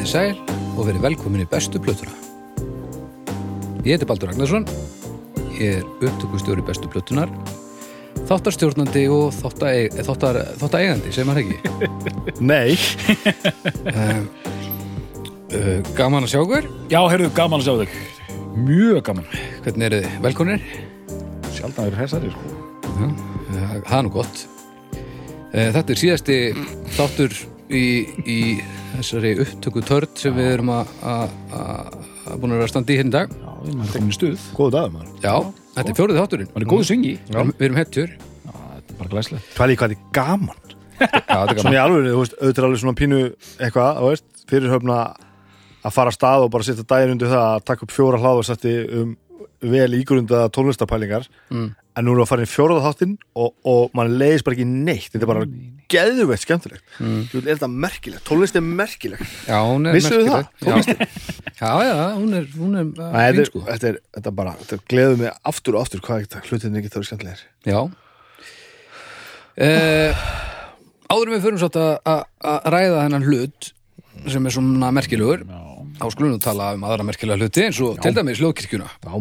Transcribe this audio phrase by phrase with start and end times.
[0.00, 2.14] Komið þið sæl og verið velkomin í bestu plötuna.
[3.84, 4.64] Ég heiti Baldur Ragnarsson,
[5.58, 7.28] ég er upptökustjóri bestu plötunar,
[8.30, 11.58] þáttarstjórnandi og þáttar, þáttar, þáttareigandi, segir maður ekki.
[12.52, 12.72] Nei,
[15.50, 18.00] Uh, gaman að sjá hver, Já, heyrðu, gaman að sjá þig.
[18.56, 19.28] Mjög gaman.
[19.66, 20.66] hvernig eru þið velkonir?
[21.58, 23.12] Sjaldan er hessari, sko.
[23.52, 24.44] Það er nú gott.
[25.52, 26.42] Þetta er síðasti
[26.96, 27.34] þáttur
[27.70, 27.84] í,
[28.26, 28.38] í
[28.96, 31.94] þessari upptöku törn sem við erum að að- að-
[32.30, 33.30] að búin að vera að standa í hérna í dag.
[33.30, 34.38] Já, við erum komin í stuð.
[34.56, 35.34] góðu dagur maður Já,
[35.76, 36.50] þetta er fjórið þátturinn.
[36.54, 37.14] Man er góðu syngi.
[37.18, 37.30] Já.
[37.30, 38.10] Við erum- erum hetjur.
[38.50, 39.42] Þetta er bara glæslega.
[39.56, 40.56] Hvað er hvað er gaman
[41.00, 41.72] Já, þetta er Svona gaman.
[41.72, 43.20] í alveg, þú veist, auðvitað er alveg svona pínu
[43.60, 44.96] eitthvað, þú veist, fyrir höfna
[45.84, 48.74] að fara að stað og bara setja daginn undir það að taka upp fjóra hlaðarsætti
[49.00, 49.16] um
[49.62, 51.74] vel ígrunda tónlistapælingar Mm.
[51.96, 54.66] en nú erum við að fara í fjóraða þáttinn og, og mann leiðis bara ekki
[54.66, 55.46] neitt þetta er bara
[55.90, 57.16] geðveitt skemmtilegt mm.
[57.40, 60.46] er þetta merkilegt, tónlist er merkilegt Já, hún er Vissuðu það?
[60.66, 61.16] merkileg.
[61.60, 61.70] Já.
[61.70, 63.62] já, já, hún er, hún er fín, þetta, sko.
[63.64, 66.78] er, þetta, er, þetta er bara, þetta gleður mig aftur og aftur hvað þetta hlutin
[66.80, 67.80] ekki þá er skemmtilegir Já.
[69.60, 70.24] Uh,
[71.10, 72.22] áður en við förum svolítið að- að
[72.54, 73.72] að ræða hennan hlut
[74.30, 75.44] sem er svona merkilegur,
[76.00, 79.14] þá skulum við tala um aðra merkilega hluti eins og til dæmis hljóðkirkjuna, Já,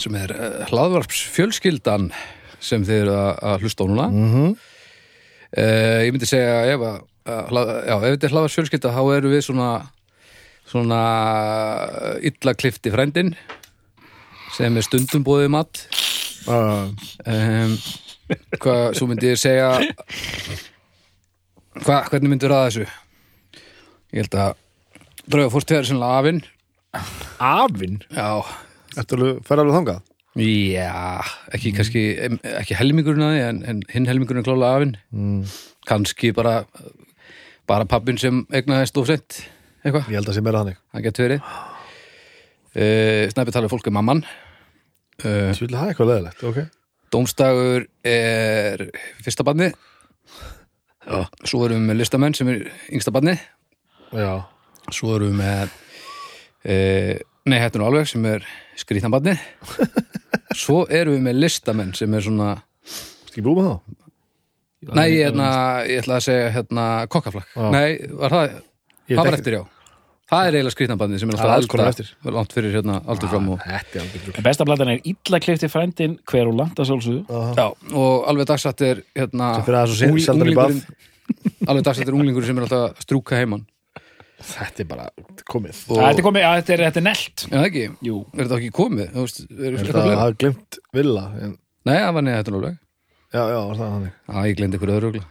[0.00, 2.10] sem er uh, hlaðvarps fjölskyldan
[2.60, 4.08] sem þið eru að, að hlusta á núna.
[4.12, 4.56] Mm
[5.50, 6.04] Mhm.
[6.06, 9.42] ég myndi segja ef að, að já, ef þetta er hlaðvarps fjölskylda þá eru við
[9.48, 9.70] svona
[10.70, 11.00] svona
[12.22, 13.32] illa klifti frændin
[14.54, 15.82] sem er stundum bóðið mat.
[16.48, 16.88] Uh,
[17.28, 17.74] um,
[18.62, 19.74] hvað, svo myndi ég segja
[21.80, 22.86] hvað, hvernig myndir að þessu?
[24.10, 24.54] Ég held að
[25.30, 26.40] drauga fórst þegar sennilega afinn.
[27.50, 27.98] Afinn?
[28.14, 28.30] Já,
[29.04, 30.00] alveg, fer alveg þangað?
[30.38, 31.20] Já
[31.56, 34.96] ekki kannski, em, ekki helmingurinn að því en, en hinn helmingurinn er klálega afinn.
[35.10, 35.40] Mm.
[35.90, 36.60] kannski bara
[37.70, 39.40] bara pappin sem egnaðist of sent
[39.84, 40.80] eitthvað, Ég held að sé meira þannig.
[40.92, 41.52] Það getur verið.
[42.70, 44.20] Uh, snæpi talið fólk er mamman.
[45.24, 46.60] Uh, Ég vil hafa eitthvað leðilegt, ok.
[47.10, 48.84] Dómstagur er
[49.24, 49.72] fyrsta barni
[51.10, 53.34] Já, svo erum við með listamenn sem er yngsta barni
[54.14, 54.44] já.
[54.94, 55.72] Svo erum við með
[56.62, 56.76] e,
[57.48, 58.44] nei, hættu nú alveg sem er
[58.80, 59.36] skrýttan barni
[60.62, 62.52] svo erum við með listamenn sem er svona
[63.30, 63.98] Skal ég búið með það?
[64.96, 65.50] nei, hérna,
[65.86, 68.58] ég ætla að segja hérna kokkaflakk, nei, var það
[69.10, 69.62] Ég það var eftir, já.
[70.30, 73.98] Það er eiginlega skrýttan barni sem er alltaf langt fyrir hérna, aldur fram og Þetta
[73.98, 77.24] er alveg En besta platan er illa klifti frændin hver og landa sálsöðu.
[77.58, 77.64] Já,
[77.98, 79.72] og alveg dagsatt er hérna, og
[81.66, 83.66] alveg dagsatt er unglingur sem er alltaf að strúka heimann
[84.40, 85.08] Þetta er bara
[85.50, 85.80] komið.
[85.90, 87.42] Og- Þetta er komið, já, þetta er, þetta er nelt.
[87.44, 88.20] Já, það ekki, Jú.
[88.34, 89.10] er þetta ekki komið?
[89.12, 90.20] Þú veist, er þetta að fleira?
[90.20, 92.78] hafa glemt villa en, Nei, það var neða þetta alveg.
[93.30, 94.14] Já, já, var það þannig.
[94.30, 95.26] Já, ég glendi ykkur öðru ögla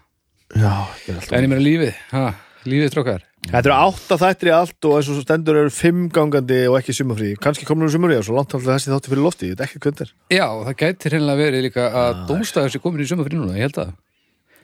[0.50, 2.22] Já, þetta er alltaf En ég meira lífið, ha,
[2.66, 6.60] lífið strókar Þetta eru átta þættir í allt og eins og stendur eru fimm gangandi
[6.68, 9.50] og ekki sumafrí Kannski komur um sumafrí og svo langt alltaf þessi þátti fyrir lofti
[9.50, 13.08] Ég veit ekki hvernig Já, það gæti hreinlega verið líka að dómstæður sé komin í
[13.10, 13.94] sumafrí núna, ég held að.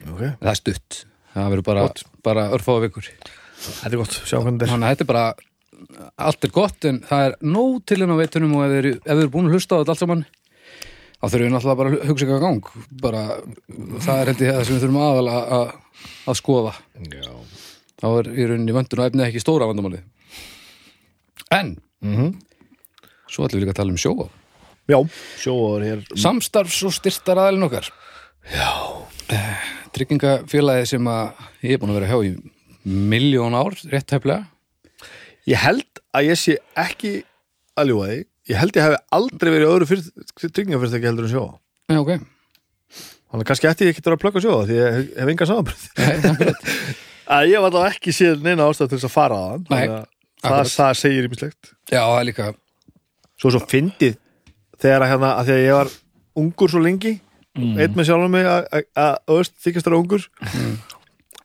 [0.04, 0.32] Er okay.
[0.42, 1.00] Það er stutt,
[1.36, 1.86] það verður bara,
[2.26, 3.08] bara örfáða vikur
[3.56, 5.26] Þetta er gott, sjá hvernig þetta að þetta er bara,
[6.28, 9.30] allt er gott en það er nóg til henn á veitunum og ef þið eru-
[9.34, 10.26] búin að hlusta á þetta allt saman
[11.16, 12.66] þá þurfum við náttúrulega bara að hugsa eitthvað gang.
[13.02, 13.22] Bara,
[14.06, 15.72] það er heldur það sem við þurfum aðal að,
[16.38, 16.74] skoða.
[17.00, 17.32] Er Já,
[18.04, 20.02] þá er í rauninni vöndun og efni ekki stóra vandamáli
[21.56, 22.34] en Mhm.
[23.32, 24.30] svo ætlum við líka að tala um sjóa
[24.88, 25.00] já
[25.42, 26.02] sjóaður hér.
[26.16, 27.88] Samstarfs og styrtar aðalinn okkar.
[28.54, 28.70] Já.
[29.96, 31.32] Tryggingafélagið sem að
[31.64, 32.34] ég er búin að vera hjá í
[32.86, 34.46] miljón ár, rétt heflega
[35.46, 37.12] Ég held að ég sé ekki
[37.78, 38.20] að ljúga því.
[38.50, 40.08] Ég held ég hef aldrei verið öðru fyrir,
[40.42, 41.52] tryggingafyrirtæki heldur en sjóa
[41.92, 42.12] já, ok,
[43.30, 45.86] Þannig að kannski ætti ég ekki að plugga sjóa því ég hef enga samanbröð
[47.36, 49.86] að ég var þá ekki séð neina ástæð til þess að fara að Nei,
[50.46, 52.48] það, það segir ímislegt já, það er líka
[53.42, 54.18] svo svo fyndið
[54.82, 55.94] þegar að hérna að því að ég var
[56.44, 57.16] ungur svo lengi
[57.56, 57.78] Mm.
[57.80, 60.74] einn með sjálfum mig að- að að, þú veist, þykjast þar ungur Mm.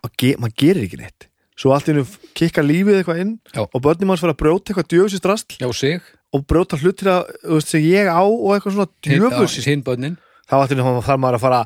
[0.03, 1.27] og ge, maður gerir ekki neitt
[1.61, 2.07] svo allt í hennu
[2.39, 3.63] kikka lífið eitthvað inn Já.
[3.67, 6.01] og börnum manns fara að brjóta eitthvað djöfusist rastl já, sig,
[6.33, 10.17] og brjóta hlutir að, þú veist, sem ég á og eitthvað svona djöfusist hinn bönnin
[10.49, 11.61] þá allt í hennu þarf maður að fara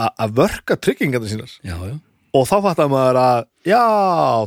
[0.00, 1.50] að- að vörka tryggingarnir sínar.
[1.66, 1.96] Já, já,
[2.32, 3.80] og þá fattar maður að já,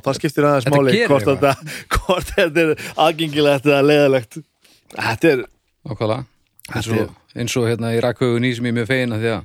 [0.06, 1.52] það skiptir aðeins Þetta máli gerir hvort þetta,
[1.98, 2.72] hvort þetta er
[3.06, 4.38] aðgengilegt eða leðilegt
[4.96, 5.44] þetta er
[5.90, 6.26] ákvæðlega
[6.74, 9.44] eins og, eins og hérna í rakhaugun í sem ég er mjög feina því að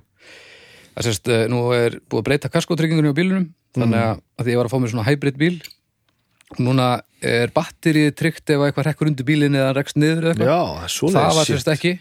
[0.98, 3.48] að sérst, eh, nú er búið að breyta kaskotryggingunni á bílunum
[3.78, 5.56] þannig að, að því ég var að fá mér svona hybrid bíl
[6.56, 6.88] núna
[7.20, 11.10] er batterið tryggt ef eitthvað rekkur undir bílinn eða rekst niður eða eitthvað.
[11.12, 11.92] Það var sérst ekki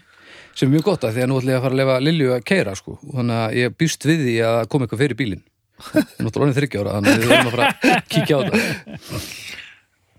[0.58, 2.30] sem er mjög gott að því að nú ætla ég að fara að lefa Lilju
[2.34, 2.96] að keira sko.
[2.98, 5.44] Og þannig að ég býst við því að koma eitthvað fyrir bílinn.
[5.78, 9.20] Náttúrulega orðin þryggja ára þannig að við verðum að fara að kíkja á þetta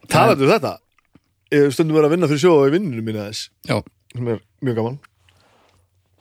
[0.10, 0.74] Talaðu um þetta.
[1.50, 3.76] Ég stundum verið að vinna fyrir sjóða í vinnunum mínu þess Já,
[4.14, 4.98] sem er mjög gaman.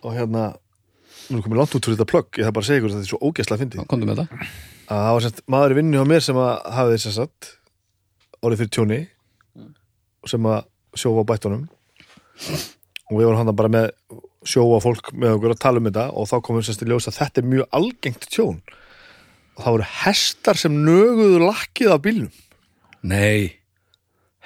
[0.02, 0.43] Og hérna
[1.32, 3.06] nú komið langt út fyrir þetta plögg, ég þarf bara að segja ykkur að þetta
[3.06, 3.80] er svo ógeðslega fyndið.
[3.82, 4.48] Þá komdu með þetta
[4.88, 7.50] að það var sérst maður í vinnu hjá mér sem að hafði þess að satt
[8.38, 8.98] orðið fyrir tjóni
[10.28, 10.58] sem að
[10.98, 11.64] sjófa á bættunum.
[13.08, 13.90] Og við vorum hann bara með
[14.48, 17.08] sjófa fólk með okkur að tala um þetta og þá komum við sérst í ljós
[17.10, 18.60] að þetta er mjög algengt tjón.
[19.58, 22.32] Og það voru hestar sem nöguðu lakkið á bílnum.
[23.08, 23.58] Nei,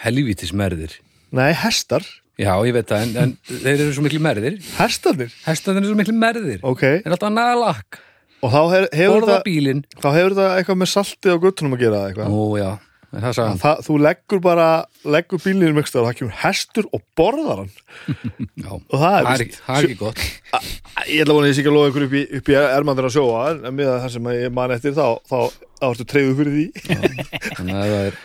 [0.02, 0.98] helvítis merðir.
[1.32, 2.04] Nei, hestar,
[2.42, 4.56] Já, ég veit það, en, en þeir eru svo miklu merðir.
[4.76, 5.34] Hestarnir?
[5.46, 6.64] Hestarnir eru svo miklu merðir.
[6.66, 8.02] Ok, Þeir eru alltaf að naga lakk
[8.42, 12.00] og þá hef, hefur það þá hefur það eitthvað með saltið á guttunum að gera
[12.08, 12.32] eitthvað?
[12.34, 12.70] Ó, já,
[13.12, 14.68] er það sagði það, þú leggur bara
[15.14, 17.70] leggur bílinn um ekstra og það kemur hestur og borðar hann.
[18.64, 20.24] Já, og það er, er, það er ekki gott.
[21.06, 22.56] Ég ætla að vona að ég sé ekki að lofa ykkur upp í, upp í
[22.62, 25.38] ermandur að sjóa en með það sem ég man eftir þá þá,
[25.90, 26.66] ertu treyðu fyrir því.
[27.60, 28.20] Þannig að það er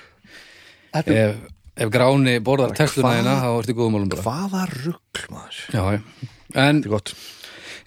[1.13, 1.37] er
[1.77, 4.23] Ef, gráni borðar textuna hérna þá ertu góðum málum bara.
[4.25, 5.59] hvaða rugl maður?
[5.73, 6.29] Já, já.
[6.57, 7.11] En þetta er gott.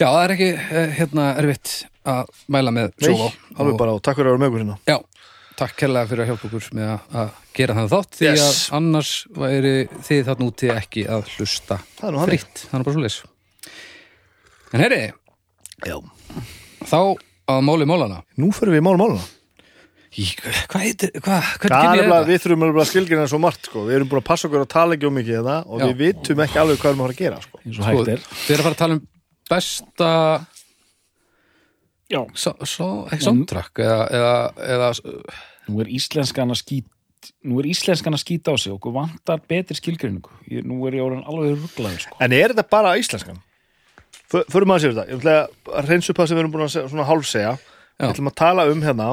[0.01, 1.73] Já, það er ekki eh, hérna erfitt
[2.09, 3.27] að mæla með Nei, sjóvá
[3.61, 4.77] alveg bara og takk fyrir að vera með ykkur hérna.
[4.89, 5.27] Já,
[5.61, 8.45] takk kærlega fyrir að hjálpa okkur með að, gera þannig þátt því Yes.
[8.47, 9.75] að annars væri
[10.07, 13.19] þið þarna úti ekki að hlusta Það er nú fritt, bara svo leys
[14.71, 15.03] En herri,
[15.85, 15.97] Já.
[16.87, 16.99] þá
[17.51, 19.40] að máli málana nú fyrir við málum máluna Í,
[20.11, 22.31] Hvað heitir, hvað, Það hvernig er kem ég nefnilega, þetta?
[22.31, 23.83] við þurfum alveg að skilgjana svo margt sko.
[23.87, 25.85] við erum búin að passa okkur að tala ekki um mikið hérna og Já.
[25.87, 27.61] við vitum ekki alveg hvað við erum að fara að gera sko.
[27.65, 29.03] eins og hægt er Þið er að fara að tala um
[29.51, 30.11] besta
[32.11, 34.33] Já, so, so, ekki soundtrack eða, eða,
[34.75, 34.89] eða
[35.71, 39.77] nú er íslenskan að skýt nú er íslenskan að skýta á sig okkur vantar betri
[39.79, 42.17] skilgreiningu Ég- nú er ég orðin alveg rugglaður sko.
[42.19, 43.39] en er þetta bara íslenskan?
[44.27, 45.37] Fö- förum að sér þetta ég ætla
[45.79, 47.61] að reynsa upp það sem við erum búin að segja, svona hálfsegja Já.
[48.01, 49.09] við ætlum að tala um hérna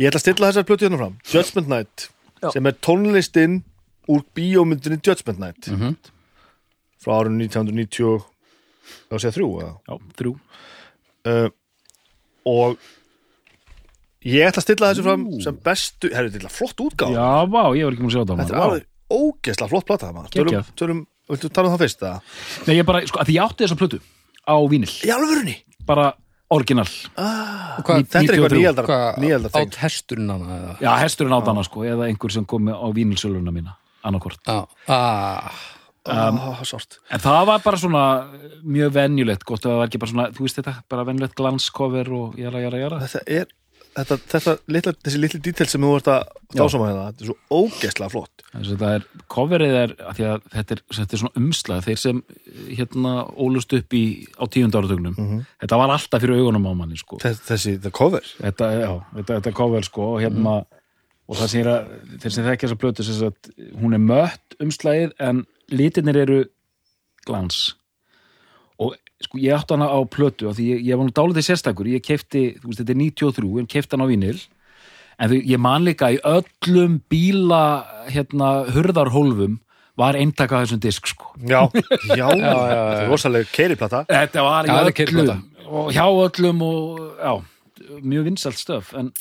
[0.00, 1.16] ég ætla að stilla þessar plötu hérna fram.
[1.30, 2.08] Judgment Night
[2.52, 3.60] sem er tónlistin
[4.12, 5.70] úr bíómyndinni Judgment Night.
[5.72, 5.96] Mhm.
[7.04, 8.24] frá árun 1990
[9.10, 9.72] þá segja þrjú eða?
[9.88, 10.32] Já, þrjú.
[11.24, 11.48] Uh,
[12.48, 12.78] og
[14.24, 17.84] ég ætla að stilla þessu fram sem bestu, þetta er flott útgáð Já, vá, ég
[17.86, 20.68] var ekki múin að sjá þetta þetta er alveg ógeðslega flott plata maður.
[20.80, 22.20] tölum, viltu tala um það fyrst eða?
[22.66, 24.00] Nei, ég bara, sko, að því ég átti þessa plötu
[24.44, 25.56] á vínil, í alvörunni?
[25.84, 26.06] Bara
[26.52, 28.98] orginal hvað, þetta er eitthvað 93.
[29.24, 30.74] nýjaldar átt hesturinn hana eða?
[30.84, 34.66] Já, hesturinn átt hana, sko, eða einhver sem kom með- á vínilsöluna mína, annarkvort Já,
[34.88, 35.50] ah,
[36.04, 38.04] oh, sárt En það var bara svona
[38.62, 42.12] mjög venjulegt, gott að það var ekki bara svona, þú veist þetta, bara venjulegt glanskover
[42.12, 43.00] og jara, jara, jara.
[43.06, 43.46] þetta er
[43.94, 46.22] þetta, þetta litla, þessi litli dítel sem þú ert að
[46.54, 48.44] dásama hérna, þetta er svo ógeðslega flott.
[48.50, 52.00] Þess að þetta er, coverið er, að að þetta er, þetta er svona umslag, þeir
[52.02, 52.22] sem
[52.68, 54.04] hérna ólust upp í,
[54.38, 55.18] á tíund áratögnum,
[55.62, 57.20] þetta var alltaf fyrir augunum á manni, sko.
[57.22, 58.32] þessi, þessi the cover?
[58.40, 60.58] Þetta, já, þetta, þetta cover, sko, og hérna,
[61.24, 65.16] og það er að, þeir sem þekkja þessa plötu, sem sagt, hún er mött umslagið,
[65.22, 66.42] en litirnir eru
[67.24, 67.72] glans.
[69.24, 72.04] Sko, ég átti hana á plötu, af því ég, ég var nú dálítið sérstakur, ég
[72.04, 74.40] kefti, þú veist, þetta er 93, en kefti hana á vínil,
[75.18, 77.62] en þú, ég man líka í öllum bíla,
[78.12, 79.60] hérna, hurðarhólfum,
[79.96, 81.28] var eintaka af þessum disk, sko.
[81.46, 81.60] já,
[82.18, 85.36] já, er rosalega keiriplata Þetta var í Já, kyrrplata.
[85.38, 87.34] öllum og hjá öllum og já,
[88.02, 89.12] mjög vinsalt stöf en,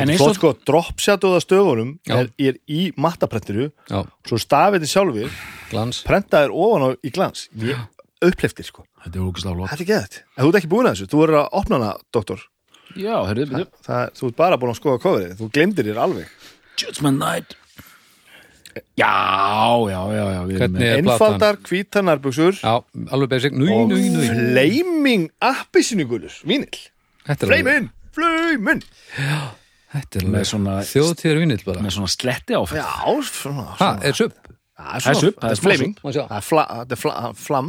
[0.00, 2.16] en eins og sko, dropshadoða stöfunum Já.
[2.22, 5.28] er, er í mattaprentiru já, svo stafið sjálfur
[5.70, 6.00] glans.
[6.08, 7.44] prentaðir ofan á í glans.
[7.60, 7.76] Ég
[8.28, 9.70] uppleftir sko, þetta er ógæslega flott.
[9.72, 9.90] Þetta er
[10.36, 12.44] en þú ert ekki búin að þessu, þú verður að opna hana doktor,
[12.96, 16.38] já, herrðu, byrju það, þú ert bara búin að skoða coverið, þú glemdir þér alveg.
[16.82, 17.56] Judgment Night.
[18.96, 19.12] Já,
[19.92, 21.10] já, já, já Hvernig er platan?
[21.12, 22.54] einfaldar hvítar nærbuxur.
[22.62, 22.78] Já,
[23.12, 25.26] alveg basic, nú, og nú, nú flaming
[27.44, 28.80] er alveg- flamin, flamin
[29.92, 31.84] Þetta er alveg svona, þjóðtíðar vinill bara.
[31.84, 32.88] með svona sletti áfætt já,
[33.28, 34.04] svona, Ha, svona.
[34.08, 34.32] er supp?
[34.80, 35.94] það er supp, það er flaming.
[36.00, 36.40] það er
[37.36, 37.68] flam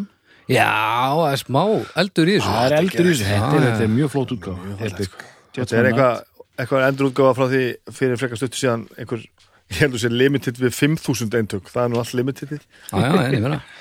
[0.52, 0.68] Já,
[1.16, 1.62] það er smá
[2.04, 2.50] eldur í þessu.
[2.52, 5.16] Það er eldur í þessu, þetta er, er mjög flott útgáð Epic.
[5.56, 6.20] Þetta er eitthvað,
[6.60, 7.64] eitthvað endur útgáfa frá því
[8.00, 9.24] fyrir frekar stuttu síðan einhver,
[9.72, 12.68] ég heldur sér limited við 5000 eintök, það er nú allt limitedið.
[12.92, 13.64] Já, já, ég meina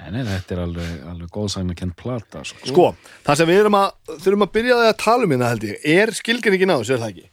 [0.00, 2.70] Nei, nei, þetta er alveg, alveg góðsægna kent plata sko.
[2.70, 2.86] Sko,
[3.26, 6.12] það sem við erum að þurfum að byrja að tala um hérna held ég er
[6.16, 7.26] skilgrinningin á þessu, er það ekki?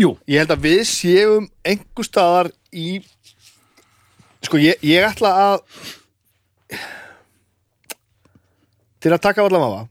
[0.00, 2.86] Jú, Ég held að við séum einhver staðar í
[4.46, 5.60] sko, ég, ég ætla að
[9.00, 9.88] til að taka allan mafa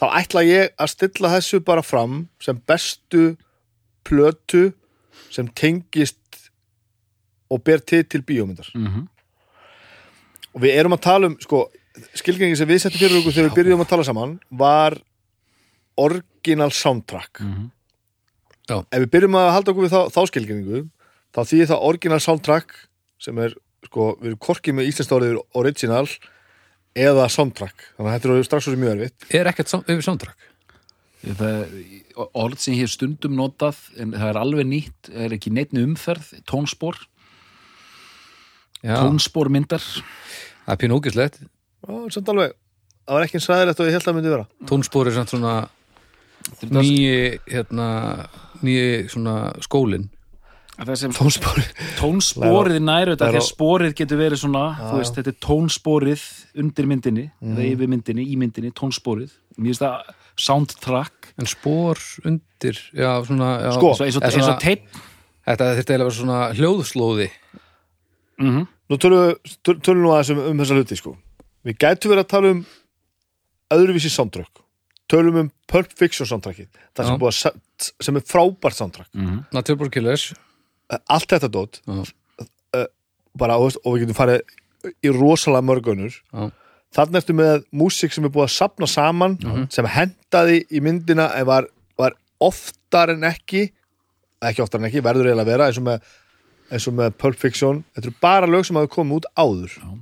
[0.00, 3.36] þá ætla ég að stilla þessu bara fram sem bestu
[4.04, 4.72] plötu
[5.30, 6.18] sem tengist
[7.50, 9.08] og ber til til bíómyndar Mhm.
[10.54, 11.68] og við erum að tala um sko,
[12.14, 14.98] skilgengið sem við settum fyrir okkur þegar við byrjuðum að tala saman var
[15.98, 17.70] original soundtrack Mhm.
[18.68, 18.80] Já.
[18.90, 20.88] ef við byrjum að halda okkur við þá, þá skilgrinningu
[21.34, 22.70] þá þýðir það original soundtrack
[23.18, 23.54] sem er,
[23.84, 26.06] sko, við erum korkið með íslenskt orðið original
[26.94, 29.26] eða soundtrack, þannig að þetta eru strax svo mjög erfitt.
[29.34, 30.50] Er ekkert sam- yfir soundtrack?
[31.24, 31.72] Það,
[32.36, 36.34] orð sem ég hef stundum notað en það er alveg nýtt, er ekki neittni umferð
[36.44, 36.98] tónspor,
[38.84, 42.52] Já, tónspor myndar það er pínu ógislegt Já, samt alveg,
[43.08, 44.46] það var ekki eins ræðilegt og ég held að myndi vera.
[44.68, 45.54] Tónspor er samt svona
[46.68, 47.88] nýji, hérna
[48.64, 49.34] nýji svona
[50.74, 51.64] skólin það sem tónspóri
[52.00, 55.38] tónsporið nær þetta, Það er því að sporið getur verið svona, þú veist, þetta er
[55.46, 56.22] tónsporið
[56.64, 57.56] undir myndinni, Mhm.
[57.56, 61.32] eða yfir myndinni í myndinni, tónsporið mér finnst það soundtrack.
[61.38, 64.82] En spor undir já, svona, já, Sko, eins og, eins og, teip
[65.46, 67.30] þetta þurfti eiginlega að vera svona hljóðslóði.
[68.40, 71.16] Mm Nú tölum við töl- tölum nú aðeins um, um þessa hluti sko.
[71.64, 72.66] Við gætum verið að tala um
[73.72, 74.60] öðruvísi soundtrack.
[75.08, 76.66] Tölum um Pulp Fiction soundtrackið.
[76.94, 77.38] Það sem, búið
[78.04, 79.08] sem er frábært soundtrack.
[79.14, 79.44] -hmm.
[79.52, 80.34] Natural Killers
[80.90, 82.02] Allt þetta dót já,
[83.38, 86.50] bara, og, og við getum farið í rosalega mörgunur já,
[86.94, 89.32] Þannig ertu með músík sem er búið að sapna saman
[89.74, 91.66] sem hendaði í myndina en var,
[91.98, 93.64] var oftar en ekki
[94.50, 96.08] ekki oftar en ekki, verður eiginlega að vera eins og með,
[96.70, 97.82] eins og með Pulp Fiction.
[97.96, 99.76] Þetta eru bara lög sem hafa komið út áður.
[99.78, 99.92] Já.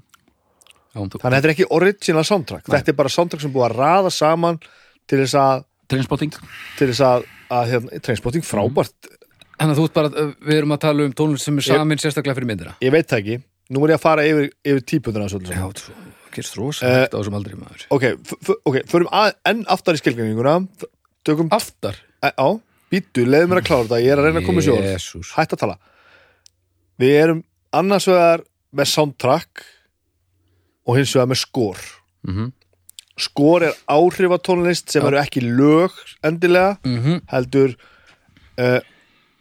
[0.93, 2.69] Þannig að þetta er ekki original soundtrack.
[2.69, 4.61] Þetta er bara soundtrack sem búið að raða saman
[5.09, 6.37] til þess að, Trainspotting.
[6.79, 9.13] til þess að, að hérna, Trainspotting frábært
[9.59, 10.09] Þannig að þú ert bara,
[10.49, 12.73] við erum að tala um tónlist sem er samin sérstaklega fyrir myndina.
[12.83, 13.37] Ég veit það ekki,
[13.71, 15.93] nú er ég að fara yfir, yfir típundina svolítið Já, þú
[16.33, 17.85] gerst rosalegt á þessum aldrei maður.
[17.93, 18.05] Ok,
[18.65, 20.55] ok, förum að, enn aftar í skilgjörninguna
[21.23, 21.99] Tökum, Aftar?
[22.25, 22.49] E- á,
[22.91, 25.31] býttu, leiðum mér að klára þetta Ég er að reyna að koma í sjóð Jesús
[25.37, 25.77] Hætt að tala.
[26.99, 27.45] Við erum
[27.79, 28.43] annars vegar
[28.75, 29.63] með soundtrack
[30.89, 31.79] og hins vegar með skor
[32.27, 32.51] Mhm.
[33.23, 35.09] Skor er áhrifatónlist sem Já.
[35.13, 35.91] eru ekki lög
[36.25, 37.21] endilega Mhm.
[37.29, 37.75] heldur
[38.59, 38.81] uh,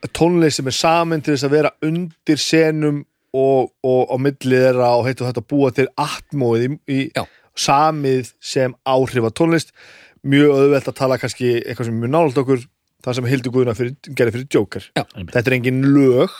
[0.10, 3.02] tónlist sem er samin til þess að vera undir senum
[3.38, 7.26] og, og á milli þeirra og heitu þetta búa til atmóið í, í
[7.58, 9.76] samið sem áhrifa tónlist.
[10.22, 12.66] Mjög auðvelt að tala kannski eitthvað sem er mjög nálægt okkur
[13.02, 14.88] það sem Hildur Guðuna fyrir, gerði fyrir Joker.
[14.98, 15.06] Já.
[15.18, 16.36] þetta er engin lög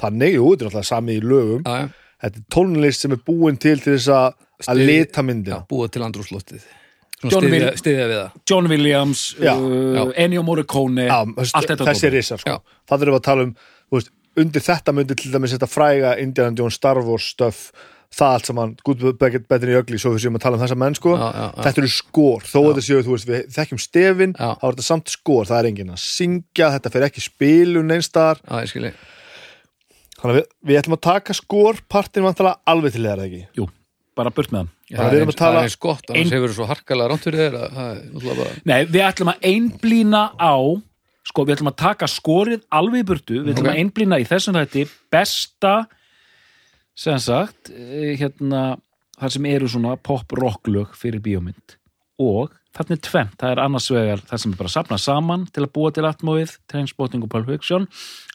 [0.00, 1.64] þannig, jú, þetta er náttúrulega samið í lögum.
[1.64, 2.14] Já, já.
[2.26, 4.30] þetta er tónlist sem er búin til til þess að
[4.62, 5.64] að Já, myndina.
[5.70, 6.68] Búa til andrúsloftið
[7.22, 8.40] Will- styðja við það.
[8.50, 10.02] John Williams, Já, uh, já.
[10.24, 12.16] Ennio Morricone Já, allt þetta þessi dót.
[12.16, 12.58] risar sko.
[12.90, 13.54] Það erum við að tala um
[13.92, 14.12] veist,
[14.42, 17.70] undir þetta myndi til dæmis þetta fræga Indiana Jones Star Wars stöf
[18.12, 20.94] það allt saman, Good, Better, Better Ugly svo við séum að tala um þessa menn
[20.98, 21.14] sko.
[21.16, 21.62] Já, já, já.
[21.64, 25.08] þetta eru skor, þó að séu þú veist, við þekkjum stefin, þá er þetta samt
[25.08, 25.46] skor.
[25.48, 28.92] Það er enginn að syngja, þetta fer ekki spilun einstar, Já, ég skilji
[30.22, 33.40] þannig að við, við ætlum að taka skor partin vantilega alveg til þeirra ekki?
[33.58, 33.66] Jú,
[34.16, 34.70] bara burt með hann.
[34.92, 36.56] Það við er erum eins, að tala- það er eins gott, annars Ein- hefur þú
[36.58, 40.22] svo harkalega rámt fyrir þér að það er náttúrulega bara Nei, við ætlum að einblína
[40.36, 40.56] á
[41.24, 43.72] sko, við ætlum að taka skorið alveg í burtu, við ætlum Ok.
[43.72, 45.74] að einblína í þessum þetta besta
[46.94, 48.78] sem sagt, eh, hérna
[49.18, 51.76] þar sem eru svona pop-rock-lög fyrir bíómynd.
[52.20, 55.64] Og þarna er tvennt, það er annars vegar það sem er bara safnað saman til
[55.64, 57.86] að búa til atmóið, Trainspotting og Pulp Fiction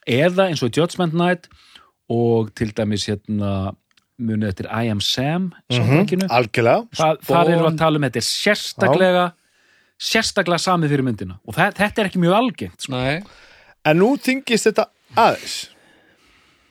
[0.07, 1.48] eða eins og Judgment Night
[2.10, 3.75] og til dæmis hérna
[4.17, 8.21] munið eftir I Am Sam mm algjörlega, Þa, þar erum við að tala um þetta
[8.21, 9.25] er sérstaklega
[9.97, 11.39] sérstaklega samið fyrir myndina.
[11.47, 12.93] Og það, þetta er ekki mjög algengt sko.
[12.93, 13.24] Nei,
[13.88, 15.57] en nú þingist þetta aðeins.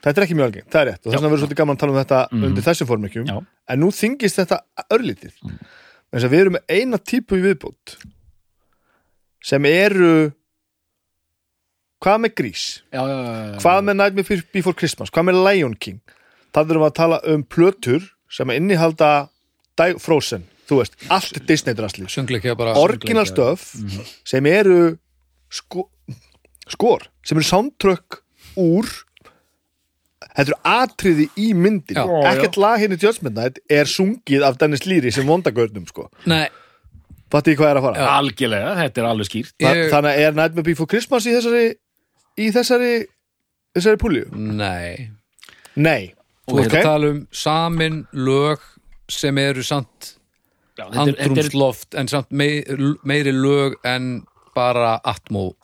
[0.07, 1.01] Þetta er ekki mjög algengt, það er rétt.
[1.03, 3.37] Og þess vegna verður svolítið gaman að tala um þetta undir þessum formekjum Já.
[3.43, 4.61] en nú þingist þetta
[4.95, 5.39] örlítið.
[5.43, 5.57] Mm.
[6.31, 7.97] við erum með eina típu í viðbútt
[9.47, 10.31] sem eru
[12.03, 12.67] hvað með grís?
[12.95, 13.59] Já, já, já, já.
[13.65, 16.15] hvað með Nightmare Before Christmas, hvað með Lion King
[16.55, 19.11] það erum við að tala um plötur sem innihalda
[19.77, 22.07] Di- Frozen, þú veist, allt Disney-drasli.
[22.81, 23.75] orginal stöf
[24.25, 24.99] sem eru
[25.53, 25.89] sko,
[26.69, 28.23] skor, sem eru soundtrack
[28.57, 28.89] úr
[30.37, 31.97] þetta eru atriði í myndin
[32.33, 36.09] ekkert lag henni Judgment Night er sungið af Dennis Leary sem vondagörnum sko.
[36.29, 36.49] Nei,
[37.33, 38.09] fattu ég hvað er að fara?
[38.19, 39.55] Algjörlega, þetta er alveg skýrt.
[39.61, 41.65] Þa, ég, þannig er Nightmare Before Christmas í þessari
[42.37, 42.93] í þessari
[43.77, 44.27] þessari púlju?
[44.37, 45.11] nei.
[45.77, 46.15] Nei,
[46.47, 46.79] Þú ert ok.
[46.79, 48.63] að tala um samin lög
[49.11, 50.13] sem eru samt
[50.79, 55.55] andrumsloft en samt meiri, meiri lög en bara atmó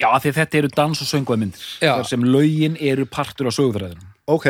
[0.00, 1.94] já, af því að þetta eru dans- og söngvaðmyndir Já.
[1.96, 4.46] þar sem lögin eru partur á sögufræðinu ok.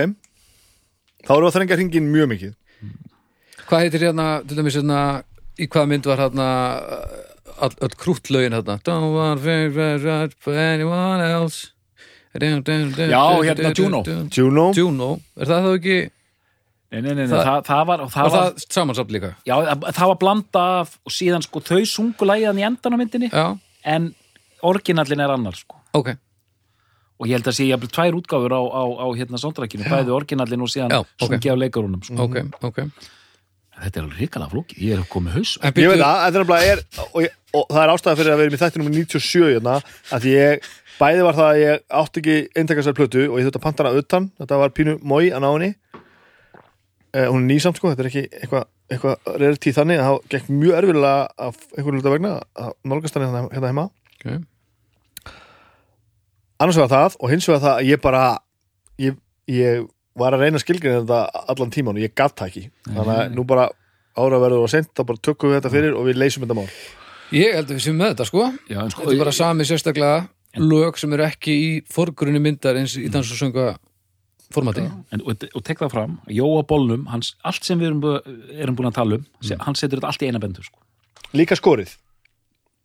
[1.27, 2.53] Þá erum við að þrengja hringin mjög mikið.
[3.67, 5.01] Hvað heitir hérna, til dæmis hérna
[5.59, 6.49] í hvaða mynd var hérna
[7.59, 8.77] all, öll krúttlögin hérna?
[8.87, 11.73] Don't want to be anyone else
[13.11, 14.03] Já, hérna Juno.
[14.37, 15.09] Juno, Juno,
[15.41, 15.97] er það þá ekki
[16.93, 19.31] nei, nei, nei, nei, Það- það, það var, það var var, það samansamt líka.
[19.47, 19.57] Já,
[19.93, 23.47] það var blanda af og síðan sko þau sungu lægiðan í endan á myndinni Já,
[23.85, 24.15] en
[24.63, 25.77] orginallin er annar sko.
[25.97, 26.13] Ok,
[27.19, 30.63] og ég held að sé jafnvel tvær útgáfur á, á, á hérna soundtrackinu, bæði orginallin
[30.63, 31.27] og síðan Já, ok.
[31.27, 32.17] sungið af leikarunum sko.
[32.27, 32.79] ok, ok
[33.83, 35.55] þetta er alveg ríkala flóki, ég er komið haus.
[35.63, 38.57] Ég veit það, þetta er er og, ég, og það er ástæða fyrir að vera
[38.57, 39.77] í þætti nummer 97 hérna,
[40.13, 43.61] að því ég, bæði var það að ég átti ekki eintakastar plötu og ég þurfti
[43.61, 45.71] að panta hana utan, þetta var pínu mói að ná henni.
[47.17, 50.01] Eh, hún er nýsamt sko, þetta er ekki eitthvað eitthva reyri þannig.
[50.01, 51.15] Að það gekk mjög erfilega
[51.49, 53.87] af einhverju hluta vegna að nálgast hann hérna, hérna heima.
[54.17, 54.45] Ok.
[56.57, 58.23] annars vegar það og hins vegar það að ég bara
[59.03, 59.17] ég,
[59.53, 59.85] ég
[60.17, 62.65] var að reyna skilgrinn þetta allan tíman og ég gatt það ekki.
[62.89, 63.67] Þannig að nú bara
[64.17, 66.69] ára verður og sent þá bara tökum við þetta fyrir og við leysum þetta mál.
[67.35, 68.47] Ég held að við séum með þetta sko.
[68.71, 70.17] Já, en sko, þetta er bara sami sérstaklega
[70.63, 73.75] lög sem eru ekki í forgrunni myndar eins í dans og sönga
[74.55, 78.03] formati en, og, og tek það fram, Jóa Bólnum hans, allt sem við erum,
[78.55, 79.65] erum búin að tala um mm.
[79.67, 80.79] hann setur þetta allt í eina bendu sko.
[81.37, 81.97] líka er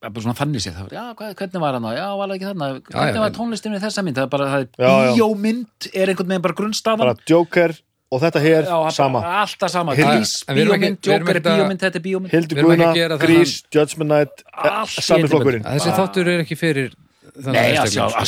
[0.01, 1.87] bara svona þannig séð, það var, já, hvað, hvernig var hann?
[1.93, 4.17] Já, var það ekki þarna, já, hvernig var en- tónlistin við þessa mynd?
[4.17, 5.11] Það er bara, það er Já, já.
[5.13, 7.75] bíómynd er einhvern veginn bara grunnstafan bara Joker
[8.11, 12.33] og þetta hér Já, sama alltaf sama, Grís, bíómynd, Joker er bíómynd, þetta er bíómynd
[12.33, 16.91] Hildur það Grís, Judgment Night í sami flokkurinn þessi þáttur er ekki fyrir
[17.31, 18.25] þannig Nei, að, sko.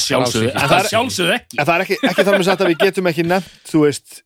[0.87, 1.57] sjálfsögðu, ekki.
[1.59, 4.21] en það er ekki, ekki þar með sagt að við getum ekki nefnt þú veist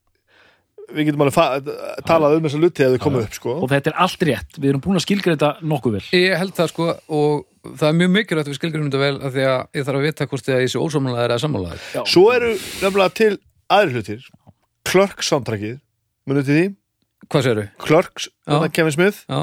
[0.95, 1.67] við getum alveg
[2.07, 3.53] talað um þessa luti að þau komu upp sko.
[3.63, 6.03] Og þetta er allt rétt, við erum búin að skilgreita nokkuð vel.
[6.15, 9.35] Ég held það sko og það er mjög mikilvægt að við skilgjum þetta vel af
[9.35, 12.25] því að ég þarf að vita hvort þið að ég sé ósámanlegaður eða sammálaður svo
[12.37, 13.31] eru nefnilega til
[13.77, 14.27] aðri hlutir.
[14.87, 15.79] Clerks soundtrackið
[16.27, 16.67] munið til því?
[17.27, 17.65] Hvað segirðu?
[17.83, 19.19] Clerks, þetta Kevin Smith.
[19.27, 19.41] Já,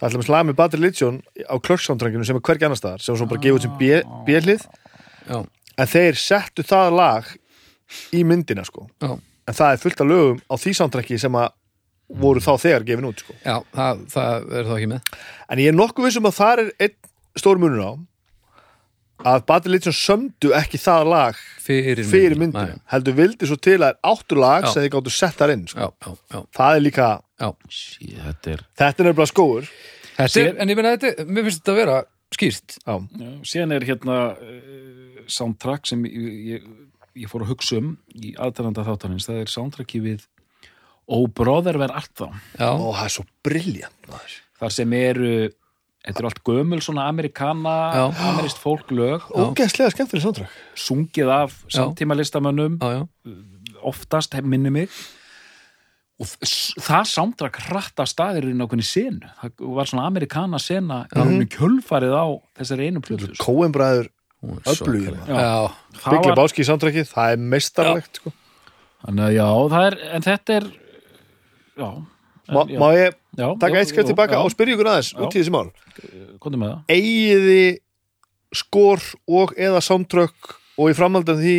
[0.00, 1.18] það að slaga með Bad Religion
[1.50, 4.62] á Clerks soundtrackinu sem er hvergi annar staðar sem bara gefið sem B- B-hlið.
[5.26, 5.40] Já,
[5.80, 7.32] en þeir settu það lag
[8.14, 8.86] í myndina sko.
[9.02, 9.16] Já,
[9.50, 11.50] en það er fullt af lögum á því soundtracki sem að
[12.20, 13.34] voru þá þegar gefin út sko.
[13.42, 15.18] já það, það er þá ekki með
[15.50, 16.96] en ég er nokkuð vissum að það er einn
[17.38, 17.92] stór munur á
[19.30, 23.90] að Bad Religion sömdu ekki það lag Fyrir, fyrir myndina, heldur vildi svo til að
[23.92, 24.70] er áttu lag Já.
[24.72, 25.86] sem þið gáttu sett þar inn sko.
[25.86, 27.08] Já, já, já, það er líka,
[27.42, 27.48] já.
[27.76, 29.68] Sí, þetta er þetta er nefnilega skóur
[30.20, 31.98] Þetta er, en ég meina þetta, mér finnst þetta að vera
[32.34, 36.66] skýrt já, Já, síðan er hérna uh, soundtrack sem ég, ég,
[37.18, 40.26] ég fór að hugsa um í aðtænanda þáttanins, það er soundtracki við
[41.10, 42.30] Oh Brother Where Art Thou?
[42.54, 44.36] Já, og það er svo briljant maður.
[44.60, 45.32] þar sem eru
[46.00, 48.04] þetta eru allt gömul svona amerikana Já.
[48.30, 49.26] amerist fólklög.
[49.34, 50.60] Ógeðslega skemmtileg soundtrack.
[50.78, 53.34] Sungið af samtíma listamönnum já, já,
[53.90, 54.88] oftast minni mig.
[56.20, 56.28] Og
[56.84, 59.28] það soundtrack hratt af staðir í nákvæmni senu.
[59.40, 62.26] Það var svona amerikana sena í kjölfarið á
[62.60, 63.30] þessari einu plötu.
[63.34, 63.54] Sko.
[64.40, 68.32] Öflugir, var- báski í soundtracki, það er meistarlegt sko.
[69.04, 70.68] þannig að já, það er, en þetta er
[71.76, 74.90] já, en, má, já, má ég já, taka eitt jú, tilbaka já, og spyrja ykkur
[74.94, 75.68] aðeins út í þessi mál?
[76.88, 77.60] Eigiði
[78.56, 81.58] skor og eða soundtrack og í framhald af því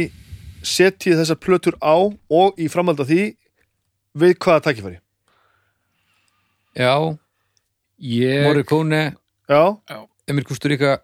[0.66, 3.22] setjið þessar plötur á og í framhald af því
[4.18, 4.98] við hvaða tækifæri?
[6.82, 6.96] Já
[8.02, 9.04] ég, Morricone,
[9.50, 9.64] já,
[10.28, 10.98] Emil Kusturíka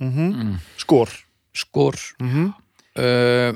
[0.00, 1.12] mm mm, skor.
[1.54, 1.98] Skor.
[2.22, 2.52] Mm
[2.98, 3.52] uh,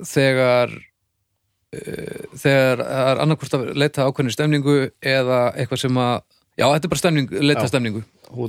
[0.00, 6.16] þegar uh, þegar það er annarkvort að leita ákveðni stemningu eða eitthvað sem að
[6.56, 7.70] já, þetta er bara stemning, leita Já.
[7.72, 8.02] stemningu.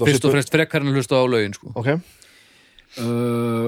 [0.06, 1.72] Fyrst og fremst frekar en að hlusta á lögin sko.
[1.76, 1.96] ok,
[3.02, 3.68] uh,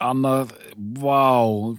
[0.00, 0.54] annað
[1.02, 1.76] vá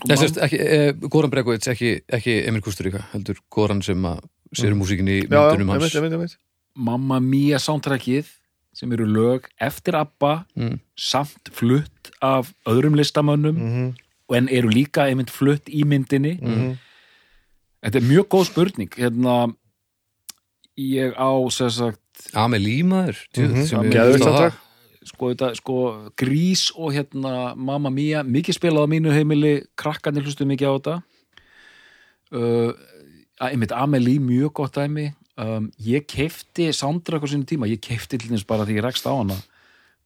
[1.09, 4.21] Goran Bregovic, ekki, ekki Emil Kusturíka heldur Goran sem að
[4.55, 5.87] sér músikin í já, já, myndunum ég hans.
[5.87, 6.37] veit, ég veit, ég veit
[6.75, 8.29] Mamma Mia soundtrackið
[8.81, 10.79] sem eru lög eftir ABBA Mm.
[10.97, 13.91] samt flutt af öðrum listamönnum mm
[14.31, 16.37] og en eru líka einmitt flutt í myndinni.
[16.41, 16.75] -hmm.
[17.83, 18.91] þetta er mjög góð spurning.
[18.95, 19.53] Hérna
[20.79, 21.99] ég á sem sagt
[22.33, 23.17] Amelie maður
[24.39, 24.53] það.
[25.03, 30.67] sko, sko Grís og hérna Mamma Mia, mikið spilað á mínu heimili krakkarnir hlustu mikið
[30.67, 31.03] á þetta.
[32.31, 32.71] Uh,
[33.41, 38.31] einmitt Amelie, mjög gott dæmi um, ég keifti soundtrack á sinni tíma, ég keifti til
[38.31, 39.37] þess bara því ég rekst á hana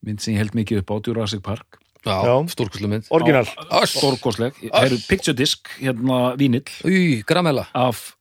[0.05, 1.79] mynd sem ég held mikið upp á Jurassic Park.
[2.05, 2.21] Já,
[2.53, 3.07] stórkoslu mynd.
[3.15, 3.47] Orginal
[3.89, 6.67] stórkosleg, það eru picture disc hérna vínill.
[6.85, 8.11] Í, Gramela af,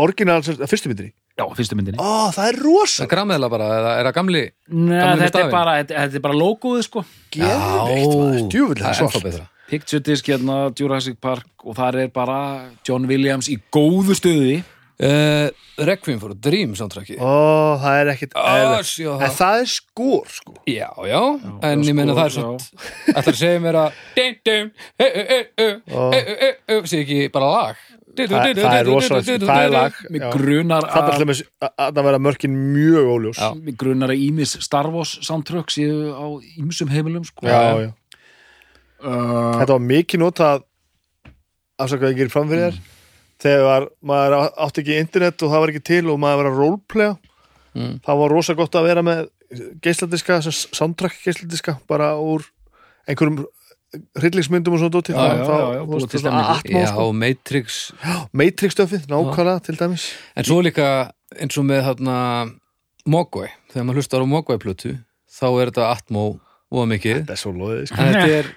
[0.00, 2.00] orginal, fyrstu myndri já, fyrstu myndinni.
[2.00, 5.74] Ó, það er rosa Gramela bara, eða er það gamli Nei, Gamli þetta er bara,
[5.82, 7.02] þetta, þetta er bara logoið sko.
[7.36, 9.44] Geðveikt, djúvill það er ennþá betra.
[9.66, 12.38] Picture disc hérna Jurassic Park og þar er bara
[12.86, 14.60] John Williams í góðu stöði
[15.04, 18.86] uh, Requiem for a Dream soundtracki ó, það er ekkit eðlilegt.
[18.86, 19.34] Öss, já, en það.
[19.40, 20.54] það er skor sko.
[20.70, 21.20] Já, já,
[21.68, 22.54] en já, ég meina sko, það er svo
[23.16, 25.68] ætlar að segja mér að ding, ding, e, e, e, e,
[26.00, 27.84] e, e, e, sé ekki bara lag?
[28.16, 29.96] Það, það er rosalegt, það er lag.
[30.08, 30.26] já.
[30.32, 33.42] grunar það er að, alltaf að það vera mörkin mjög óljós.
[33.60, 36.24] Mig grunar að Ímis Star Wars soundtrack séu á
[36.56, 37.44] Ímsum heimilum sko.
[37.44, 37.92] já, já.
[38.96, 40.62] Uh, þetta var mikið notað
[41.76, 42.95] afsakaði ekki fram fyrir þér
[43.42, 47.16] þegar maður átti ekki internet og það var ekki til og maður var að roleplaya
[47.76, 47.98] Mm.
[48.00, 49.18] það var rosa gott að vera með
[49.84, 52.40] geisladiska, soundtrack geisladiska bara úr
[53.04, 53.42] einhverjum
[54.16, 55.12] hryllingsmyndum og svona dóti.
[55.12, 55.36] Já,
[56.56, 57.04] atmó, Já, sko.
[57.12, 57.76] Matrix.
[58.32, 60.06] Matrix-stöfið, nákvæmlega til dæmis.
[60.36, 60.88] En svo líka
[61.36, 62.16] eins og með þarna
[63.06, 64.94] Mogwai, þegar maður hlustar á Mogwai-plötu
[65.36, 66.24] þá er þetta Atmo
[66.72, 67.20] og mikið.
[67.26, 67.96] Þetta er svo loðið sko.
[68.08, 68.50] þetta er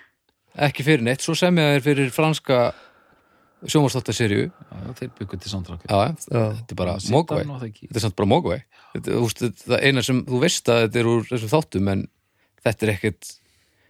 [0.69, 1.21] ekki fyrir neitt.
[1.27, 2.69] Svo sem ég er fyrir franska
[3.67, 5.51] sjónvarsþáttaserju já, þeir byggur til
[5.89, 6.13] Já, Já.
[6.29, 7.89] þetta er bara það ekki.
[7.89, 8.57] þetta er samt bara Mogwai
[8.93, 11.91] þetta, þú veist, þetta er eina sem, þú veist að þetta er úr þessum þáttum
[11.93, 12.05] en
[12.63, 13.31] þetta er ekkert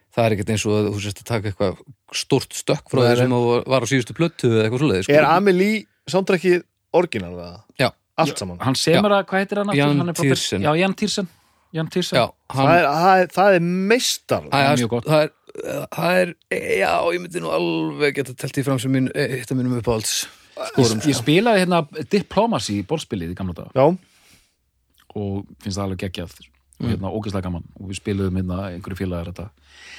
[0.09, 1.83] það er ekkert eins og að þú sést að taka eitthvað
[2.23, 3.35] stórt stökk frá því sem
[3.69, 5.17] var á síðustu plötu eða eitthvað svoleiði sko.
[5.19, 6.63] er Amelie soundtrackið
[6.97, 7.59] orginal eða?
[7.77, 7.89] Já.
[8.19, 9.83] allt saman hann semur að, hvað heitir hann aftur?
[9.83, 10.71] Jan er já,
[11.69, 15.05] Jan Já, það er, það er, það er meistar það, mjög gott.
[15.05, 15.33] það, er,
[15.93, 16.33] það er
[16.79, 20.27] já, ég myndi nú alveg geta telt í fram sem mín, eitt af mínum uppáhalds
[20.73, 23.85] skorum ég spilaði hérna Diplomacy bólspilið í gamla dag já,
[25.17, 26.47] og finnst það alveg geggjað og
[26.79, 26.93] Mm.
[26.93, 27.63] hérna ógeðslega gaman.
[27.75, 29.49] Og við spiluðum hérna einhverju félagar þetta.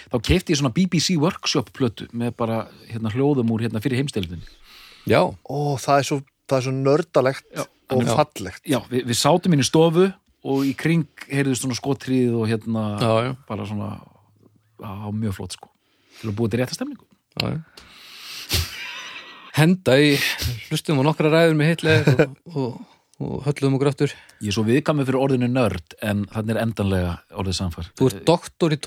[0.09, 4.40] Þá keipti ég svona BBC workshop plötu með bara hérna hljóðum úr hérna fyrir heimstelðin
[5.05, 6.18] Já, ó, það er svo,
[6.49, 8.14] það er svo nördalegt Já, og já.
[8.16, 8.62] fallegt.
[8.64, 10.07] Já, við, við sátum inn í stofu
[10.40, 13.90] og í kring heyrðust svona skotrið og hérna já, bara svona
[14.84, 15.70] á mjög flott sko.
[16.20, 17.06] Til að búið til rétta stemningu.
[17.40, 17.60] Já, já.
[19.56, 20.14] Henda í
[20.68, 22.76] hlustum á nokkra ræður með hitleir og, og,
[23.20, 27.14] og höllum og gröftur ég er svo viðkvæmur fyrir orðinu nörd en þannig er endanlega
[27.34, 27.88] orðið samfar.
[27.98, 28.78] Þú ert doktor í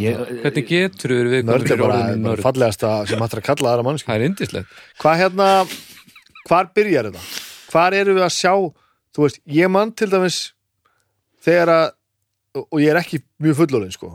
[0.00, 2.44] ég- Hvernig getur við við nörd er fyrir orðinu bara nörd?
[2.46, 5.48] fallegasta sem hættir að kalla aðra mannsku Það er indislegt hvað hérna,
[6.48, 7.26] hvar byrjar þetta?
[7.74, 8.54] Hvar eru við að sjá
[9.10, 10.38] þú veist, ég mann til dæmis
[11.44, 11.86] þegar að
[12.62, 14.08] og ég er ekki mjög fullorðin sko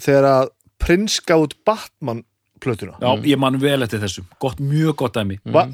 [0.00, 0.50] þegar að
[0.82, 2.24] prins gátt Batman
[2.62, 2.96] plötuna.
[3.02, 5.40] Já, ég man vel eftir þessu, gott, mjög gott dæmi.
[5.44, 5.66] Va,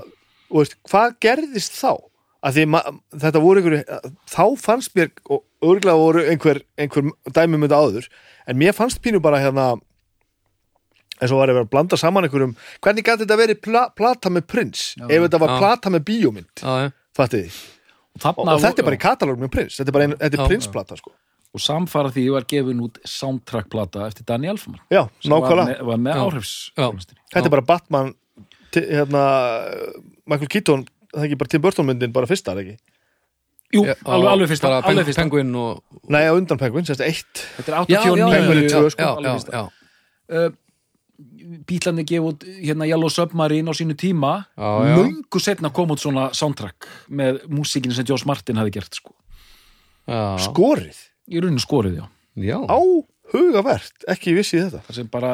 [0.48, 1.96] og veist, hvað gerðist þá?
[2.38, 2.87] Að því ma-
[3.18, 8.09] þetta voru einhverju þá fannst mér, og örgulega voru einhver, einhver dæmi með þetta áður
[8.48, 9.72] en mér fannst pínu bara hérna
[11.18, 12.54] eins og var að vera að blanda saman einhverjum
[12.85, 15.59] hvernig gæti þetta verið pla, plata með prins ef þetta var Já.
[15.64, 16.62] plata með bíómynd?
[16.62, 16.92] Já, já,
[18.37, 20.44] og, og, þetta er bara í katalóg með prins þetta er bara ein, þetta Já.
[20.44, 21.14] er prinsplata sko
[21.54, 25.87] og samfara því var gefin út soundtrack-plata eftir Danny Elfman já, sem var nákvæmlega, með,
[25.88, 26.88] var með áhrifs Já.
[27.32, 28.14] þetta er bara Batman
[28.74, 29.22] ti- hérna,
[30.28, 32.76] Michael Keaton það er ekki bara Tim Burton myndin bara fyrsta, er ekki?
[33.72, 35.22] Jú, Já, alveg, alveg fyrsta, alveg fyrsta.
[35.24, 38.58] Penguin og Nei, á undan Penguin, sérst eitt Þetta er Já, já, 89 já, Penguin
[38.58, 39.52] er já, tvö, sko, já, alveg já, fyrsta.
[39.52, 39.64] já.
[40.38, 40.50] uh,
[41.68, 44.46] Bílandi gefa út hérna Yellow Submarine á sínu tíma.
[44.56, 49.11] Löngu setna kom út svona soundtrack með músíkinu sem Joss Martin hafi gert sko.
[50.06, 52.09] Já, skorið Í rauninu skorið, já.
[52.49, 52.59] Já.
[52.64, 52.79] á
[53.33, 54.81] hugavert, ekki vissi þetta.
[54.87, 55.33] Það sem bara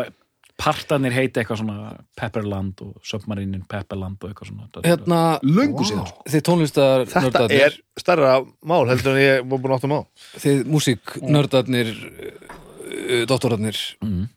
[0.59, 4.69] partanir heiti eitthvað svona Pepperland og Submarinin Pepperland og eitthvað svona.
[4.71, 6.27] Þetta Hérna, Löngu síðan sko.
[6.31, 10.01] þið tónlistar þetta er starra mál heldur en ég var búin áttum á.
[10.45, 13.81] Þið músíknördarnir uh, doktorarnir.
[14.05, 14.29] Mm.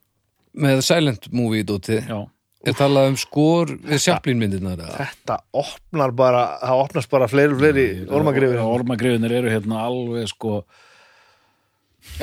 [0.58, 2.18] með Silent Movie dóti Já,
[2.66, 5.06] er talað um skor við Chaplin myndirnar eða?
[5.06, 8.58] þetta opnar bara, það opnast bara fleiri og fleiri ormagrifir.
[8.66, 10.64] Ormagrifinir eru hérna alveg sko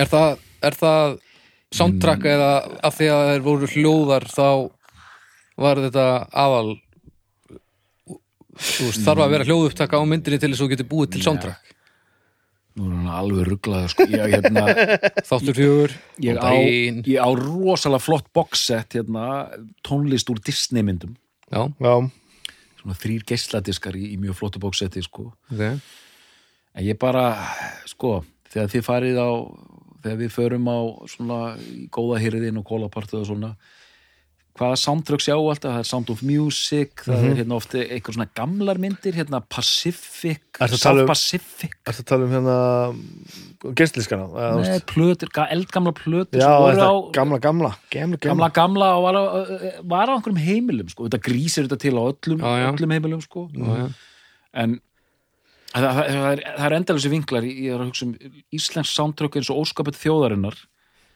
[0.01, 1.19] er það, er það
[1.75, 2.51] soundtrack eða
[2.87, 4.49] af því að þeir voru hljóðar þá
[5.61, 6.07] var þetta
[6.45, 6.75] aðal
[8.55, 11.25] þú veist, þarf að vera hljóðupptaka á myndinni til þess að þú getur búið til
[11.27, 11.71] soundtrack.
[12.75, 14.07] Nú er hann alveg rugglaður sko.
[14.11, 14.65] ég, hérna,
[15.31, 15.93] þáttur fjögur
[16.25, 17.03] ég, daginn.
[17.07, 19.27] ég á rosalega flott boxset hérna,
[19.87, 21.15] tónlist úr Disney myndum
[21.55, 21.95] já, já,
[22.81, 25.31] svona þrýr geisladiskar í, í mjög flottu boxseti sko.
[25.55, 25.63] ok.
[26.75, 27.29] En ég bara,
[27.87, 29.31] sko þegar þið farið á
[30.05, 30.79] þegar við förum á
[31.11, 31.39] svona
[31.95, 33.55] góða hýrðin og kólapartu og svona
[34.55, 38.27] hvaða soundtrack sjá alltaf, það er Sound of Music það er hérna ofta eitthvað svona
[38.39, 40.45] gamlar myndir hérna Pacific,
[40.79, 41.73] South um- Pacific.
[41.91, 44.29] Ertu að tala um hérna gestliskana
[44.61, 49.19] Nei, plötur, ga- eldgamla plötur Já, þetta á gamla, gamla Gamla, gamla, gamla og var
[49.19, 49.25] á,
[49.91, 52.69] var á einhverjum heimilum sko, þetta grísir þetta til á öllum, Já, já.
[52.71, 53.49] öllum heimilum sko.
[53.51, 53.89] Já.
[54.55, 54.79] en
[55.75, 58.15] það, það, það er, það er endalþessi vinklar ég er að hugsa um
[58.55, 60.57] íslensk soundtrack eins og óskapet þjóðarinnar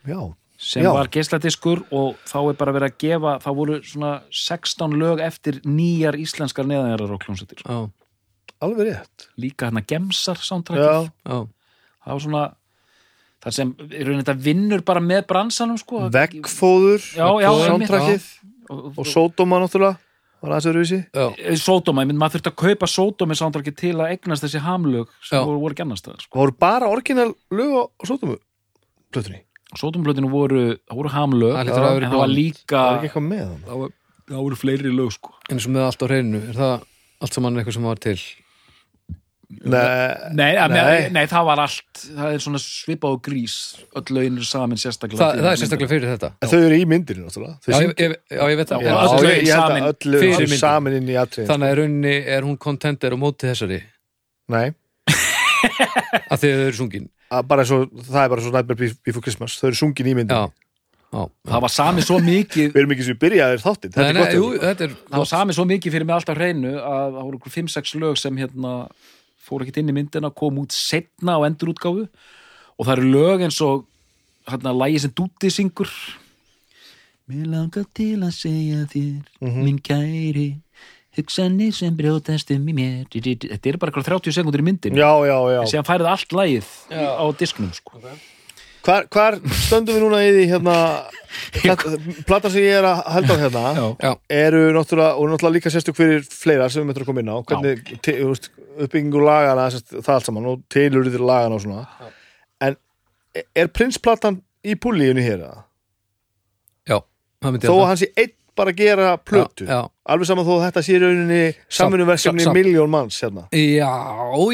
[0.08, 0.20] Já,
[0.58, 0.90] sem Já.
[0.96, 5.60] var geisladiskur og þá er bara verið að gefa þá voru svona 16 lög eftir
[5.66, 7.78] nýjar íslenskar neðanjarar á kljónsettir já,
[8.64, 9.28] alveg rétt.
[9.38, 11.38] Líka hérna gemsar soundtrack Já, já.
[12.04, 12.44] það var svona
[13.44, 13.72] það sem,
[14.42, 16.08] vinnur bara með bransanum sko.
[16.10, 17.68] Veggfóður Já, já, einmitt.
[17.70, 18.28] Soundtrackið
[18.68, 20.00] og, og Sódóma náttúrulega
[20.42, 21.00] var aðeins öðruvísi?
[21.12, 25.12] Já, Sódóma, ég mynd maður þurfti að kaupa Sódómi soundtracki til að eignast þessi hamlög
[25.24, 26.40] sem voru, voru gennast það sko.
[26.40, 28.38] Voru bara orginal lög á sótumu
[29.14, 29.44] plötunni?
[29.76, 33.42] Sódómblötinu voru, það voru hamlög Það en það var líka Það var ekki eitthvað með
[33.44, 33.96] hann það var
[34.28, 35.34] það voru fleiri lög sko.
[35.48, 36.74] Eins og með allt á hreinu er það
[37.24, 38.18] allt saman eitthvað sem var til
[39.48, 41.08] Nei, Nei, nei.
[41.08, 41.22] Nei.
[41.24, 43.54] það var allt það er svona svipað og grís
[43.96, 46.30] öll lögin er saman sérstaklega það, til það er sérstaklega fyrir þetta.
[46.44, 47.54] En þau eru í myndinni náttúrulega.
[47.64, 48.84] Þau já, ég, ég, já, ég veit það.
[48.84, 52.44] Já, Já, öll ég, lögin samin saman inn í atrið þannig að í rauninni er
[52.44, 53.80] hún kontender og móti þessari.
[54.52, 54.66] Nei,
[56.32, 57.10] að þið eru sungin.
[57.32, 59.56] Svo, það er bara svo Nightmare Before Christmas.
[59.56, 60.54] Þau eru sungin í já, myndinni.
[61.08, 64.90] Já, það var sami svo mikið Við erum ekki sem við byrjaðir þáttinn er er
[64.92, 68.18] það var sami svo mikið fyrir mig alltaf hreinu að það voru ykkur 5-6 lög
[68.20, 68.72] sem hérna
[69.48, 72.06] fór ekkert inn í myndina, kom út setna á endurútgáfu.
[72.78, 73.86] Og það eru lög eins og
[74.48, 75.90] hérna lægi sem Dúti syngur.
[77.28, 79.64] Mér langar til að segja þér Mhm.
[79.64, 80.48] minn kæri
[81.16, 83.04] hugsanir sem brjótast um í mér.
[83.10, 85.60] Þetta er bara eitthvað 30 sekundur í myndin Já, já, já.
[85.60, 88.00] En síðan færið allt lægið á disknum sko.
[88.88, 89.34] Hvar, hvar
[89.66, 90.74] stöndum við núna í því hérna
[91.58, 91.82] plat-
[92.28, 93.84] Platan sem ég er að held á hérna Já.
[94.06, 97.28] já, eru náttúrulega, og náttúrulega líka sérstök fyrir fleira sem við möttum að koma inn
[97.28, 97.36] á.
[97.44, 98.48] Hvernig
[98.78, 101.84] uppbyggingu lagana sérst, það allt saman og tilurðir lagana og svona.
[102.64, 102.76] En
[103.54, 105.44] er prinsplatan í púlíunni hér
[106.88, 106.98] já,
[107.44, 109.66] það myndi þó ég að hann sé einn bara að gera plötu.
[109.68, 111.42] Já, alveg saman þó að þetta sé í rauninni
[111.78, 113.92] samvinnumverkefni sam- sam- miljón manns hérna já,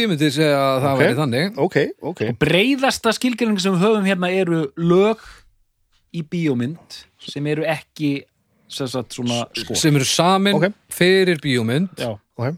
[0.01, 1.01] ég myndi segja að það Ok.
[1.05, 1.77] væri þannig ok,
[2.13, 5.19] ok, breyðasta skilgjöring sem við höfum hérna eru lög
[6.15, 8.13] í bíómynd sem eru ekki
[8.69, 12.15] sem sagt svona sko sem eru samin fyrir bíómynd Já.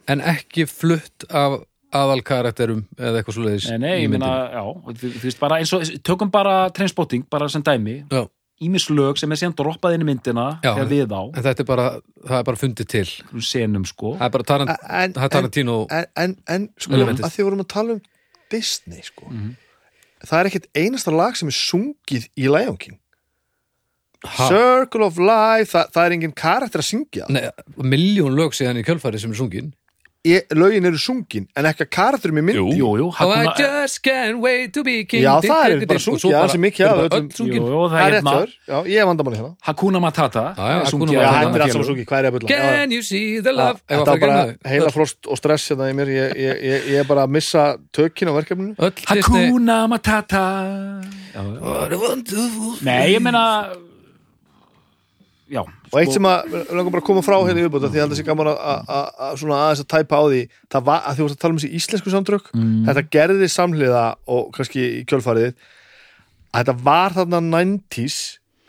[0.08, 1.60] en ekki flutt af
[1.96, 4.56] aðalkarakterum eða eitthvað svoleiðis Nei, nei, í ég meina, myndinni.
[4.56, 4.62] já,
[5.00, 8.24] þú þú veist bara eins og, tökum bara Trainspotting, bara sem dæmi Já.
[8.64, 10.70] Ímis lög sem er síðan droppað inn í myndina Já.
[10.72, 11.86] þegar við á, en þetta er bara,
[12.24, 13.04] það er bara fundið til.
[13.44, 14.14] Senum sko.
[14.16, 17.26] Það er bara Tarant, en, það er Tarantino en, en, en sko, Elementið.
[17.28, 18.00] að því vorum að tala um
[18.54, 19.28] Disney sko.
[19.28, 19.50] Mhm.
[20.26, 22.96] það er ekkert einasta lag sem er sungið í Lion King.
[24.24, 27.26] Ha, Circle of Life, það, það er engin karakter að syngja.
[27.28, 27.44] Nei,
[27.76, 29.74] miljón lög síðan í kjölfari sem er sungin
[30.26, 33.54] ég, lögin eru sungin en ekki að karakterum í myndi Jú, jú, oh, I Hakuna,
[33.60, 35.24] just can't wait to be king.
[35.24, 36.66] Já, það er bara það er sem
[37.36, 37.60] sungin.
[37.60, 39.52] Jú, jú, það er er rétt já, ég hef vandamanni hérna.
[39.68, 40.44] Hakuna Matata.
[40.56, 43.80] Já, já, er já, þetta er er að Can you see the love?
[43.86, 46.12] Að þetta var bara að heila frost og stress hérna í mér.
[46.16, 48.92] Ég, ég, ég, ég er bara að missa tökin á verkefninu.
[49.10, 50.46] Hakuna Matata.
[51.34, 51.60] Já, já.
[51.60, 53.42] What a wonderful Nei, ég meina
[55.46, 55.62] Já,
[55.92, 58.18] og eitt sem að, langar bara að koma frá hérna í uppbúta því að það
[58.20, 60.40] sé gaman að, aðeins að tæpa á því
[60.74, 62.72] það var, að því voru að tala um þessi íslensku samtrök Mm.
[62.88, 64.04] þetta gerði samhliða
[64.36, 65.52] og kannski í kjölfarið
[66.52, 68.18] að þetta var þarna 90s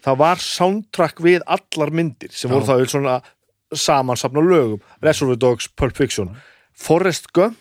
[0.07, 3.17] það var soundtrack við allar myndir sem voru þá svona
[3.75, 6.35] samansapna lögum Reservoir Dogs, Pulp Fiction
[6.77, 7.57] Forrest Gump,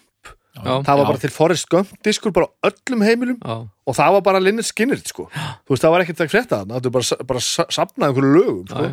[0.57, 1.09] Já, það var Já.
[1.11, 5.05] bara til Forrest Gump diskur bara öllum heimilum já, og það var bara Lynyrd Skynyrd
[5.11, 5.27] sko.
[5.67, 8.31] þú veist, það var ekkert að frétta þarna það var bara, bara sa- safnað einhverju
[8.39, 8.87] lögum sko.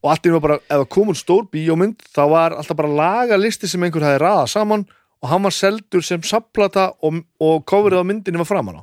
[0.00, 2.88] Og allt í var bara, ef það kom úr stór bíómynd þá var alltaf bara
[3.02, 4.82] lagalisti sem einhver hefði raðað saman
[5.20, 7.12] og hann var seldur sem sapplata og,
[7.44, 8.82] og coverið á myndinni var framan á.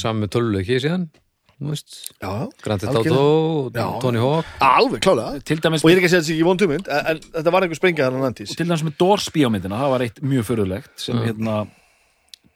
[0.00, 1.04] Saman með töluleiki síðan
[1.58, 1.90] þú veist,
[2.22, 2.30] já,
[2.62, 2.96] Grand Theft.
[3.10, 3.98] Auto.
[4.02, 4.46] Tony Hawk.
[4.62, 5.40] Alveg klálega.
[5.46, 7.18] Til dæmis og ég er ekki að segja þetta sé ekki von tumynd en, en
[7.38, 10.18] þetta var einhver sprengja þannig næntís og til dæmis með Doors bíómyndina, það var eitt
[10.22, 11.54] mjög förulegt sem hérna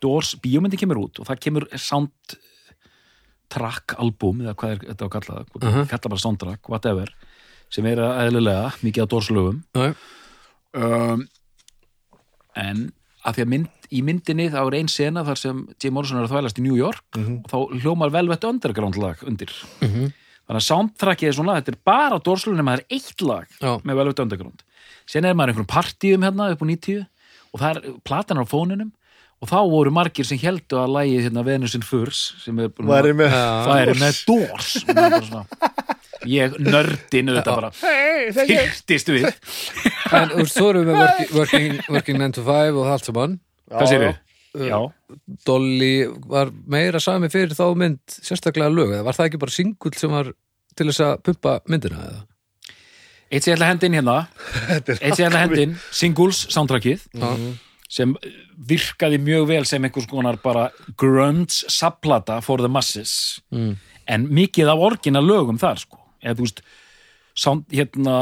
[0.02, 5.32] Doors bíómyndi kemur út og það kemur soundtrack album eða hvað er þetta að kalla
[5.34, 5.82] það uh Mhm.
[5.90, 7.08] kalla bara soundtrack, whatever
[7.72, 9.92] sem er eðlilega mikið á Doors lögum Nei.
[10.76, 11.22] um,
[12.58, 12.82] en
[13.22, 16.26] að því að mynd, í myndinni þá er ein sena þar sem Jim Morrison er
[16.26, 19.52] að þvælast í New York og þá hljómar velvett underground lag undir.
[19.80, 20.10] Mhm.
[20.42, 23.46] þannig að soundtrackið er svona, þetta er bara Doors lögum nema það er eitt lag
[23.62, 23.72] Já.
[23.86, 24.64] með velvett underground.
[25.06, 27.06] Sen er maður í einhverjum partíum hérna upp á 90
[27.52, 28.90] og það er platan á fóninum
[29.42, 33.14] og þá voru margir sem heldu að lægið hérna Venus in Furs sem er væri
[33.14, 34.76] með það er með Doors.
[34.82, 35.46] Og maður bara svona,
[36.28, 37.70] ég nördin auðvitað bara.
[38.36, 39.28] Fyrtist við.
[40.12, 43.38] En þú veist, svo erum við working, working, working 9 to 5 og allt saman.
[43.72, 44.20] Hvað sér við?
[45.48, 45.94] Dolly
[46.28, 50.12] var meira sami fyrir þá mynd sérstaklega lög, eða var það ekki bara singull sem
[50.12, 50.32] var
[50.76, 52.22] til þess að pumpa myndina eða?
[53.32, 54.16] eitt sem ég ætla að henda inn hérna.
[54.68, 57.30] Þetta eitt sem ég ætla að henda inn, Singles soundtrackið Já.
[57.96, 58.12] sem
[58.72, 60.66] virkaði mjög vel sem einhvers konar bara
[61.00, 63.40] grunge subplata for the masses.
[63.52, 63.76] Mm.
[64.12, 66.62] en mikið af orginal lögum þar sko eða þú veist
[67.34, 68.16] sound, hérna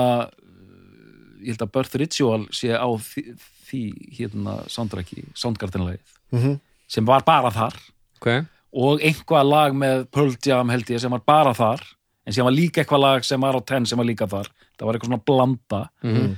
[1.40, 3.22] ég held að Birth Ritual sé á því,
[3.70, 3.82] því
[4.18, 6.60] hérna soundtracki Soundgarden-lagið Mhm.
[6.88, 7.74] sem var bara þar
[8.20, 11.80] ok, og einhvað lag með Pearl Jam held ég sem var bara þar
[12.26, 14.46] en sem var líka eitthvað lag sem var á 10 sem var líka þar
[14.78, 16.36] það var eitthvað svona blanda Mhm.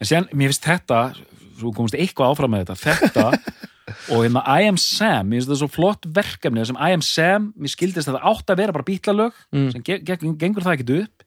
[0.00, 1.14] en síðan, mér finnst þetta
[1.60, 3.42] svo komast eitthvað áfram með þetta þetta
[4.10, 7.50] og hérna I am Sam mér finnst þetta svo flott verkefni sem I am Sam,
[7.58, 9.70] mér skildist að það átt að vera bara bítlalög Mm.
[9.72, 11.26] sem ge ge gengur það ekki upp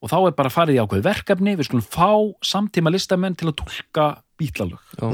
[0.00, 2.10] og þá er bara farið í ákveð verkefni við skulum fá
[2.44, 4.06] samtíma listamenn til að tólka
[4.40, 5.08] bítlalög Já.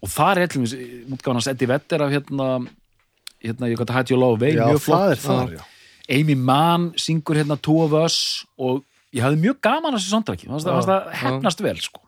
[0.00, 0.76] og það er eitthvað
[1.16, 2.46] útgáðan hans Eddie Vedder af hérna
[3.40, 5.66] hérna, ég gæti hætti og lofa vei, mjög það flott þar.
[6.10, 8.82] Amy Mann syngur hérna Two of Us og
[9.14, 12.00] ég hafði mjög gaman að þessu sondræki, það það hefnast vel sko.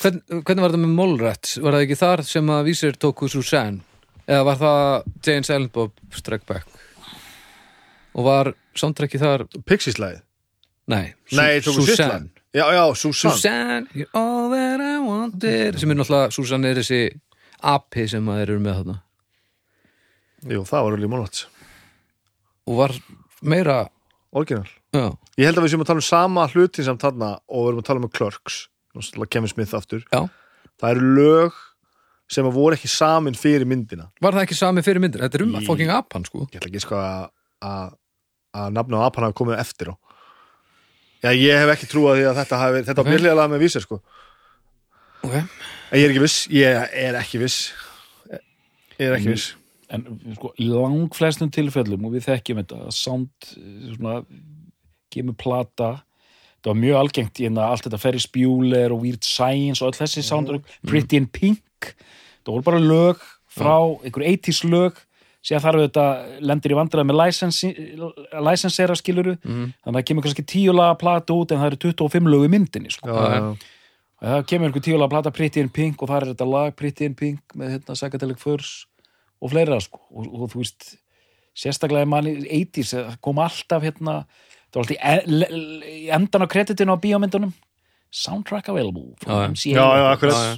[0.00, 1.54] Hvern, hvernig var það með Mallrats?
[1.60, 3.82] Var það ekki þar sem að vísir tóku Susanne?
[4.30, 4.82] Eða var það
[5.26, 6.66] Jane Silent Bob Strike Back?
[8.14, 10.22] Og var soundtracki þar Pixie-slæðið
[10.90, 15.76] Nei, Nei, Susanne Já, já, Susanne Susanne, you're all that I wanted.
[15.78, 17.04] Sem er náttúrulega, Susanne er þessi
[17.62, 18.96] api sem að þeir eru með þarna.
[20.50, 21.44] Jú, það var alveg málvægt
[22.70, 22.94] og var
[23.42, 23.78] meira
[24.36, 25.06] Orginal já,
[25.40, 27.82] Ég held að við séum að tala um sama hlutin samt þarna og við erum
[27.82, 28.58] að tala um Clerks
[29.30, 30.22] Kevin Smith aftur já.
[30.80, 31.58] Það eru lög
[32.30, 35.22] sem að voru ekki samin fyrir myndina Var það ekki sami fyrir myndir?
[35.24, 37.28] Þetta er um Í- fucking apan sko Ég ætla ekki sko að
[37.60, 37.96] að
[38.60, 39.94] að nafna á apan hafi komið eftir á
[41.20, 43.20] Já, ég hef ekki trúið því að þetta hafi þetta var Ok.
[43.20, 43.48] okay.
[43.52, 44.00] með vísir sko
[45.20, 47.72] Ok, En ég er ekki viss, ég er ekki viss
[48.96, 49.50] Ég er ekki viss
[49.90, 50.04] en
[50.36, 54.20] sko, í langflestum tilfellum og við þekkjum þetta að sound eh, svona,
[55.10, 55.88] kemur plata
[56.60, 59.98] það var mjög algengt í hérna allt þetta Ferris Bueller og Weird Science og all
[60.00, 60.50] þessi sound,
[60.86, 61.94] Pretty in Pink.
[62.44, 64.98] Það voru bara lög frá einhver 80s lög.
[65.40, 66.04] Síðan þarf þetta
[66.44, 67.16] lendir í vandræði með
[68.44, 69.72] licensera skiluru Mhm.
[69.84, 72.50] þannig að það kemur kannski tíu laga plata út en það eru 25 lög í
[72.52, 73.08] myndinni sko.
[73.08, 73.56] Já,
[74.20, 76.76] Já, það kemur einhver tíu laga plata Pretty in Pink og það er þetta lag
[76.76, 78.84] Pretty in Pink með hérna Psychedelic Furs
[79.40, 79.98] og fleira sko.
[80.14, 80.96] Og, og þú veist
[81.56, 84.24] sérstaklega í manni 80s það kom alltaf hérna
[84.70, 87.52] það var alltaf í, e- endan á kreditinu á bíómyndunum
[88.10, 90.04] soundtrack available Já, já.
[90.34, 90.56] Já.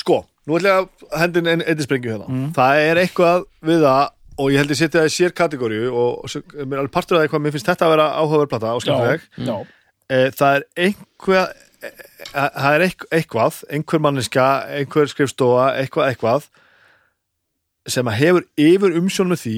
[0.00, 2.52] Sko, nú ætla ég að hendin einn ein sprengju hérna Mm.
[2.56, 4.06] Það er eitthvað við það
[4.40, 6.30] og ég held ég setja það í sér kategóriu og,
[6.64, 9.20] mér er alveg partur af það hvað mér finnst þetta að vera áhugaverplata og skemmtileg
[9.36, 9.58] já, já,
[10.08, 11.52] e, það er einhver
[11.84, 11.90] e,
[12.32, 14.46] það er eitth- eitthvað einhver manneska,
[14.78, 16.48] einhver skrifstofa eitthvað, eitthvað
[17.90, 19.56] sem að hefur yfir umsjón með því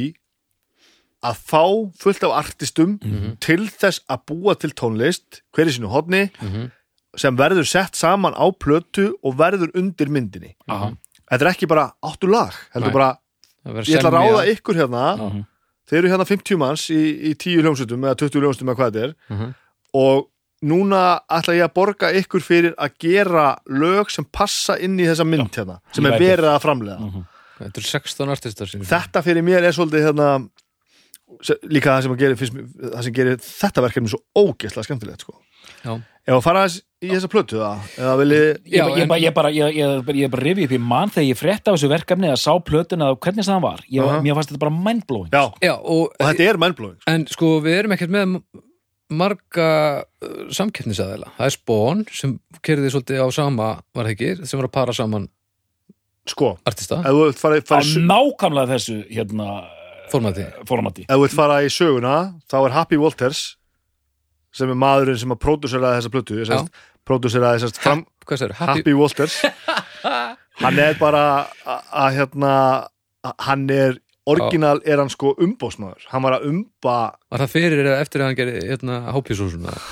[1.22, 1.62] að fá
[2.02, 2.96] fullt af artistum
[3.40, 6.70] til þess að búa til tónlist hver í sínu hodni Mhm.
[7.16, 10.54] sem verður sett saman á plötu og verður undir myndinni.
[10.68, 10.92] Aha,
[11.30, 12.52] þetta er ekki bara áttu lag
[12.92, 13.18] bara,
[13.64, 15.44] ég ætla að ráða ykkur hérna.
[15.88, 19.04] Þeir eru hérna 50 manns í, í 10 hljómsutum eða 20 hljómsutum eða hvað þetta
[19.04, 19.14] er.
[19.30, 19.54] Mhm.
[19.94, 20.28] og
[20.64, 25.26] núna ætla ég að borga ykkur fyrir að gera lög sem passa inn í þessa
[25.26, 27.26] mynd hérna, sem er verið að framlega Mhm.
[27.62, 30.48] Þetta eru 16 artistar sem þetta fyrir mér er svolítið hérna
[31.70, 35.24] líka það sem, að gera, fyrst, mér- það sem gerir þetta verkefni svo ógeðslega skemmtilegt
[35.24, 35.34] sko.
[35.82, 35.92] Já.
[36.26, 39.34] ef að fara í þessa plötu eða vilji Ég, Já, ég, ég, en- bara- ég
[39.34, 42.30] bara, ég, ég, ég bara rifi upp í mann þegar ég frétta af þessu verkefni
[42.30, 44.20] að sá plötuna hvernig sem það var ég, Aha.
[44.22, 47.78] mér fannst þetta bara mindblowing já, Já, og, og þetta er mindblowing en sko við
[47.80, 48.36] erum ekkert með
[49.12, 49.68] marga
[50.02, 54.68] uh, samkeppnisaðila það er Spawn sem kerði svolítið á sama var það ekki, sem var
[54.70, 55.26] að para saman
[56.30, 59.48] sko, artista, ef þú fara, á fara, í nákvæmlega þessu hérna,
[60.12, 60.46] formati.
[60.68, 61.06] Formati.
[61.08, 62.14] Ef þú vilt fara í söguna
[62.50, 63.42] þá er Happy Walters
[64.52, 66.58] sem er maðurinn sem að pródúseraði þessa plötu Já.
[67.08, 69.40] pródúseraði þessast fram, Hvað sér, Happy, Happy, Walters.
[70.62, 71.22] Hann er bara
[71.64, 72.52] að hérna
[73.42, 73.96] hann er
[74.28, 76.96] orginal er hann sko umbósmaður hann var að umba
[77.32, 79.72] Var það fyrir eða eftir að hann gerði hérna, hápísúsuna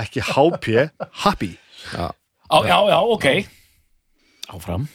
[0.00, 0.66] ekki HP
[1.24, 1.52] Happy.
[1.92, 2.08] Já,
[2.48, 3.26] á, já, já, ok.
[4.56, 4.88] Áfram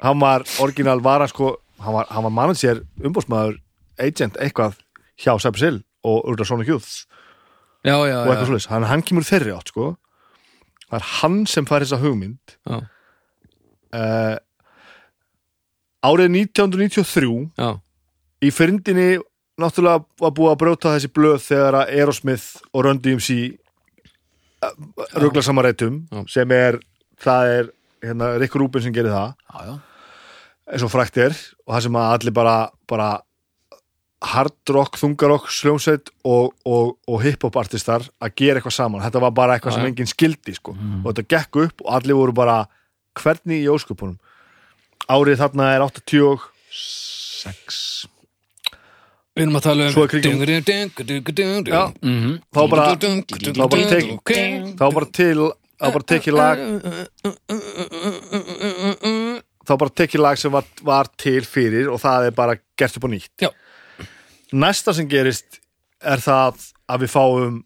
[0.00, 3.60] hann var orginal var hann sko hann var, var manager umbósmaður
[4.00, 4.78] agent eitthvað
[5.20, 7.06] hjá Hill og Urda Sonic Youth
[7.84, 9.94] já, já, og eitthvað svoleiðis, hann, hann kemur þeirri átt sko
[10.88, 14.36] það er hann sem fær þessa hugmynd uh,
[16.00, 17.70] árið 1993 já.
[18.40, 19.10] í fyrndinni
[19.60, 23.36] náttúrulega var búið að brjóta þessi blöð þegar að Aerosmith og Run DMC
[25.20, 26.24] ruggla samarættum Já.
[26.28, 26.76] sem er,
[27.20, 27.70] það er
[28.04, 29.74] hérna, Rick Rubin sem gerir það já, já.
[30.70, 31.32] Eins og frækt er
[31.66, 32.56] og það sem að allir bara,
[32.88, 33.08] bara
[34.20, 39.32] hard rock, þungarokk, sljómsveit og, og, og hip-hop artistar að gera eitthvað saman, þetta var
[39.32, 42.58] bara eitthvað sem enginn skildi sko og þetta gekk upp og allir voru bara
[43.16, 44.18] hvernig í ósköpunum
[45.10, 48.06] árið þarna er 86
[49.30, 50.32] Við erum að tala um Svo er kringum-
[51.70, 51.82] Já, Já.
[52.02, 52.32] Mhm.
[52.52, 52.84] þá bara
[55.80, 56.56] þá bara tekið lag
[59.70, 63.06] þá bara tekið lag sem var, var til fyrir og það er bara gert upp
[63.06, 63.50] á nýtt Já.
[64.52, 65.60] næsta sem gerist
[66.02, 66.58] er það
[66.90, 67.60] að við fáum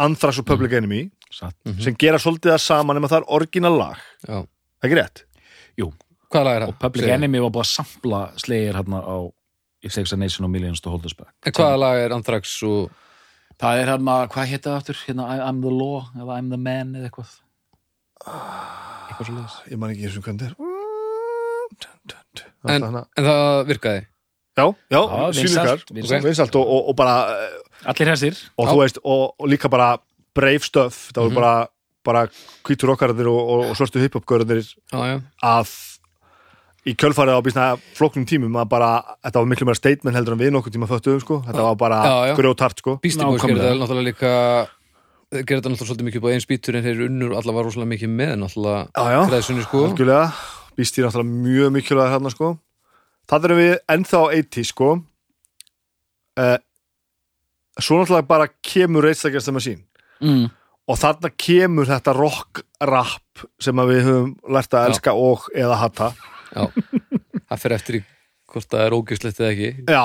[0.00, 1.02] Anthrax og Public Enemy
[1.34, 1.54] Satt.
[1.82, 4.40] sem gera svolítið það saman nema það er orginal lag Já.
[4.86, 5.24] ekki rétt?
[5.78, 5.88] Jú,
[6.30, 6.68] Hvað lag er það?
[6.72, 7.14] og Public Segðu.
[7.18, 9.16] Enemy var bara að sampla slegir hérna á
[9.84, 12.54] It Takes a Nation of Millions to Hold Us Back En hvaða lag er Anthrax
[12.66, 12.90] og
[13.60, 14.96] Það er hérna, hvað hétt það aftur?
[15.06, 17.34] Hérna, I'm the law, eða I'm the man eða eitthvað
[18.24, 20.73] Eitthvað svo leiðis ég man ekki eins og hvernig þetta er
[22.68, 24.04] En, en það virkaði.
[24.56, 24.64] Já,
[24.94, 25.00] já,
[25.34, 25.90] vinsælt.
[26.24, 29.88] vinsalt og, og, og bara eh, Allir hessir og þú veist, og, og líka bara
[30.34, 31.40] brave stuff, það voru Mhm.
[31.40, 31.54] bara
[32.04, 32.22] bara
[32.68, 34.62] hvítur okkarðir og, og, og svörstu hiphop-görðir
[34.92, 35.70] Já, já, að
[36.86, 37.66] í kjölfarið á býsna
[37.96, 38.90] flóknum tímum að bara,
[39.24, 42.00] þetta var miklu meira statement heldur en við nokkuð tíma föttuðum sko, þetta var bara
[42.36, 42.98] grjótart sko.
[43.02, 44.32] Boys gerði það náttúrulega líka
[45.32, 47.64] gerði það náttúrulega svolítið mikið upp á einn spýtur en þeir unnur og alla var
[47.70, 48.82] rosalega mikið með náttúrulega
[49.32, 49.80] græðsunni sko.
[49.88, 50.26] Algjörlega,
[50.76, 52.54] býst ég náttúrulega mjög mikilvæg hérna sko.
[53.30, 54.90] Það erum við ennþá 80 sko.
[56.34, 56.58] Uh,
[57.80, 59.82] svo náttúrulega bara kemur reitstakjast þeim að sín
[60.22, 60.46] mm.
[60.90, 64.88] og þarna kemur þetta rock-rap sem við höfum lært að Já.
[64.92, 66.10] elska og eða hata.
[66.54, 66.66] Já,
[67.50, 68.02] það fer eftir í
[68.54, 69.70] hvort það er ógislegt eða ekki.
[69.90, 70.04] Já,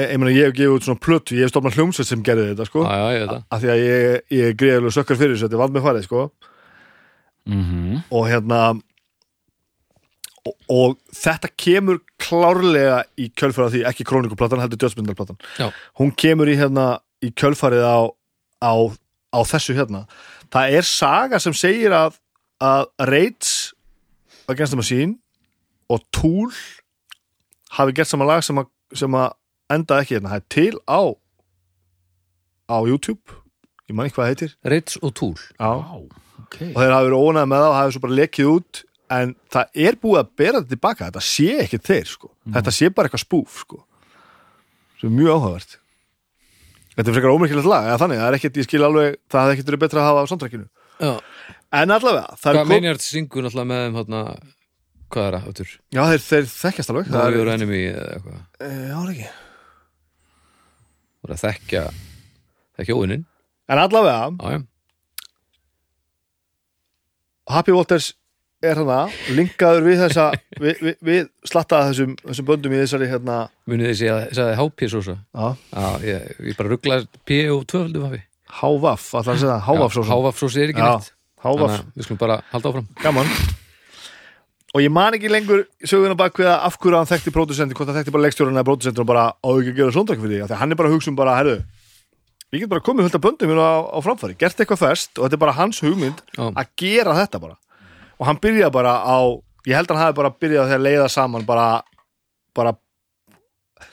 [0.00, 2.48] ég, ég meina ég hef gefið út svona plötu, ég hef stofnað hljómsveit sem gerði
[2.52, 5.58] þetta sko, Já, já, af því að ég, ég er greiðlega sökkar fyrir þessu, þetta
[5.58, 6.24] er vald með farið sko.
[7.50, 8.60] Mm og hérna
[10.50, 15.70] og, og þetta kemur klárlega í kjölfarið á því, ekki krónikuplatan heldur dödsmyndarplatan, Já.
[16.00, 16.88] hún kemur í hérna
[17.24, 17.98] í kjölfarið á,
[18.64, 18.72] á
[19.30, 20.04] á þessu hérna.
[20.50, 22.18] Það er saga sem segir að
[22.60, 23.72] að Raids
[24.50, 25.14] Against the Machine
[25.90, 26.50] og Tool
[27.78, 29.30] hafi gert saman lag sem að, sem að
[29.72, 31.00] enda ekki hérna, það er til á
[32.70, 33.38] á YouTube.
[33.88, 34.52] Ég man ekki hvað það heitir.
[34.70, 35.70] Reits og Túl Já.
[35.80, 35.96] Vá,
[36.44, 36.58] ok.
[36.68, 39.78] Og þeir hafa verið ónæði með það og hafi svo bara lekið út en það
[39.86, 42.32] er búið að bera þetta tilbaka þetta sé ekki þeir sko.
[42.56, 43.84] Þetta sé bara eitthvað spúf sko.
[45.00, 45.78] Sem er mjög áhugavert.
[46.94, 49.56] Þetta er frekar ómerkilegt lag eða þannig, það er ekkert, ég skil alveg það hefði
[49.56, 50.68] ekkert verið betra að hafa á samtrækinu
[51.00, 54.22] en allavega, hvað kom meinjar syngur náttúrulega með þeim hérna
[55.10, 55.74] hvað er það, áttur?
[55.94, 58.40] já þeir, þeir þekkjast alveg það er, Enemy eða eitthvað.
[58.60, 59.30] E, já, það er ekki?
[61.20, 61.84] Það er að þekkja
[62.80, 63.24] þekkja óinnin
[63.70, 64.60] en allavega,
[67.50, 68.12] Happy Walters
[68.64, 68.98] er hana
[69.36, 70.26] linkaður við þessa
[70.62, 73.38] við, við, við slattaða þessum, þessum böndum í þessari hérna
[73.70, 78.04] munið sé að sagði HP sósa já, Já, ég, ég bara rugglaði P og tvöfaldu
[78.08, 79.54] hafi Hávaf, alltaf að segja?
[79.54, 81.12] Það, Hávaf svo Hávaf sósi er ekki Já, neitt.
[81.40, 82.88] Hávaf Þannig að við skulum bara halda áfram.
[83.00, 83.30] Gaman.
[84.70, 87.90] Og ég man ekki lengur söguna bak við að af hverju hann þekkti pródusenti, hvort
[87.90, 90.42] hann þekkti bara leikstjórun eða pródusentur og bara á ekki að gera sondrak fyrir því
[90.42, 91.56] því að hann er bara að hugsa um bara, herðu
[92.50, 94.36] ég get bara komið hulta böndum hérna á, á framfæri.
[94.38, 96.44] Gert eitthvað fest og þetta er bara hans hugmynd Já.
[96.50, 97.58] að gera þetta bara
[98.20, 99.18] og hann byrjaði bara á,
[99.66, 101.66] ég held að hann hafi bara byrjað þegar leiða saman bara,
[102.56, 102.74] bara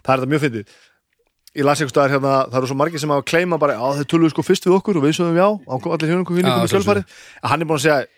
[0.03, 0.75] það er þetta mjög fyndið.
[1.57, 3.95] Ég las einhvers staðar hérna, það eru svo margir sem hafa að kleima bara, já
[4.01, 6.43] þeir töluðu sko fyrst við okkur og við sögum já, á allir hjónum Já, komið
[6.45, 6.73] sjálfsögðu.
[6.73, 8.09] sjálffarið en hann er búin að segja,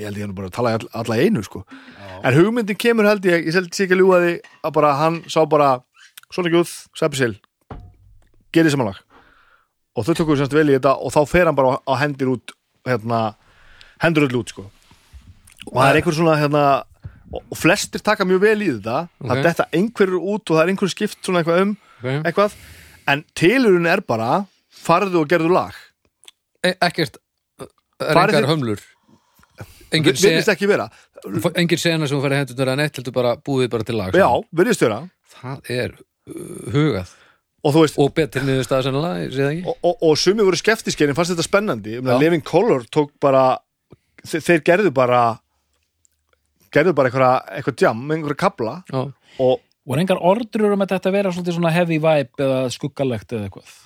[0.00, 1.62] ég held ég hann bara að tala alla einu sko,
[2.24, 4.32] en hugmyndin kemur held ég, ég held sé ekki að ljúga því
[4.66, 5.68] að bara hann sá bara,
[6.34, 7.30] svona gjóð Sepisil,
[8.50, 8.98] gerði samanlag
[9.94, 12.32] og þau tókuðu semst vel í þetta og þá fer hann bara á, á hendir
[12.32, 12.56] út
[12.88, 13.22] hérna,
[14.02, 14.66] hendur öll út sko
[15.66, 16.64] og það er einhver svona hérna
[17.30, 19.08] og, flestir taka mjög vel í þetta.
[19.20, 19.42] Það Ok.
[19.46, 22.22] detta einhverjur út og það er einhverjur skipt svona eitthvað um okay.
[22.24, 22.56] eitthvað.
[23.10, 25.76] En tilurinn er bara farðu og gerðu lag.
[26.64, 27.20] E Ekkert
[27.60, 28.80] er engar þið- hömlur?
[29.90, 30.88] Engin, Vi- virðist se, ekki vera.
[31.58, 34.28] Engin sena sem þú færi hendur að neitt heldur bara búið bara til lag já,
[34.54, 35.00] virðist vera.
[35.40, 35.96] Það er
[36.30, 37.16] uh, hugað.
[37.60, 39.64] Og þú veist og betri niður stað sennilega, ég sé það ekki?
[39.66, 41.98] Og, og, og sumi voru skeftiskeir en fannst þetta spennandi.
[41.98, 42.12] Um.
[42.22, 43.58] Living Color tók bara
[44.24, 45.40] þeir gerðu bara
[46.74, 49.02] gerðu bara eitthvað, eitthvað jam, einhverja kabla Já,
[49.42, 49.60] og
[49.90, 53.78] voru engar ordrur um að þetta vera svona heavy vibe eða skuggalegt eða eitthvað?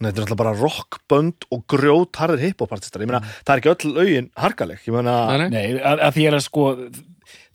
[0.00, 3.72] Nei, þetta er alltaf bara rockbönd og grjót harðir hiphopartistar, ég meina, það er ekki
[3.74, 5.64] öll lögin harkaleg, ég meina, Nei, nei.
[5.76, 6.66] Að, að því er að sko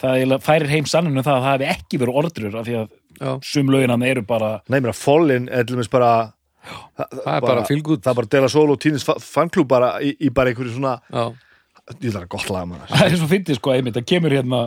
[0.02, 2.88] það færir heim sanninu það að það hefði ekki verið ordrur af því að
[3.20, 6.12] já, sum löginan eru bara nei, ég meina, Fallin er til dæmis bara
[6.66, 8.04] það, það er bara good.
[8.04, 11.26] Það er bara Dela Sol og Tínis fanklúb bara í, í bara einhverju svona Já,
[11.94, 12.92] ég ætla að gott laga maður.
[12.96, 14.62] Það er svo fyndið sko einmitt, það kemur hérna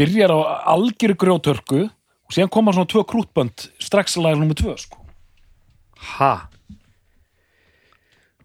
[0.00, 0.38] byrjar á
[0.74, 5.02] algjöru grjótörku og síðan koma svona tvö krútbönd strax að laga nummer tvö sko.
[6.16, 6.32] Ha?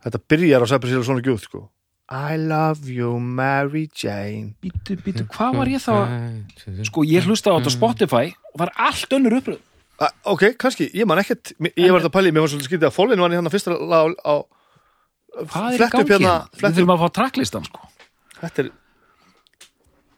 [0.01, 1.63] Þetta byrjar á Sæpri Sýla svona gjúð, sko.
[2.11, 4.53] I love you, Mary Jane.
[4.61, 8.65] Bítu, bítu, hvað var ég þá að sko ég hlusta á þetta Spotify og það
[8.65, 9.61] er allt önnur uppröð
[10.01, 11.51] Ah, ok, kannski, ég man ekkert.
[11.77, 14.15] Ég var þetta að pæli, mér var svolítið skytið að Fallin var hann fyrsta lag
[14.25, 14.35] á, á
[15.32, 16.11] hvað er í gangi?
[16.11, 16.61] hérna hérna?
[16.61, 17.89] Við þurfum að fá tracklistan sko.
[18.41, 18.71] Þetta er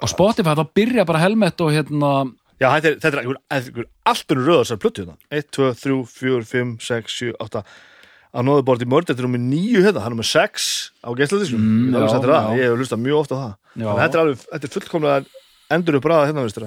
[0.03, 2.13] á Spotify þá byrja bara helmet og hérna
[2.61, 5.17] Já, þetta er, þetta er einhver, einhver allt unnur röðarsar plötu hérna.
[5.33, 7.63] 1, 2, 3, 4, 5, 6, 7, 8
[8.33, 11.09] að nóðu bort í mörd þetta er nummer níu hérna, hann er nummer sex á
[11.13, 11.93] geisladiskum, Mm,
[12.57, 13.53] ég, hef hlustað mjög ofta á það.
[13.77, 15.25] En þetta er alveg, þetta er fullkomlega
[15.75, 16.65] endur upp ræða hérna, veistur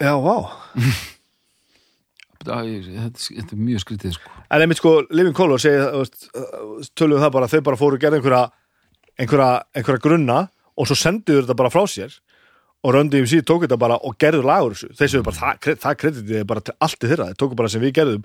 [0.00, 0.36] Já, vá
[2.40, 2.62] Þetta
[3.28, 5.60] þetta er mjög skrítið sko En einmitt sko, Living Color
[6.96, 8.42] tölum það bara, þau bara fóru að gera einhverja,
[9.20, 10.38] einhverja, einhverja grunna
[10.80, 12.14] og svo senduðu þetta bara frá sér
[12.80, 14.88] og Röndi MC tók þetta bara og gerðu lagur þessu.
[14.96, 17.72] Þeir séu bara, það, það kreditið er bara til allt í þeirra, þeir tóku bara
[17.72, 18.22] sem við gerðum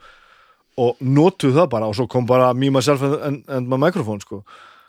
[0.85, 4.41] og notuðu það bara og svo kom bara Me, Myself and, and, My Microphone sko.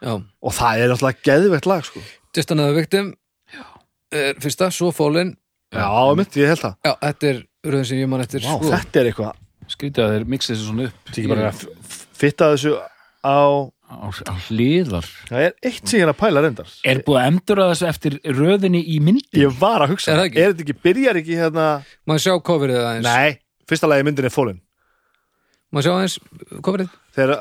[0.05, 2.03] Já, og það er alltaf geðveitt lag sko.
[2.37, 3.11] Just Another Victim
[4.15, 5.35] er fyrsta, svo Fallen
[5.75, 6.77] Já, einmitt, ég held það.
[6.87, 7.41] Já, þetta er
[7.73, 8.71] röðin sem ég man eftir Vá, sko.
[8.73, 11.49] þetta er eitthvað, Skrítið að þeir mixa þessu svona upp er ekki bara
[12.21, 12.75] fitta þessu
[13.27, 13.39] á,
[13.91, 16.69] á, á hliðar það er eitt sem ég er að pæla reyndar.
[16.87, 19.43] Er búið að endura þessu eftir röðinni í myndi?
[19.43, 20.45] Ég var að hugsa, Er það er, ekki?
[20.47, 21.67] þetta ekki, byrjar ekki hérna
[22.07, 24.61] Maður sjá coverið aðeins Nei, fyrsta lagi myndin er fólinn
[25.75, 26.19] Maður sjá aðeins
[26.63, 27.39] coverið Þeir eru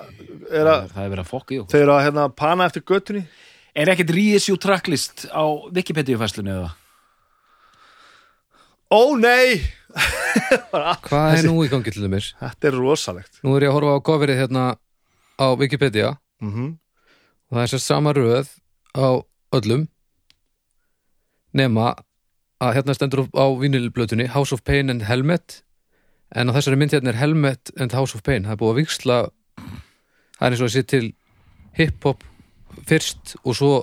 [0.61, 2.85] er að, Það er verið að fokka í okkur þeir eru að hérna, pana eftir
[2.89, 3.23] göttunni
[3.75, 5.43] Er ekkert reissue tracklist á
[5.75, 6.71] Wikipedia-fæslunni eða?
[8.93, 9.61] Ó nei.
[11.07, 12.33] Hvað er nú í gangi til þeimis?
[12.41, 13.39] Þetta er rosalegt.
[13.45, 14.65] Nú er ég að horfa á coverið hérna
[15.39, 16.17] á Wikipedia.
[16.43, 16.75] Mm
[17.49, 18.49] og það er sér sama röð
[18.97, 19.07] á
[19.55, 19.85] öllum
[21.55, 21.93] nema
[22.63, 25.61] að hérna stendur á vínilblötunni House of Pain and Helmet
[26.35, 28.47] en á þessari mynd hérna er Helmet and House of Pain.
[28.47, 29.19] Það er búið að viksla
[30.35, 31.05] það er eins og að sé til
[31.77, 32.25] hip-hop
[32.89, 33.73] fyrst og svo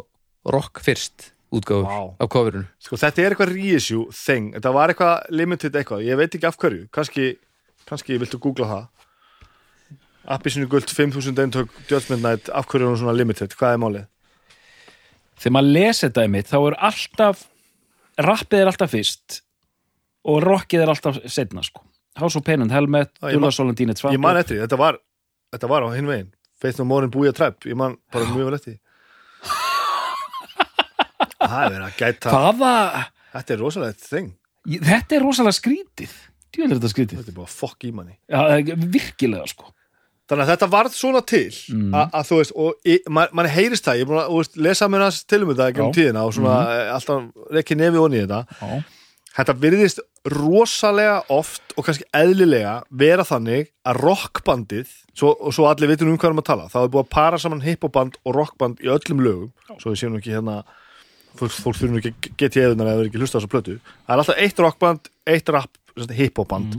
[0.53, 2.17] rock fyrst útgáfur Vá.
[2.25, 4.53] af coverinu Sko þetta er eitthvað reissue thing.
[4.57, 6.05] Þetta var eitthvað limited eitthvað.
[6.07, 6.89] Ég veit ekki af hverju.
[6.95, 7.27] Kannski,
[7.89, 8.89] kannski viltu googla það.
[10.33, 12.49] Appisinu guld 5000 eintök Judgment Night.
[12.55, 13.55] Af hverju er hún svona limited?
[13.59, 14.05] Hvað er málið?
[15.43, 17.47] Þegar maður lesi þetta einmitt þá er alltaf
[18.23, 19.41] rappið er alltaf fyrst
[20.29, 21.83] og rockið er alltaf setna sko.
[22.21, 24.99] House of Pain and Helmet, Dula man- Solentine Ég man eftir því, þetta var
[25.53, 26.31] Þetta var á hinn veginn.
[26.61, 27.57] Faith No More en Búja Tribe.
[27.67, 28.79] Ég man bara mjög vel eftir
[31.53, 33.05] Það er verið að gæta Hvaða?
[33.37, 34.33] Þetta er rosalegt thing
[34.73, 36.11] Ég- Þetta er rosalega skrítið.
[36.53, 37.19] Djúvel er þetta skrítið.
[37.23, 38.13] Þetta er bara fokk í manni.
[38.31, 39.73] Það er virkilega sko.
[40.31, 41.91] Þannig að þetta varð svona til Mm.
[41.99, 45.03] að, að þú veist, og mann heyrist það ég er búin að veist, lesa mér
[45.03, 46.93] hans til um þetta ekki um tíðina og svona mm.
[46.95, 48.47] alltaf rekki nefi onni í þetta.
[48.61, 48.85] Já,
[49.33, 55.89] Þetta virðist rosalega oft og kannski eðlilega vera þannig að rockbandið svo, og svo allir
[55.89, 58.83] vitum um hvað erum að tala þá er búið að para saman hiphopband og rockband
[58.85, 59.51] í öllum lögum.
[59.81, 60.59] Svo við séum ekki hérna
[61.39, 63.76] fólk, fólk nú ekki geta í eðunar eða ekki hlusta þessu plötu.
[64.07, 66.78] Það er alltaf eitt rockband, eitt rap sem sagt hiphopband.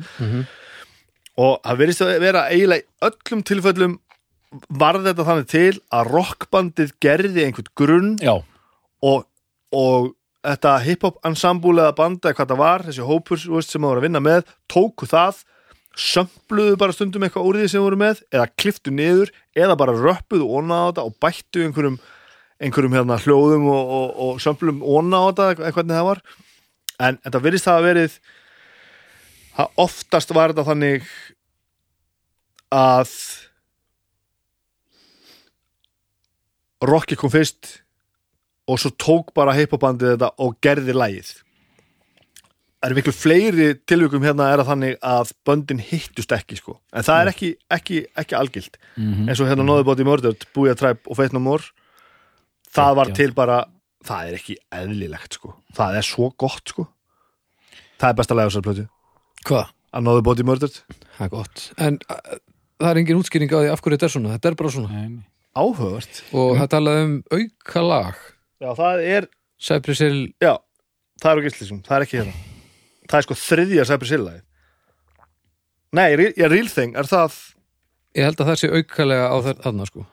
[1.38, 4.00] Og það virðist að vera eiginlega öllum tilfellum
[4.70, 8.12] varð þetta þannig til að rockbandið gerði einhvern grunn
[9.02, 9.24] og,
[9.74, 10.12] og
[10.46, 14.04] þetta hip-hop ensemble eða banda eða hvað það var, þessi hópur veist, sem það voru
[14.04, 15.42] að vinna með, tóku það
[15.94, 20.48] sömpluðu bara stundum eitthvað úr því sem voru með, eða kliftu niður eða bara röppuðu
[20.50, 22.00] þetta og bættu einhverjum,
[22.64, 26.24] einhverjum hérna, hljóðum og, og, og sömplum óna á þetta eitthvað hvernig það var.
[27.04, 28.18] En þetta virðist það að verið
[29.64, 31.08] að oftast var þetta þannig
[32.74, 33.16] að
[36.84, 37.80] Rocky kom fyrst
[38.68, 41.34] og svo tók bara hiphopbandið þetta og gerði lægið
[42.84, 46.74] það eru miklu fleiri tilvíkum hérna er að þannig að böndin hittust ekki sko.
[46.92, 48.76] En það er ekki, ekki, ekki algilt.
[48.98, 49.30] Mhm.
[49.30, 51.64] eins og hérna Nóði Bóti Mördur, Búja Træp og More
[52.74, 53.60] það var til bara
[54.04, 55.54] það er ekki eðlilegt sko.
[55.78, 56.88] Það er svo gott sko.
[58.02, 58.88] Það er besta lega þessar plötu.
[59.48, 59.72] Hvað?
[59.94, 61.64] að Nóði Bóti Mördur Það er gott.
[61.78, 62.38] En uh,
[62.82, 64.38] það er engin útskýring á því af hverju þetta er svona.
[64.38, 64.98] Þetta er bara svona.
[64.98, 65.26] Nei, nei.
[65.54, 66.22] áhugavert.
[66.34, 68.24] Og það talaði um auka lag
[68.64, 69.28] já það er,
[69.60, 70.22] Cypress Hill.
[70.42, 70.54] Já
[71.22, 72.34] það er á gíslisum, það er ekki hérna.
[73.04, 74.42] Það er sko þriðja Cypress Hill lagi
[75.94, 76.96] nei, Re- já, Real Thing.
[76.98, 77.36] Er það
[78.18, 80.08] Ég held að það sé aukalega á þarna sko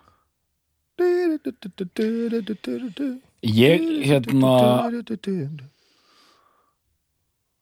[3.41, 4.53] Ég, hérna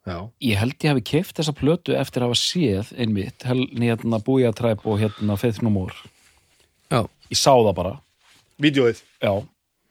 [0.09, 4.53] Já, Ég held ég hafi keift þessa plötu eftir að hafa séð einmitt, hérna Búja
[4.57, 5.37] Træp og hérna
[5.69, 5.95] More
[6.89, 7.95] Já, Ég sá það bara
[8.59, 9.33] vídeoið Já,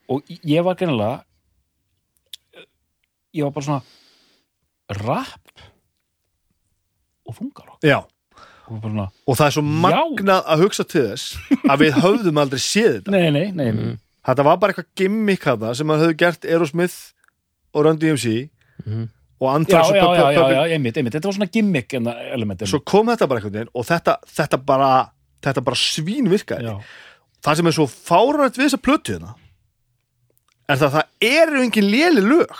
[0.09, 1.23] og ég var gennilega
[3.37, 5.63] ég var bara svona rap
[7.27, 8.01] og þungarokk Já,
[8.67, 8.85] og
[9.27, 11.37] og það er svo magnað að hugsa til þess
[11.71, 13.11] að við höfðum aldrei séð þetta.
[13.15, 13.93] Nei, nei, nei, nei.
[14.27, 16.97] Þetta var bara eitthvað gimmick hana sem að höfðu gert Aerosmith
[17.73, 18.49] og Run DMC
[18.85, 19.07] Mhm.
[19.39, 21.51] og Já, Anthrax já, og já, Pub- já, já, Pub- einmitt, einmitt, þetta var svona
[21.51, 24.91] gimmick en elementin Svo kom þetta bara einhvern veginn og þetta, þetta bara
[25.41, 26.63] þetta bara svín virkaði.
[26.65, 26.79] Já,
[27.45, 29.35] það sem er svo fárætt við þessa plötu hérna
[30.67, 32.51] er það að það eru engin léli lög.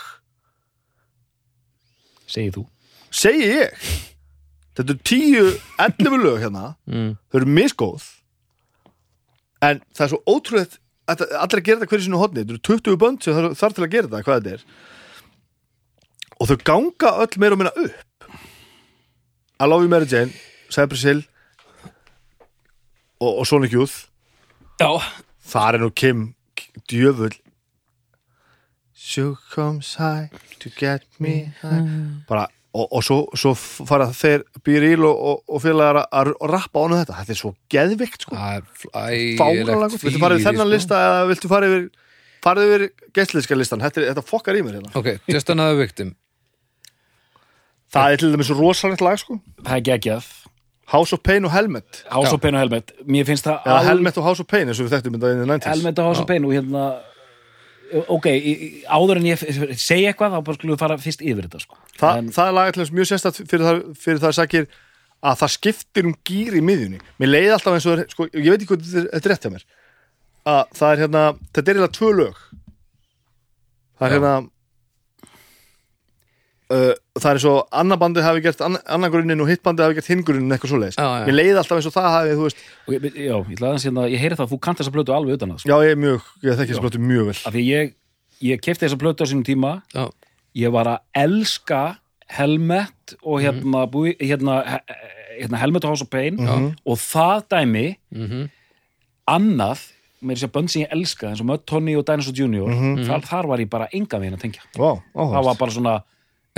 [2.28, 2.64] Segir þú.
[3.10, 3.88] Segi ég
[4.78, 5.54] þetta eru 10,
[5.86, 6.64] 11 lög hérna.
[6.88, 7.16] Mm.
[7.28, 8.10] þau eru misgóð.
[9.64, 12.66] En það er svo ótrúlega að allir að gera þetta hverju sinu hodni þetta eru
[12.68, 14.66] 20 bönd sem þarf, þarf til að gera þetta hvað þetta er.
[16.38, 18.28] Og þau ganga öll meira og minna upp.
[19.58, 20.30] I love you Mary Jane
[20.70, 21.24] Cypress Hill
[23.18, 24.06] og, og Sonic Youth.
[24.78, 25.02] Já,
[25.42, 26.34] þar er nú Kim
[26.90, 27.34] djöfull.
[28.94, 31.82] She comes high to get me high.
[32.28, 32.46] Bara,
[32.78, 37.16] og, og svo, svo fara þeir Bíril og, og, og félagar að- rappa ánu þetta,
[37.20, 38.36] þetta er svo geðvikt sko.
[39.38, 41.88] Gott, viltu fara yfir þennan lista eða viltu fara yfir
[42.44, 42.84] farið yfir
[43.18, 44.92] gestliska listan, þetta, er- þetta fokkar í mér hérna.
[44.96, 46.14] Ok, just another victim
[47.94, 49.38] það er til dæmis rosalegt lag sko.
[49.64, 50.26] Það er geggjað.
[50.92, 52.02] House of Pain og Helmet.
[52.08, 52.34] House Já.
[52.36, 52.92] of Pain og Helmet.
[53.08, 55.32] Mér finnst það eða al- Helmet og House of Pain eins og við þekktum þetta
[55.34, 56.84] inn í 90s Helmet og House of Pain og hérna
[58.08, 58.26] ok,
[58.88, 59.42] áður en ég
[59.80, 61.78] segja eitthvað þá bara skulum við fara fyrst yfir þetta sko.
[62.00, 64.66] Þa, En- það er lag til þess mjög sérstætt fyrir fyrir það sakir
[65.18, 68.60] að það skiptir um gýr í miðjunni mér leiði alltaf eins og, sko, ég veit
[68.62, 69.64] ekki hvað þetta er, rétt hjá mér
[70.48, 71.22] að það er hérna,
[71.52, 72.36] þetta er eiginlega tvö lög
[73.98, 74.14] það er Já.
[74.18, 74.34] hérna
[76.74, 79.98] uh, það er svo annar bandið hafi gert ann, annar grunninn og hitt bandið hafi
[79.98, 80.98] gert hinn grunninn eitthvað svoleiðis.
[80.98, 81.26] Já, já.
[81.28, 82.64] mér leiði alltaf eins og það hafi, veist.
[82.88, 85.38] Ég, já, ég, ætla aðeins hérna, ég heyri það að þú kannt þessa plötu alveg
[85.38, 85.70] utan að sko.
[85.72, 87.36] já, ég er mjög, ég þekki þess blóttu mjög vel.
[87.38, 87.94] Af því ég,
[88.48, 89.74] ég kefti þessa plötu á sínum tíma.
[89.96, 90.04] Já,
[90.62, 91.82] ég var að elska
[92.38, 94.60] Helmet og hérna, búi, hérna,
[95.38, 96.36] hérna Helmet og House of Pain.
[96.84, 98.50] Og það dæmi mhm.
[99.28, 99.86] annað
[100.18, 103.04] með þess að bönd sem ég elska eins og Mud Tony og Dinosaur Jr.
[103.06, 104.64] þar, þar var ég bara enga veginn að tengja.
[104.74, 105.94] Vá, það var bara svona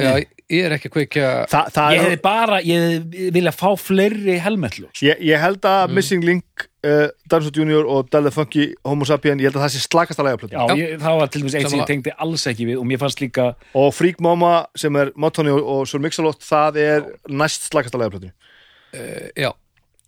[0.00, 0.14] Já,
[0.50, 4.36] ég er ekki að kveikja Þa, það ég er, hefði bara, ég vilja fá fleiri
[4.40, 5.06] helmetlög sko.
[5.06, 7.84] ég, ég held að Missing Link uh, Dinosaur Jr.
[7.90, 10.94] og Delle Funky Homo Sapien, ég held að það sé slakast að læga Já, ég,
[11.02, 13.50] það var til dæmis eitt sem ég tengdi alls ekki við og mér fannst líka
[13.76, 18.06] og Freak Mama sem er Mottoni og, og Sir Mix-a-Lot það er næst slagast að
[18.06, 19.52] læga uh, Já,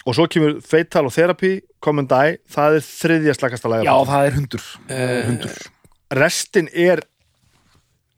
[0.07, 3.85] og svo kemur Fatal og Therapy Come and Die, það er þriðja slagast að Já,
[3.85, 5.63] læga það er hundur, Eh, hundur.
[6.17, 7.05] restin er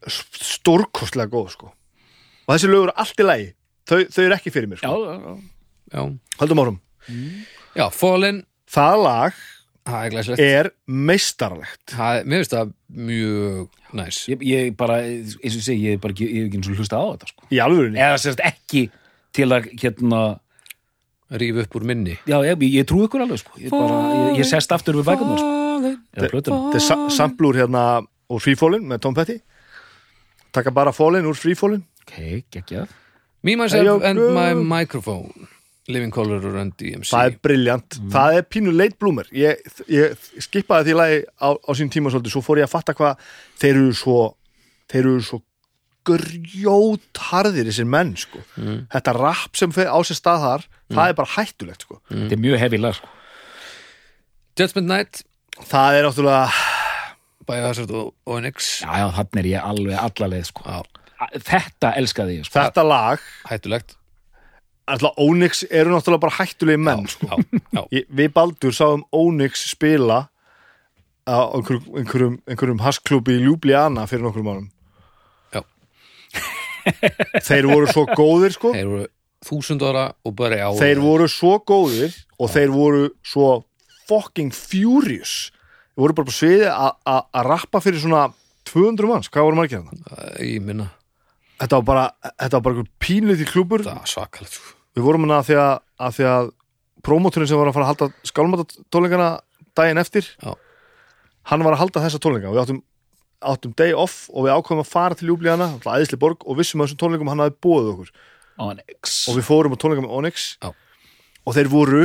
[0.08, 1.72] stórkostlega góð sko.
[2.44, 3.48] Og þessi lögur eru allt í lagi.
[3.88, 4.92] Þau, þau eru ekki fyrir mér sko.
[4.92, 5.34] já, já.
[5.94, 6.04] já.
[6.40, 6.78] Höldum árum
[7.74, 9.40] Já, Fallen, það lag
[9.84, 14.20] það er er meistarlegt Það er- Mér finnst það mjög næs.
[14.28, 16.78] Ég, ég bara, eins og ég segi, ég bara ekki, ég hef ekki eins og
[16.80, 17.48] hlusta á þetta sko.
[17.50, 18.88] í alvörinni eða sérst ekki
[19.32, 20.40] til að hérna,
[21.34, 22.18] Ríf upp úr minni.
[22.28, 23.52] Já, ég, ég trú ykkur alveg sko.
[23.58, 25.52] ég, bara, ég, ég sest aftur við bækunar sko.
[26.14, 29.40] Þetta er sa samplúr hérna úr Free Fallin með Tom Petty
[30.54, 32.92] taka bara Fallin úr Free Fallin ok, geggjað.
[33.44, 35.48] Me, myself and my microphone.
[35.88, 39.26] Living Color Run DMC það er briljant, það er pínu late bloomer.
[39.36, 39.60] Ég,
[39.92, 43.26] ég skipaði því lagi á, á sín tíma svolítið, svo fór ég að fatta hvað
[43.60, 44.20] þeir eru svo
[44.88, 45.42] þeir eru svo
[46.08, 48.40] grjótharðir þessir menn sko.
[48.56, 52.00] Þetta rap sem á sér stað þar það er bara hættulegt sko.
[52.08, 53.12] Þetta er mjög hefi lag sko.
[54.56, 55.24] Judgment Night.
[55.68, 56.73] Það er náttúrulega
[57.48, 60.64] Biohazard og Onyx já, já, þannig er ég alveg allarleið sko.
[60.68, 62.58] Já, þetta elskaði ég sko.
[62.60, 63.96] þetta lag, hættulegt
[65.16, 67.28] Onyx eru náttúrulega bara hættulegi menn sko.
[67.30, 70.26] Já, já, Ég- við Baldur sáum Onyx spila
[71.24, 74.66] á einhverjum, einhverjum, einhverjum hasklúbi í Ljúbliana fyrir nokkrum árum
[75.54, 75.62] Já.
[77.48, 79.06] þeir voru svo góðir sko þeir voru
[79.44, 83.48] þúsund ára og bara þeir voru svo góðir og þeir voru svo
[84.08, 85.48] fucking furious
[85.94, 88.32] þeir voru bara på sviði að- rappa fyrir svona
[88.64, 90.38] 200 manns, hvað voru margir þarna?
[90.40, 90.90] Ég minna,
[91.60, 92.04] Þetta var bara,
[92.40, 94.74] þetta var bara einhver pínlítið klúbur það var svakalegt sko.
[94.96, 96.48] við vorum hana að því að, að því að
[97.04, 99.28] prómóturinn sem var að fara að halda skálmátatónleikana
[99.78, 100.54] daginn eftir Já.
[101.50, 102.82] hann var að halda þessa tónleika og við áttum,
[103.44, 106.88] áttum day off og við ákveðum að fara til Ljúblíana, æðisli borg og vissum að
[106.90, 108.10] þessum tónleikum hann hafi bóðið okkur
[108.66, 110.72] Onyx og við fórum á tónleika með Onyx Já.
[111.46, 112.02] og þeir voru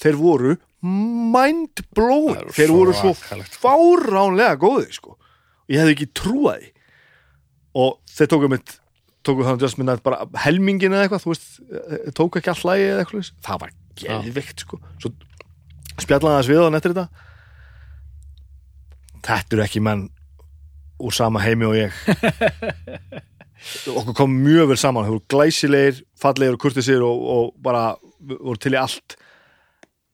[0.00, 3.58] þeir voru mind blowing þeir voru svo svakalegt.
[3.62, 5.16] fáránlega góðir sko.
[5.70, 6.70] ég hefði ekki trúað því.
[7.82, 8.78] Og þeir tóku mitt
[9.22, 12.88] tóku þannig just minna bara helmingin eða eitthvað þú veist, eh, tóku ekki all lagi
[12.88, 14.80] eða eitthvað það var geðvikt sko.
[14.98, 15.12] Svo
[16.02, 17.06] spjallaði það svið á nettir þetta.
[19.22, 20.08] Þetta eru ekki menn
[21.02, 21.94] úr sama heimi og ég.
[23.98, 28.58] Okkur kom mjög vel saman þau voru glæsilegir, fallegir og kurtisir og, og bara voru
[28.58, 29.14] til í allt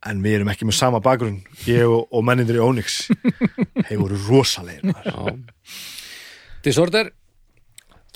[0.07, 3.01] en við erum ekki með sama bakgrunn ég og, og mennindir í Onyx
[3.89, 4.95] þeir voru rosalegir.
[6.67, 7.11] Disorder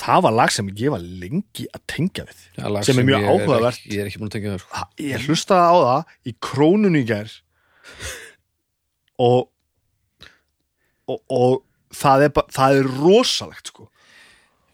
[0.03, 3.27] það var lag sem ég var lengi að tengja við já, lag Sem er mjög
[3.29, 3.83] áhugavert.
[3.91, 4.87] Ég er ekki búin að tengja það sko.
[5.09, 7.35] Ég hlustaði á það í krónunni í gær
[9.23, 9.49] og
[11.11, 11.63] og, og
[11.95, 13.89] það, er það er rosalegt sko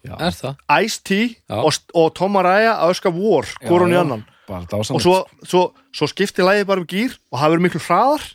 [0.07, 0.61] Er það?
[0.85, 1.15] Ice-T
[1.51, 5.63] og, og Tom Araya að öska War, hvor hún í annan bara og svo, svo,
[5.95, 8.27] svo skipti lagið bara um gýr og það verður miklu hraðar.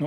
[0.00, 0.06] Já,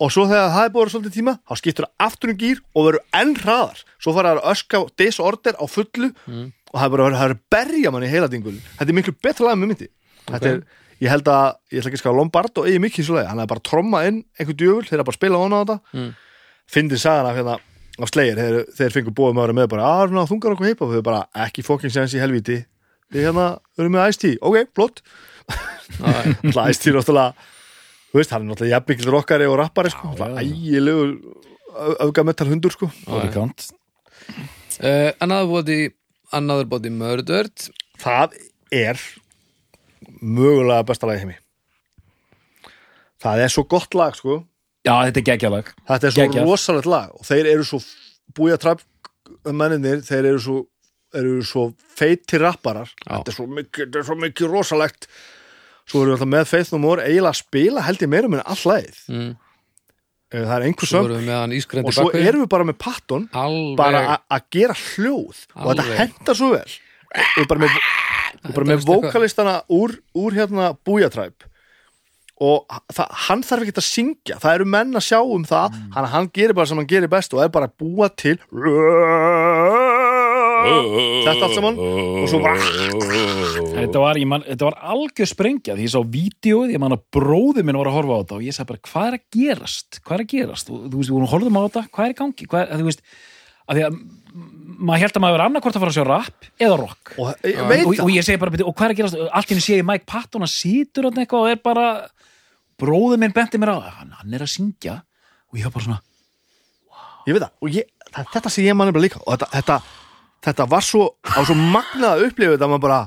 [0.00, 2.86] og svo þegar það er vera svolítið tíma þá skiptur það aftur um gýr og
[2.86, 3.82] verður enn hraðar.
[4.00, 7.44] Svo fara það að öska disorder á fullu og það er bara það er að
[7.52, 9.90] berja mann í heila dingul þetta er miklu betra lag með myndi.
[10.30, 10.64] Þetta er,
[11.04, 13.44] ég held að, ég ætla ekki að ská Lombardo eigi mikið í svo lagi, hann
[13.44, 15.78] er bara að tromma inn einhver djöful, þeir eru bara að spila hona á þetta.
[15.92, 16.10] Mm.
[16.74, 17.58] fyndið sagan af hérna
[18.00, 20.86] af slegir, þeir, þeir fengur bóðum að vera með bara, að svona þungar okkur heipa
[20.86, 22.56] og þau bara, ekki fokking sens í helvíti
[23.12, 23.46] þið hérna,
[23.78, 25.02] eru með Ice-T, ok, flott.
[25.98, 27.34] Náttúrulega Ice-T er náttúrulega
[28.08, 31.10] þú veist, hann er náttúrulega jafnmikil rockari og rappari sko, náttúrulega ægilegur
[32.06, 32.90] öfgametal hundur sko.
[35.20, 35.80] Another body
[36.34, 37.68] Another body murdered.
[38.02, 38.32] Það
[38.74, 38.98] er
[40.24, 41.36] mögulega besta lagi heimi
[43.24, 44.42] það er svo gott lag sko.
[44.84, 47.80] Já, þetta er geggjalag þetta er svo rosalegt lag og þeir eru svo
[48.36, 48.82] búið að træp
[49.48, 50.58] menninir, þeir eru svo
[51.20, 52.90] eru svo feitir rapparar.
[53.04, 55.08] Þetta er svo mikið, þetta er svo mikið rosalegt.
[55.84, 58.44] Svo erum við alltaf með Faith No More eiginlega að spila held ég meira með
[58.44, 59.00] all lagið.
[59.12, 59.32] Mm.
[60.34, 63.76] Eh, það er einhver erum hann og svo erum við bara með Patton Alveg.
[63.78, 65.42] bara að gera hljóð.
[65.54, 65.98] Og þetta Alveg.
[66.00, 66.76] hendar svo vel.
[67.14, 67.76] Við bara með,
[68.48, 71.46] bara með vokalistana úr, úr hérna bújatræp
[72.42, 72.66] og
[73.28, 74.38] hann þarf ekki að syngja.
[74.42, 75.76] Það eru menn að sjá um það.
[75.76, 75.92] Mm.
[75.94, 78.40] hann, hann gerir bara sem hann gerir best og er bara að búa til
[80.64, 82.56] þetta allt saman og svo bara
[83.74, 87.04] þetta var, ég man, þetta var algjör sprengja því ég sá vídeoð, ég man að
[87.14, 90.00] bróði minn var að horfa á þetta og ég sagði bara, hvað er að gerast?
[90.00, 92.18] Hvað er að gerast, þú, þú veist, við vorum horfðum á þetta hvað er í
[92.20, 93.06] gangi, hvað er, þú veist
[93.64, 93.98] að því að
[94.34, 97.12] maður held að maður er annarkvort að fara að sjá rap eða rock.
[97.22, 98.02] Og ég veit og, það.
[98.04, 99.20] og ég segi bara, og hvað er að gerast?
[99.38, 100.54] Allt henni sé ég Mike Patton að
[101.14, 101.86] eitthvað og er bara,
[102.80, 104.98] bróði minn benti mér á hann, hann er að syngja
[105.50, 106.00] og ég var bara svona,
[107.28, 107.90] ég veit það, og ég,
[108.34, 109.22] þetta sé ég manni bara líka.
[109.22, 109.78] Og þetta, þetta,
[110.44, 113.00] þetta var svo á svo magnað að upplifa þetta að maður bara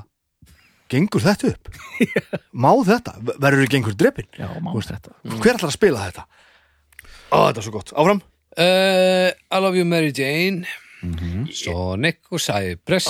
[0.92, 1.70] gengur þetta upp?
[2.64, 5.14] Má þetta, verður ekki einhver drepin já, mást þetta.
[5.38, 6.26] hver ætlar að spila þetta?
[7.28, 8.20] Ó, þetta er svo gott, áfram.
[8.58, 10.64] Uh, I love you Mary Jane.
[11.04, 11.44] Mhm.
[11.54, 13.06] Sonic og Cypress.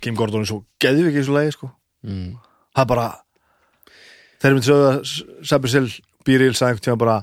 [0.00, 1.68] Kim Gordon er svo geðvik í þessu lagi sko.
[2.06, 2.36] mm.
[2.76, 3.06] það er bara
[4.40, 4.98] þeir eru myndi sögðu að
[5.50, 5.86] Sabrisil
[6.26, 7.16] Bíril sagði einhvern tíma bara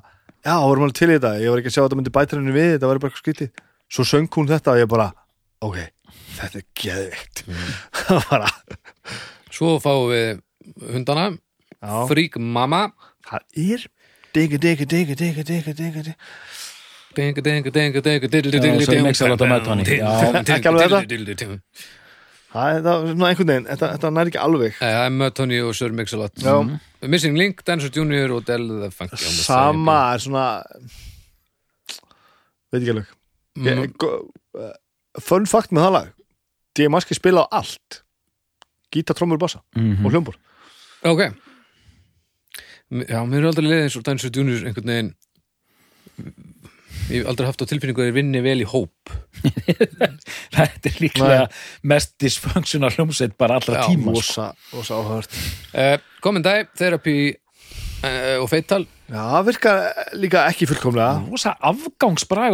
[0.43, 2.13] já, það vorum alveg til í þetta, ég var ekki að sjá að þetta myndi
[2.17, 3.51] bæta henni við, þetta var bara eitthvað skrítið.
[3.93, 5.07] Svo söng hún þetta og ég bara,
[5.63, 5.77] ok
[6.37, 7.43] þetta er geðvikt
[8.03, 8.51] það var bara,
[9.53, 10.39] Svo fáum við
[10.95, 11.27] hundana.
[11.83, 12.87] Já, Freak Mama.
[13.27, 13.81] Það er
[14.33, 16.15] digga, digga, digga, digga, digga, digga, digga
[17.13, 19.83] Dinga, dinga, dinga, dinga, Já, svo mixar þetta með Tony.
[19.85, 21.57] Já, ekki alveg þetta.
[22.55, 24.79] það er það, svona einhvern veginn, þetta, þetta nær ekki alveg.
[24.79, 26.41] Það er með Tony og Sir Mix-a-Lot.
[26.41, 26.55] Já,
[27.13, 30.47] Missing Link, Dancer Junior og Del the Funky the sama er svona
[32.73, 33.13] veit ekki alveg.
[33.53, 33.77] Side.
[33.83, 34.71] Ég- go- uh,
[35.21, 36.11] fun fact með það lag
[36.73, 37.99] D.M.A.Ski spila á allt.
[38.93, 40.05] Gítar, trommur, bassa Mhm.
[40.05, 40.35] og hljómbor
[41.03, 41.19] Ok.
[43.09, 45.13] Já, mér er aldrei leiðið eins og Dancer Junior einhvern veginn.
[47.09, 49.11] Ég hef aldrei haft á tilfinningu að þeir vinni vel í hóp.
[50.55, 51.47] Þetta er líklega
[51.89, 54.19] mest dysfunctional hljómsveit bara allra tíma sko.
[54.21, 55.39] rosa, rosa áhört
[55.73, 59.79] uh, Common Day, Therapy uh, og Feital já, það virkar
[60.17, 61.21] líka ekki fullkomlega.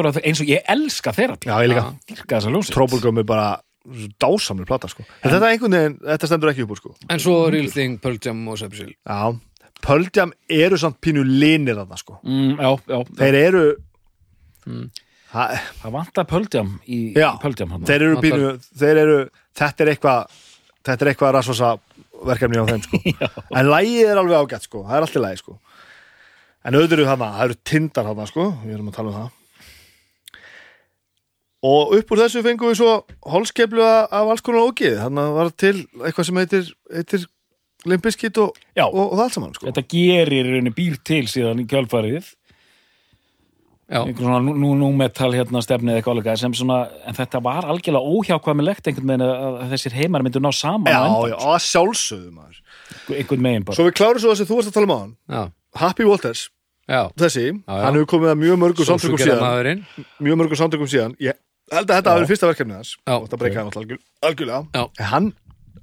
[0.05, 3.27] Á þau- eins og ég elska þeirra já, ég líka, dyrka þessa hljómsveit Troublegum er
[3.31, 3.49] bara
[4.21, 5.05] dásamlega plata sko.
[5.23, 6.95] En þetta einhvern veginn, þetta stendur ekki upp úr sko.
[7.09, 9.19] En svo Real Thing, Pearl Jam og Sepsil já,
[9.81, 12.19] Pearl Jam eru samt pínu linir þarna sko.
[12.27, 13.63] Mm, já, já, þeir eru
[14.67, 14.89] Mm.
[15.33, 19.81] það, það vantar pöldjam í, Já, í pöldjam hann þeir eru pínu þeir eru, þetta
[19.85, 20.27] er eitthvað
[20.83, 21.69] þetta er eitthvað rasvasa
[22.27, 22.99] verkefni á þeim sko.
[23.57, 24.83] En lægið er alveg ágætt sko.
[24.83, 25.55] Það er alltaf lægi sko
[26.63, 28.47] en auðvitað eru þarna, það eru tindar þarna sko.
[28.63, 29.35] Við erum að tala um það.
[31.69, 32.91] Og upp úr þessu fengum við svo
[33.33, 35.75] holskeplu af alls konar ógið þannig að var til
[36.07, 37.25] eitthvað sem heitir, heitir
[37.89, 39.67] limpiskit og, og, og það allt saman sko.
[39.67, 42.35] Þetta gerir í rauninni býr til síðan í kjálfarið
[43.89, 47.39] Já, einhvern svona nú, nú, nú metal hérna stefnið eitthvað alveg sem svona, en þetta
[47.41, 49.31] var algjörlega óhjákvæmilegt einhvern veginn að,
[49.63, 52.59] að þessir heimar myndu ná saman já, já, að sjálfsögðu maður.
[52.91, 53.77] Sko, einhvern megin bara.
[53.79, 55.41] Svo við klárum svo þessi þú varst að tala um á hann já,
[55.75, 56.47] Happy Walters,
[56.89, 57.09] já.
[57.19, 57.75] þessi, já.
[57.83, 59.83] hann hefur komið að mjög mörgum samtökum síðan.
[60.19, 61.13] mjög mörgum samtökum síðan.
[61.21, 61.37] Ég
[61.71, 62.95] held að þetta hafi verið fyrsta verkefnið hans.
[63.05, 63.13] Já.
[63.13, 64.61] og þetta breyka hann alltaf algjör, algjörlega.
[64.73, 64.83] Já.
[64.97, 65.31] en hann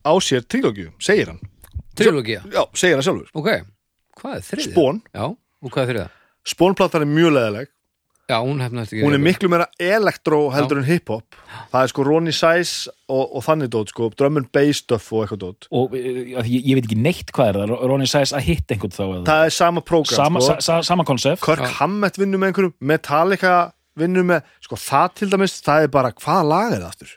[0.02, 1.40] á sér trilógiu, segir hann.
[1.96, 3.48] Trilogía, já, segir hann sjálfur, ok.
[4.16, 4.72] Hvað er þriðið?
[4.72, 6.12] Spón Já, og hvað er þriðið?
[6.46, 7.70] Spónplatan er mjög leðileg
[8.26, 11.36] Já, hún hefnast ekki hún er miklu meira elektró heldur en hiphop
[11.70, 15.22] það er sko Ronny Size og, og þannig dót sko, drum and bass stuff og
[15.22, 18.32] eitthvað dót og eh, að ég, ég veit ekki neitt hvað er það Ronny Sæs
[18.34, 19.20] að hitta einhvern þá eða?
[19.28, 20.56] það er sama prógram sama, sko.
[20.56, 21.70] sa, sa, sama konsept Kirk Já.
[21.78, 23.54] Hammett vinnur með einhverjum Metallica
[24.02, 27.14] vinnur með, sko það til dæmis það er bara, hvaða lag er það aftur?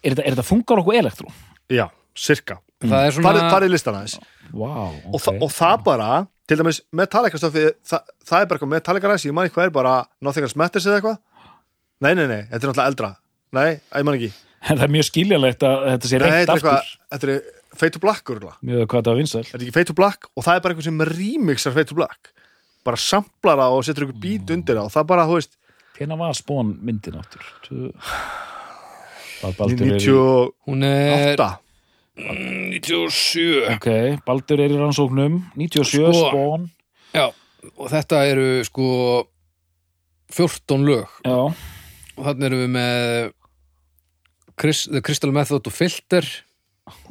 [0.00, 1.36] er þetta, er þetta fungar okkur elektró?
[1.68, 1.84] já,
[2.16, 4.16] sirka það er svona farið, farið listan aðeins
[4.48, 6.10] Vá, og, ok þa og það bara,
[6.48, 9.68] til dæmis Metallica stöfi, það, það er bara eitthvað Metallica ræs, ég man ekki hvað
[9.68, 9.94] er bara
[10.24, 11.18] Nothing Else Matters eða eitthvað.
[12.04, 13.10] Nei, nei, nei, þetta er náttúrulega eldra.
[13.58, 13.68] Nei,
[14.00, 14.30] ég man ekki.
[14.68, 16.54] En það er mjög skiljanlegt að þetta sé er aftur.
[16.56, 18.56] eitthvað, þetta er Fade to Black örgulega.
[18.66, 20.26] mjög hvað það var vinsæl þetta er ekki Fade to Black?
[20.34, 22.32] Og það er bara eitthvað sem remixar Fade to Black.
[22.88, 25.54] Bara samplar það og setur eitthvað beat undir það og það bara, þú veist,
[25.98, 27.46] Hvenær var spón myndin áttur?
[27.68, 27.92] Tvö-
[29.42, 31.42] Bal- Baldur er í, 98 hún er
[32.18, 33.88] 97 ok,
[34.26, 35.40] Baldur er í rannsóknum.
[35.56, 36.30] 97 Sko.
[36.30, 36.68] spón
[37.14, 37.26] já,
[37.76, 38.88] og þetta eru sko
[40.34, 41.06] 14 lög.
[41.24, 41.38] Já,
[42.18, 43.32] og þannig erum við með
[44.58, 46.26] Chris, The Crystal Method og Filter.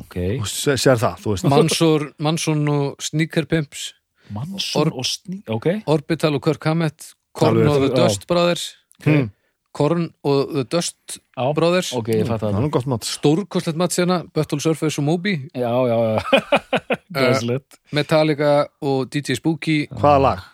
[0.02, 0.16] Ok.
[0.42, 1.48] Og sé- sér það, þú veist.
[1.50, 3.94] Mansor, Manson og Sneaker Pimps.
[4.34, 5.68] Mansson Or- og Sný, ok.
[5.88, 7.14] Orbital og Kirk Hammett.
[7.34, 7.96] Korn Alveg, og The já.
[8.08, 8.76] Dust Brothers.
[9.06, 9.30] Hmm.
[9.78, 11.94] Korn og The Dust Já, Brothers.
[11.98, 13.06] Ok, ég fatt það það er nú gott mat.
[13.08, 15.38] Stórkostlegt mat sérna Buttle Surface og Moby.
[15.54, 16.44] Já, já, já.
[17.18, 17.80] Gæslegt.
[17.94, 19.80] Metallica og DJ Spooky.
[19.94, 20.46] Hvaða lag?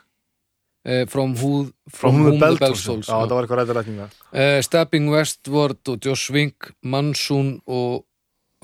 [0.85, 3.77] uh, From, who, From from Whom the Bell Tolls Tolls já, það var eitthvað rættur
[3.79, 8.03] rætninga uh, Stabbing Westward og Josh Wink Mansoon og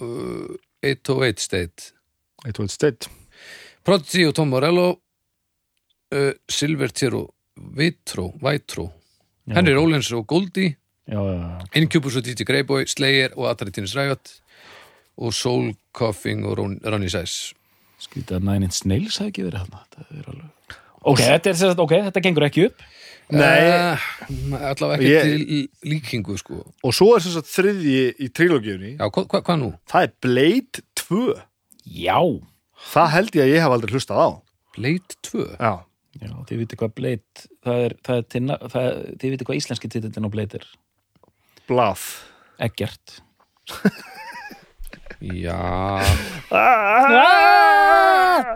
[0.02, 1.92] uh, 808 State.
[2.46, 3.10] 808 State.
[3.84, 4.94] Prodigy og Tom Morello.
[6.10, 7.34] Uh, Silvertier og
[7.76, 8.88] Vitro, Vitro.
[9.56, 10.76] Henry Rollins og Goldie.
[11.76, 14.36] Incubus og DJ Greyboy, Slayer og Ataritinus Riot.
[15.20, 17.56] Og Soul Coughing og Ron- Ronnie Size
[18.00, 20.78] Skýta að Nine Inch Nails hafi ekki verið hann Þetta er alveg
[21.10, 22.82] Ok, þetta er sem sagt, ok, þetta gengur ekki upp.
[23.32, 23.60] Nei.
[23.68, 24.06] uh,
[24.70, 26.62] allavega ekki Ég- til líkingu sko.
[26.84, 29.70] Og svo er þess að þriðji í trilogíunni Já, hvað hva, hva nú?
[29.92, 31.36] það er Blade 2
[32.00, 32.20] Já.
[32.94, 34.30] Það held ég að ég hef aldrei hlustað á.
[34.78, 35.46] Blade 2?
[35.60, 35.74] já,
[36.20, 39.60] Já, þið viti hvað Blade það er, það er, tinna, það er þið viti hvað
[39.62, 40.66] íslenski titillin á Blade er?
[41.70, 42.06] Blað.
[42.60, 43.20] Eggert.
[45.20, 45.60] Já.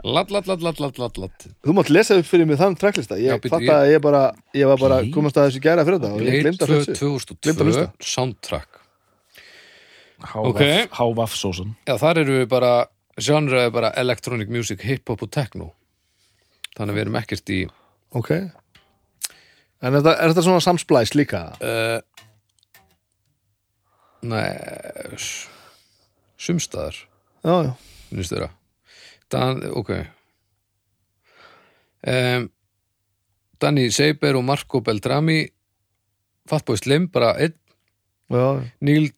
[0.04, 3.44] Latt, latt, latt, latt, latt, latt, þú mátt lesa upp fyrir mig þann tracklista ég
[3.52, 4.24] fatt að ég bara
[4.56, 6.78] ég var bara komast að þessu gæra fyrir þetta og ég Blade glemd að 2
[6.80, 7.36] hlusta.
[7.44, 7.86] Gleymdi að 2002 hlusta.
[8.14, 8.82] Soundtrack.
[10.24, 10.62] Hávaff Ok.
[10.96, 12.74] Hávaff sósun Já, þar eru við bara
[13.20, 15.74] genre er bara electronic music, hip-hop og techno
[16.74, 17.60] Þannig að við erum ekkert í
[18.18, 18.32] ok.
[19.84, 21.44] En þetta, er þetta svona samsplæs líka?
[21.60, 22.00] Uh,
[24.24, 24.48] Nei
[26.40, 26.96] Sumstaðar
[27.44, 28.50] já, já,
[29.32, 29.90] Dan, ok.
[32.08, 32.48] Um,
[33.60, 35.42] Danny Seiber og Marco Beltrami
[36.50, 37.56] Fatboy Slim, bara einn.
[38.30, 39.12] Já, Neil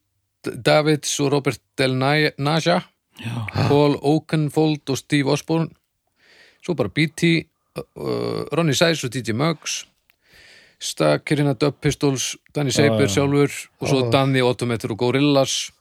[0.46, 2.82] Davids og Robert Del Naja.
[3.20, 3.36] Já,
[3.68, 5.70] Paul Oakenfold og Steve Osborne
[6.66, 7.46] svo bara BT
[7.78, 9.84] uh, Ronny Size og DJ Muggs
[10.82, 13.16] Stakirina Dub Pistols Danny Seiber já.
[13.16, 14.12] sjálfur og svo Já.
[14.12, 15.72] Danny Automator og Gorillaz.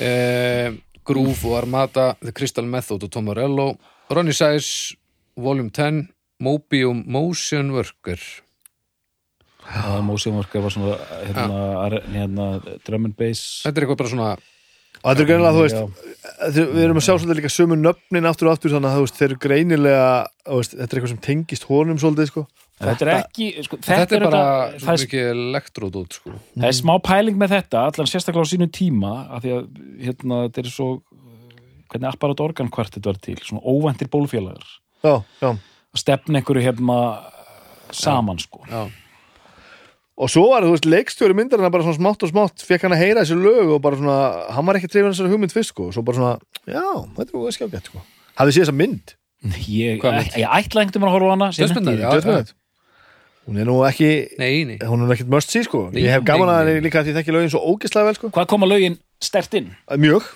[0.00, 0.74] Eh,
[1.06, 3.76] Groove og Armada The Crystal Method og Tom Morello
[4.10, 4.96] Ronny Size
[5.36, 6.08] Volume 10
[6.40, 8.20] Moby og Motion Worker.
[9.66, 12.46] Það Motion Worker var svona hérna, hérna
[12.86, 13.62] drum and bass.
[13.64, 14.36] Þetta er eitthvað bara svona
[15.06, 16.12] og þetta er greinilega, þú veist Já.
[16.42, 19.18] þetta, við erum að sjá svolítið líka sömu nöfnin aftur og aftur þannig að veist,
[19.20, 20.06] þeir eru greinilega
[20.50, 22.46] veist, þetta er eitthvað sem tengist honum svolítið sko.
[22.76, 24.40] Þetta er ekki sko, þetta, er bara
[24.74, 26.32] þetta- svo mikið elektrodót sko.
[26.58, 29.62] það er smá pæling með þetta allan sérstaklega á sínum tíma af því að
[30.04, 30.88] hérna, þetta er svo
[31.88, 34.66] hvernig apparat organ hvert þetta var til svona óvæntir bólfélagar
[35.06, 36.98] já, já að stefna einhverju hérna
[37.94, 38.82] saman sko já,
[40.16, 43.24] og svo var, veist, leikstjóri myndarinn bara svona smátt og smátt, fekk hann að heyra
[43.24, 44.18] þessi lög og bara svona,
[44.56, 46.84] hann var ekki trefin þessari hugmynd fyrst sko, svo bara svona, já,
[47.18, 48.04] þetta er hvað skjágætt sko.
[48.40, 49.16] hafið séð þessa mynd,
[49.68, 51.98] ég, ég, ætla einhvern veginn að horfa á hana ekki.
[52.00, 52.14] já.
[52.16, 52.54] Judgment
[53.46, 54.10] hún er nú ekki
[54.40, 56.62] nei, nei hún er nú ekkert must see sko, Nei, ég hef gaman nei, að
[56.64, 56.70] nei.
[56.72, 59.68] henni líka því ég þekki lögin svo ógislega vel sko, hvað koma lögin stert inn?
[60.02, 60.26] mjög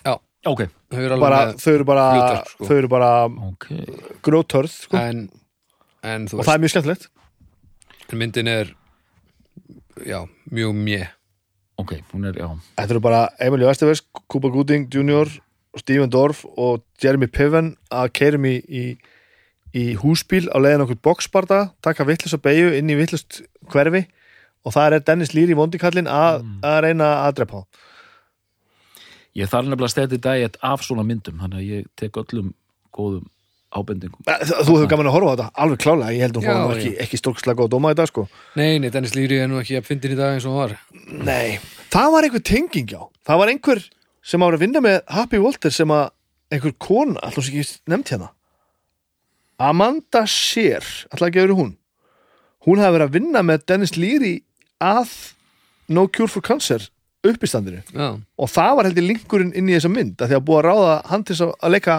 [0.47, 2.05] ok, Þau eru alveg bara, þau eru bara,
[2.53, 2.69] sko.
[2.69, 3.11] þau eru bara
[3.49, 3.97] okay.
[4.27, 5.25] grótörð sko, en,
[6.07, 7.11] en þú og það er mjög skemmtilegt
[8.21, 8.73] myndin er
[10.07, 10.21] já,
[10.51, 11.07] mjög mjö
[11.81, 15.29] ok, hún er, já Þetta eru bara Emilio Estevez, Cuba Gooding Jr.
[15.79, 18.85] Steven Dorff og Jeremy Piven að keirum í, í,
[19.77, 24.07] í húsbíl á leiðin okkur boxbarda, taka vittlust að beigju inn í vittlust hverfi
[24.67, 27.69] og það er Dennis Leary vondikallin að, að reyna að drepa á.
[29.39, 32.53] ég þarf nefnilega að stæði dæet af svona myndum þannig að ég tek öllum
[32.93, 33.29] góðum
[33.71, 34.19] ábendingum.
[34.27, 36.75] Eh, Þú hefur gaman að horfa á þetta, alveg klálega ég held að hún nú
[36.75, 38.25] ekki, ekki stórkslega góð að dóma þetta sko.
[38.57, 40.79] nei, nei, Dennis Lýri er nú ekki að fyndin í dag eins og hann var.
[41.31, 41.59] Nei,
[41.91, 43.01] það var einhver tenging já.
[43.27, 43.85] Það var einhver
[44.23, 46.11] sem ára að vinna með Happy Walter sem að
[46.51, 48.31] einhver kona, alltaf sem ekki nefnt hérna.
[49.61, 51.75] Amanda Shear alltaf ekki verið hún.
[52.67, 54.35] Hún hafi verið að vinna með Dennis Leary
[54.81, 55.13] að
[55.89, 56.89] No Cure for Cancer
[57.27, 57.83] uppistandinu
[58.41, 60.93] og það var heldur linkurinn inn í þessa mynd að því að búið að ráða
[61.11, 61.97] hann til að- að leika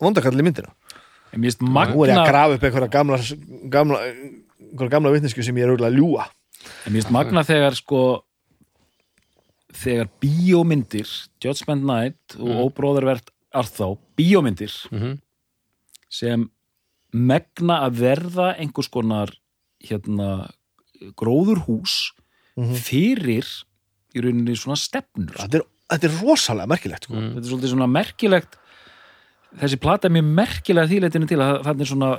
[0.00, 0.72] vondakall í myndina
[1.36, 3.18] finnst nú er ég að magna, grafa upp einhverja gamla
[3.70, 3.98] gamla,
[4.88, 6.24] gamla vitnesku sem ég er auðvitað að ljúa
[6.86, 8.00] mér finnst magna þegar sko
[9.76, 11.08] þegar bíómyndir
[11.42, 12.60] Judgment Night og Mm.
[12.64, 15.18] Óbróðarvert Arþá, bíómyndir mhm,
[16.08, 16.48] sem
[17.12, 19.30] megna að verða einhvers konar
[19.84, 20.50] hérna
[21.16, 22.12] gróðurhús
[22.56, 22.74] Mhm.
[22.74, 23.44] fyrir
[24.16, 27.12] í rauninni svona stefnur þetta er, þetta er rosalega merkilegt sko.
[27.14, 28.56] mm, þetta er svolítið svona merkilegt
[29.60, 32.10] þessi plata er mjög merkilega þýleitinu til að það er svona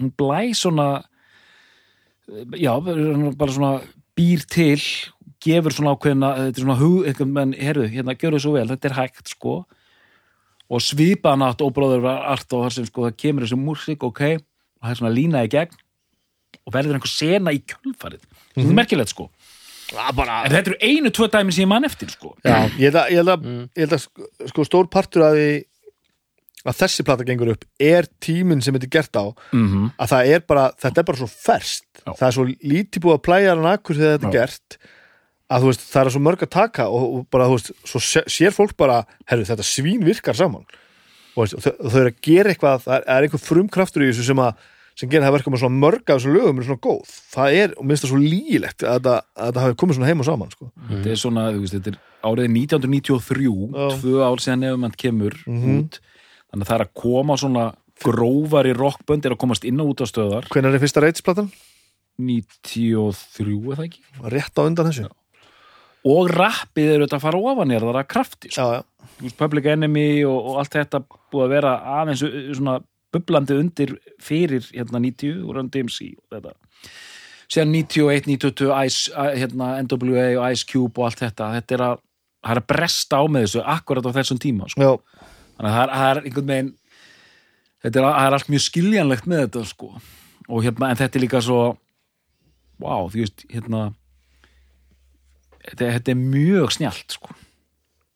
[0.00, 0.88] hún blæ svona
[2.60, 2.72] já,
[3.36, 3.72] bara svona
[4.18, 4.78] býr til
[5.40, 8.68] gefur svona ákveðina þetta er svona hug, eitthvað, menn, herru, hérna, gjör þau svo vel
[8.68, 9.54] þetta er hægt, sko.
[10.70, 14.84] Og svipa nátt óbróður art og þar sem sko það kemur þessi músík, ok og
[14.84, 15.74] það er svona lína í gegn
[16.66, 18.22] og verður einhver sena í kjölfarið.
[18.52, 19.30] Þetta er merkilegt, sko.
[20.14, 22.36] Bara, en þetta eru einu, tvö dæmi sem ég mann eftir, sko.
[22.44, 23.64] Já, ég held að, ég held að, Mm.
[23.74, 25.48] ég held að sko, sko stór partur af því
[26.66, 29.90] að þessi plata gengur upp er tíminn sem þetta er gert á mm -hmm.
[29.98, 32.12] að það er bara, þetta er bara svo ferst Já.
[32.18, 34.78] það er svo lítið búið að plæja hann akkur þegar þetta er gert
[35.50, 37.98] að þú veist, það er svo mörg að taka og, og bara, þú veist, svo
[38.00, 40.62] sé- sér fólk bara herru, þetta svín virkar saman
[41.36, 44.10] og, veist, og þau, þau eru að gera eitthvað það er, er einhver frumkraftur í
[44.12, 44.54] þessu sem að
[45.00, 47.70] sem gerir það verkum að svona mörg af þessum lögum er svona góð, það er,
[47.78, 50.50] og minnst það svo lígilegt að þetta, að þetta hafi komið svona heim og saman
[50.50, 50.70] sko.
[50.90, 53.88] þetta er svona, þú veist, þetta er árið 1993, Já.
[53.96, 55.78] tvö ár síðan nefnum kemur Mhm.
[55.80, 55.98] út
[56.50, 57.66] þannig að það er að koma svona
[58.00, 61.50] grófari rockbönd er að komast inn og út á stöðar hvenær er fyrsta reitsplatan?
[62.20, 65.08] 93 er það ekki rétt á undan þessu
[66.08, 68.62] og rappið er auðvitað að fara ofan er það að krafti sko.
[68.62, 69.32] já, já.
[69.36, 72.78] Public Enemy og, og allt þetta búið að vera aðeins uh, svona
[73.12, 76.54] bublandi undir fyrir hérna 90 og Run DMC og þetta
[77.50, 81.86] síðan 91, 92 Ice, uh, hérna, NWA og Ice Cube og allt þetta þetta er
[81.88, 82.04] að,
[82.46, 84.80] það að bresta á með þessu akkurat á þessum tíma sko.
[84.86, 85.19] já.
[85.60, 86.72] Þannig að það er, er einhvern veginn
[87.84, 89.92] þetta er, er allt mjög skiljanlegt með þetta sko.
[90.50, 91.60] og hérna, en þetta er líka svo
[92.80, 93.82] wow, þú veist, hérna
[95.68, 97.36] þetta, þetta er mjög snjált sko.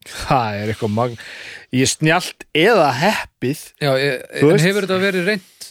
[0.05, 1.19] það er eitthvað magn
[1.75, 3.63] ég er snjált eða heppið.
[3.81, 5.71] Já, ég, en veist- hefur þetta verið reynd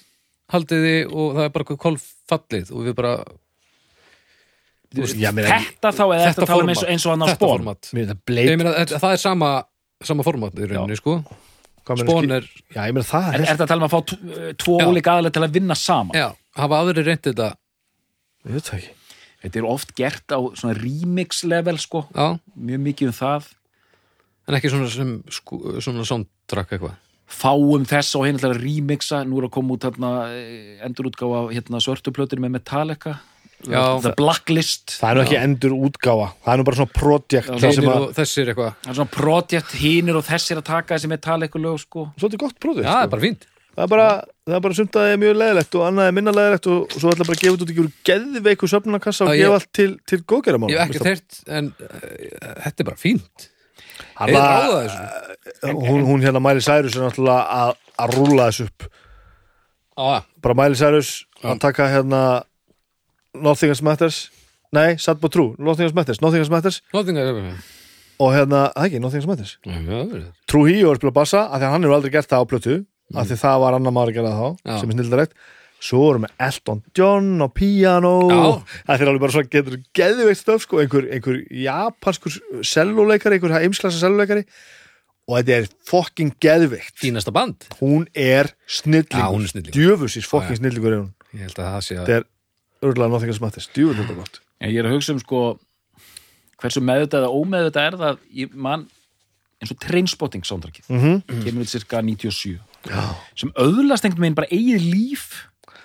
[0.53, 3.15] haldiði og það er bara kolfallið og við bara
[4.93, 7.11] Þú veist, Já, meina, þetta þá eða þetta þetta tala um eins, og- eins og
[7.15, 7.37] hann á er
[8.05, 9.47] það ég bleit meina, þetta- það er sama
[10.03, 11.15] sama format í rauninni, sko
[11.83, 13.87] Hvað meina, spón skil- er, já, ég meina það er, er, þetta að tala um
[13.89, 14.85] að fá tvo- tvo Já.
[14.87, 16.15] ólíka aðlega til að vinna saman?
[16.15, 17.49] Já, hafa aðri reynd þetta.
[18.47, 18.93] Ég veit það ekki.
[19.43, 23.49] Þetta er oft gert á svona remix level sko, já, mjög mikið um það.
[24.47, 26.95] En ekki svona sem sko, svona soundtrack eitthvað?
[27.33, 29.23] Fáum þess og hérna til að remixa.
[29.25, 30.09] Nú er að koma út hérna
[30.85, 33.17] endurútgáfa hérna, svörtuplötur með Metallica
[33.63, 33.83] Já.
[34.03, 34.97] The Blacklist.
[34.99, 36.27] Það er nú ekki endur útgáfa.
[36.43, 38.75] Það er nú bara svona projekt að, og þessir eitthvað.
[38.83, 42.05] Það er svona projekt hinir og þessir að taka þessi Metallica lög sko.
[42.19, 43.07] Svolítið gott projekt já, það sko.
[43.07, 43.47] er bara fínt.
[43.73, 44.07] Það er bara,
[44.45, 46.81] það er bara sumt að það er mjög leðilegt og annað er minna leðilegt og,
[46.83, 49.87] og svo ætla bara að gefa út ekki úr geðveiku söfnunarkassa og gefa allt til,
[50.05, 52.03] til góðgerðamál ég hef ekki þeirt, en uh,
[52.67, 53.47] þetta er bara fínt.
[54.19, 55.73] Hanna, ráða þessu.
[55.87, 58.87] Hún, hún hérna Miley Cyrus er náttúrulega að, að rúlla þessu upp.
[59.97, 60.05] Á,
[60.45, 62.23] bara Miley Cyrus að taka hérna
[63.33, 64.17] Nothing Else Matters.
[64.73, 66.21] Nei, Sad But True, Nothing Else Matters.
[66.21, 66.81] Nothing Else Matters.
[66.93, 67.31] Nothing er
[68.23, 69.55] og hérna, það ekki, Nothing Else Matters.
[69.65, 72.43] Já, True Hero er að spila bassa af því að hann hefur aldrei gert það
[72.45, 72.75] á plötu
[73.13, 74.77] af því það var annar maður að gera það þá Já.
[74.79, 75.33] sem er snildarægt
[75.83, 78.45] svo erum við Elton John á piano Já.
[78.87, 83.99] það er alveg bara svona getur geðveikt stöf sko, einhver, einhver japanskur selluleikari, einhver heimsklassa
[84.05, 84.45] selluleikari
[85.27, 86.95] og þetta er fucking geðveikt.
[86.99, 87.63] Fínasta band.
[87.79, 89.75] Hún er snillingur, Já, hún er snillingur.
[89.77, 90.59] djöfusins Já, fucking já.
[90.59, 91.11] snillingur er hún.
[91.33, 92.25] Ég held að það sé að þetta er
[92.83, 94.41] örgulega Nothing Else Matters, djöfull þetta gott.
[94.63, 95.43] Ég er að hugsa um sko
[96.61, 98.85] hversu meðvitað eða ómeðvitað er það ég man
[99.63, 100.87] eins og trainspotting soundtrackið.
[100.91, 102.59] Mm kemur út cirka 97
[103.39, 105.27] sem öðlast einhvern veginn bara eigið líf.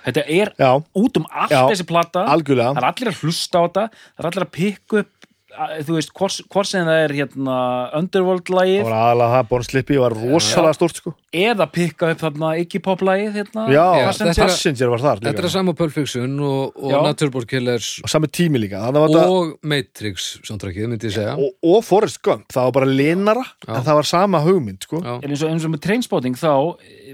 [0.08, 1.60] Þetta er já, út um allt Já.
[1.68, 2.22] þessi plata.
[2.32, 2.72] Algjörlega.
[2.74, 3.84] Það er allir að hlusta á þetta.
[4.16, 5.10] Það er allir að pikka upp.
[5.10, 5.17] að-
[5.48, 10.14] þú veist, hvort, sem það er hérna það Underworld-lagið var aðalega það, Born Slippy var
[10.18, 14.32] rosalega stórt sko eða pikka upp þarna Iggy Pop-lagið hérna, já, Passenger.
[14.34, 16.98] þetta er- Passenger var þar þetta er líka að sama Pulp Fiction og, og Já.
[17.08, 21.82] Naturborn Killers og sami tími líka þetta og Matrix soundtrackið, myndi ég segja og, og
[21.88, 23.74] Forrest Gump, það var bara linara Já.
[23.78, 25.00] en það var sama hugmynd sko.
[25.02, 26.52] Eins og, eins og með trainspotting þá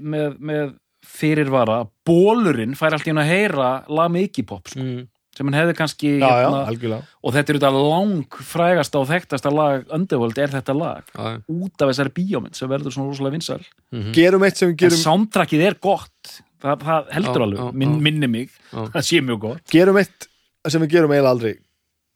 [0.03, 0.73] með, með
[1.15, 5.07] fyrirvara bólurinn fær allt í hann að heyra lag með Iggy Pop sko, Mm.
[5.37, 7.07] Sem hann hefði kannski já, já, hérna, algjörlega.
[7.23, 11.03] og þetta er þetta lang frægasta og þekktasta lag Underworld er þetta lag.
[11.15, 11.39] Já, já.
[11.51, 13.65] út af þessari bíómynd sem verður svona rosalega vinsæl.
[13.91, 14.11] Mhm.
[14.15, 16.41] gerum eitt sem við en gerum, soundtrackið er gott.
[16.65, 18.01] Það, það heldur Já, alveg, já, Min, já.
[18.07, 18.49] minni mig.
[18.71, 18.85] Já.
[18.95, 19.61] það sé mjög gott.
[19.71, 20.29] Gerum eitt
[20.67, 21.55] sem við gerum eiginlega aldrei.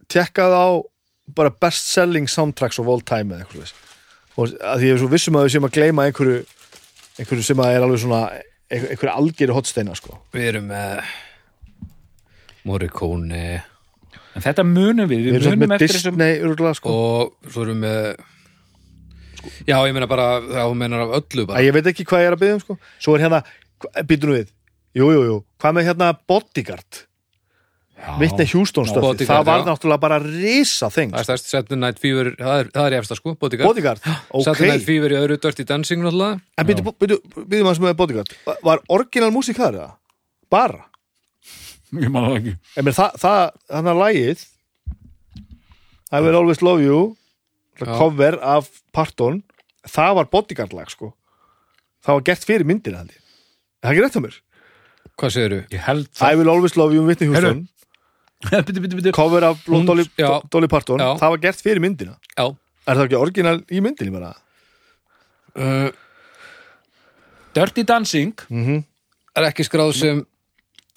[0.10, 0.68] Tekkað á
[1.36, 3.74] bara best selling soundtracks of all time eða eitthvað
[4.40, 6.38] og því ég er svo vissum að við séum að gleyma einhverju
[7.20, 8.22] einhverju sem að er alveg svona
[8.72, 10.16] einhver- einhverju algeri hotsteina sko.
[10.34, 11.02] Við erum með
[12.70, 13.46] Morricone.
[14.38, 16.94] En þetta munum við, við við munum eftir þessum sko.
[16.94, 18.00] Og svo erum við
[19.70, 22.30] Já, ég meina bara hún menar af öllu að bara ég veit ekki hvað ég
[22.32, 22.76] er að byggja um sko.
[23.00, 23.44] Svo er hérna,
[24.08, 24.50] býtum við.
[24.98, 27.06] Jú, jú, jú, hvað með hérna Bodyguard?
[28.00, 29.66] Já, stöfi, Bodyguard, það var já.
[29.68, 33.34] náttúrulega bara risa þing Það er Saturday Night Fever, það er, það er efsta sko,
[33.36, 33.68] Bodyguard.
[33.68, 34.44] Bodyguard, ok.
[34.48, 36.40] Saturday Night Fever í öðru Dirty Dancing náttúrulega.
[36.56, 36.94] En býtum
[37.44, 38.36] við maður sem er Bodyguard.
[38.48, 39.90] Var- var orginal músík þar eða?
[40.50, 40.89] bara
[42.04, 42.54] Ég man það ekki.
[42.80, 43.40] Meina, það, það,
[43.74, 44.44] þannig að lagið
[46.10, 47.00] I will always love you
[47.80, 47.86] Já.
[47.98, 49.42] cover af Parton
[49.88, 51.14] það var bodyguard lag sko.
[52.06, 53.22] Það var gert fyrir myndina held ég.
[53.80, 54.38] Er það ekki rétt á mér?
[55.20, 55.38] Hvað?
[55.74, 56.38] Ég held I það.
[56.40, 57.68] Will always love you um Whitney Houston.
[58.40, 60.06] Bitu, bitu, bitu cover af Hún- Dolly.
[60.52, 61.00] Dolly Parton.
[61.00, 61.18] Já.
[61.20, 62.16] það var gert fyrir myndina.
[62.38, 62.46] Já.
[62.88, 64.34] Er það ekki orginal í myndinni bara?
[65.60, 65.90] Uh,
[67.54, 68.34] Dirty Dancing
[69.36, 70.22] Er ekki skráð sem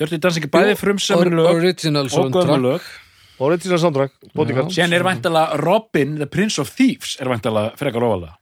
[0.02, 2.90] Dirty Dancing er bæði frumsamur or- lög Original soundtrack.
[3.42, 8.36] original soundtrack, bodyguard Síðan er væntalega Robin, the Prince of Thieves er væntalega frekar ofalega.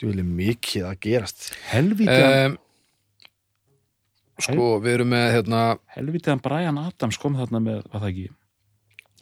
[0.00, 1.50] Þú vilja mikið að gerast.
[1.70, 2.58] Helvítiðan um,
[4.40, 5.62] Sko, við erum með hérna
[5.96, 8.28] Helvítiðan Brian Adams kom þarna með, var það ekki?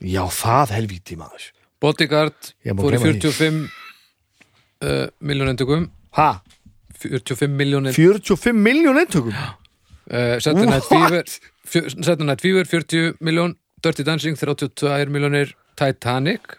[0.07, 1.49] Já, það helvíti maður.
[1.83, 3.33] Bodyguard fór í gleyma því.
[3.33, 3.59] 45
[4.87, 5.89] uh, miljón endugum
[6.19, 6.29] ha,
[7.03, 9.35] 45 miljón 45 miljón eintökum
[10.11, 10.85] uh, Saturday Night?
[10.89, 11.23] Fever
[12.03, 16.57] Saturday Night Fever 40 miljón Dirty Dancing 32 miljónir Titanic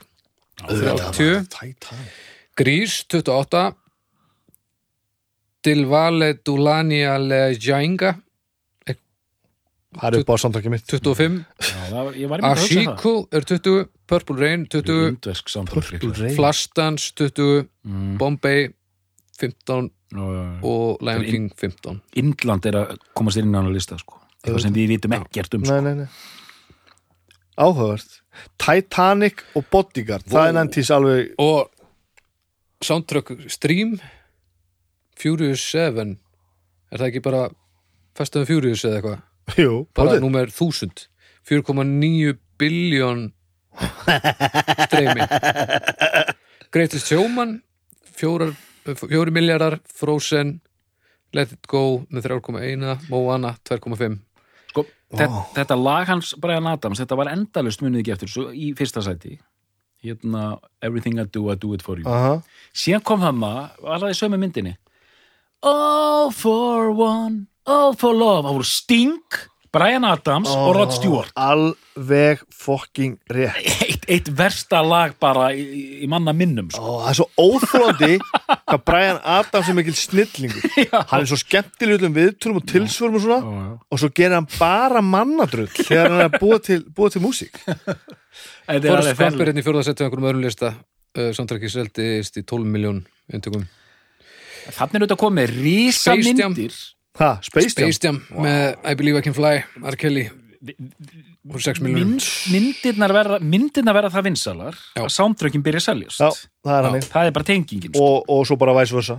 [0.67, 2.15] 30 Titanic.
[2.59, 3.75] Grís 28
[5.65, 8.13] Dilvale Dulania Lejainga
[9.89, 10.83] það er upp á soundtrackið mitt.
[10.85, 12.89] 25 Já, það var, ég var einmitt að hugsa það.
[12.93, 16.35] Ashiko er 20 Purple Rain 20 Indversk samfélag Purple Rain.
[16.37, 18.17] Flashdance 20 Mm.
[18.21, 18.67] Bombay
[19.39, 19.98] 15 Já, já, já.
[20.15, 24.17] Og Lion King 15 Indland er að komast inn á hana lista sko.
[24.43, 25.81] eitthvað sem við vitum ekkert um Nei, sko.
[25.85, 26.07] nei, nei.
[27.59, 28.21] Áhugavert.
[28.57, 31.67] Titanic og Bodyguard, það er nefntís alveg, og
[32.81, 33.97] soundtrack Stream
[35.19, 37.41] Furious 7 er það ekki bara
[38.15, 40.23] Fast and Furious eða eitthvað jú, bara potið.
[40.23, 41.07] númer 1000
[41.49, 43.25] 4,9 biljón
[44.87, 45.27] streymi
[46.73, 47.57] Greatest Showman
[48.19, 48.53] 4,
[48.87, 50.59] 4 miljardar Frozen
[51.35, 54.17] Let It Go með 3,1 Moana 2,5
[54.69, 58.71] Sko, þetta, þetta lag hans Brian Adams, þetta var endalust munið ekki eftir svo í
[58.77, 59.37] fyrsta sæti
[60.05, 62.07] hérna Everything I Do, I Do It For You.
[62.07, 62.39] Aha.
[62.71, 64.75] síðan kom hann maður, það í sömu myndinni?
[65.65, 69.39] All for one All for love, það voru Sting
[69.69, 73.59] Brian Adams og Rod Stewart Alveg fucking rétt.
[73.85, 75.65] eitt, eitt versta lag bara í,
[76.01, 76.81] í manna minnum sko.
[76.81, 78.11] Ó, það er svo óþólandi
[78.71, 80.65] hvað Brian Adams er mikil snillingur.
[81.11, 83.73] Hann er svo skemmtilegum viðtölum og tilsvörum og svona Já, já.
[83.93, 87.59] og svo gerir hann bara mannadrull þegar hann er að búa til, búa til músík.
[87.65, 91.75] Þetta er Forrest alveg Gump er hérna í fjórðasetti á einhverjum öðrum lista uh, soundtrackið
[91.75, 93.03] seldist í 12 miljón
[93.33, 93.65] eintökum
[94.69, 96.75] Þannig er þetta komið rísa myndir
[97.19, 97.91] Ha, Space Jam?
[97.91, 99.95] Space Jam með I Believe I Can Fly R.
[99.99, 100.27] Kelly
[101.49, 105.01] og 6 miljónum Mynd, myndirnar, verða, myndirnar verða það vinsalar Já.
[105.05, 106.29] að soundtrackin byrja að seljast Já,
[106.67, 108.03] það er hann það er bara tengingin sko.
[108.05, 109.17] og, og svo bara vice versa.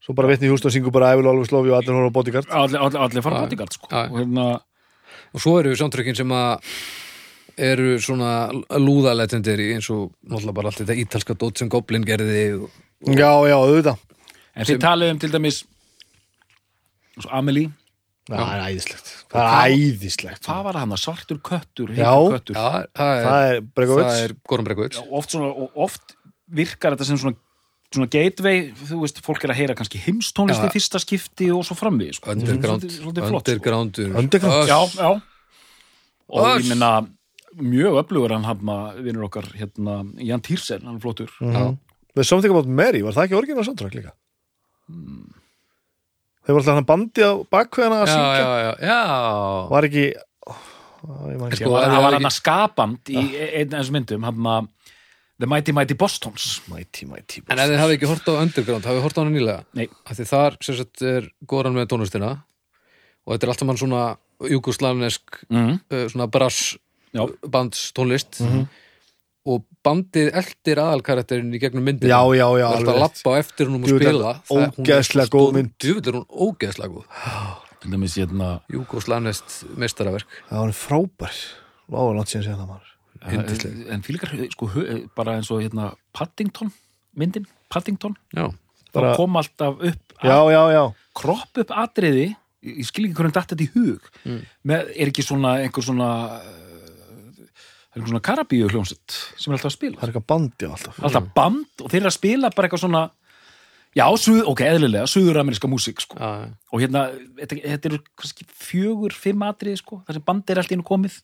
[0.00, 2.16] Svo bara vitni Hjúston syngur bara I will always love you og allir horfa á
[2.16, 2.48] Bodyguard.
[2.50, 3.44] allir, allir, allir fara Já.
[3.44, 3.88] bodyguard sko.
[3.92, 4.02] Já.
[4.08, 4.46] og hérna
[5.34, 6.70] og svo eru soundtrackin sem að
[7.60, 8.30] eru svona
[8.80, 12.70] lúðalegendary eins og náttúrulega bara allt þetta ítalska dót sem Goblin gerði og,
[13.16, 14.00] Já, já, auðvitað.
[14.56, 15.60] en þið talið um til dæmis
[17.30, 17.70] Amelie
[18.30, 19.08] Það er æðislegt.
[19.32, 20.44] Það er æðislegt.
[20.46, 24.10] hvað var hann, svartur köttur köttur já, það er, Það er Bregovic.
[24.22, 24.34] er
[25.18, 26.14] oft, svona, og oft
[26.46, 27.34] virkar þetta sem svona,
[27.90, 30.68] svona gateway, þú veist, fólk er að heyra kannski heimstónlist Já.
[30.68, 32.30] í fyrsta skipti og svo framvið sko.
[32.36, 33.08] Underground, sko.
[33.10, 34.68] undergroundur Underground.
[34.68, 35.10] já, já
[36.30, 36.62] og Öss.
[36.62, 36.92] ég minna
[37.58, 41.76] mjög öflugur hann hann vinnur okkar hérna, Jan Týrsen, hann er flottur Já.
[42.14, 44.12] There's Something About Mary, var það ekki orginal soundtrack líka?
[46.50, 49.02] Þeir var alltaf hann bandi á bakkveðana að já, syngja já, já, já.
[49.70, 50.54] Var ekki ó,
[51.46, 51.58] ekki.
[51.60, 54.66] Sko, var, það var hann að skapand í einn af þessum myndum hann að
[55.40, 59.06] The Mighty Mighty Bostons Mighty, mighty en ef þið hafi ekki hort á Underground hafið
[59.06, 59.86] hort á hana nýlega Nei.
[60.02, 64.02] af því þar sem sagt er Goran með tónlistina og þetta er alltaf mann svona
[64.50, 65.72] júgoslavnesk mm.
[65.86, 66.74] uh, svona brass
[67.14, 67.28] Já.
[67.46, 68.42] bands tónlist
[69.48, 72.12] og bandið eldir aðalkarakterinn í gegnum myndina.
[72.12, 75.72] Já, já, já, alltaf að lappa á eftir hún og spila ógeðslega góð mynd.
[75.80, 77.06] djúvill er hún ógeðslega góð.
[77.80, 81.38] Hérna júgoslavnest mestarverk Það var frábær.
[81.90, 82.90] Váða langt síðan séðan það maður.
[83.20, 83.80] Yndisleg.
[83.92, 84.68] en fylgjar sko,
[85.16, 86.70] bara eins og hérna Paddington
[87.16, 88.14] myndin, Paddington.
[88.32, 88.52] Já,
[88.92, 90.84] Bara- þá kom alltaf upp já, já, já.
[91.14, 94.08] kropp upp atriði ég skil ekki hvernig datt þetta í hug.
[94.24, 94.40] Mm.
[94.68, 96.08] með, er ekki svona einhver svona
[97.90, 99.98] uh, er einhver svona karabíu hljómsett sem er alltaf að spila.
[99.98, 101.00] Það er eitthvað bandi alltaf.
[101.02, 103.02] Alltaf band og þeir eru að spila bara eitthvað svona
[103.96, 106.18] já, suð, ok, eðlilega, suður-ameríska músík sko.
[106.20, 107.08] og hérna,
[107.40, 111.18] þetta, þetta eru kannski fjögur, fimm atriði sko, þar sem band er alltaf inn komið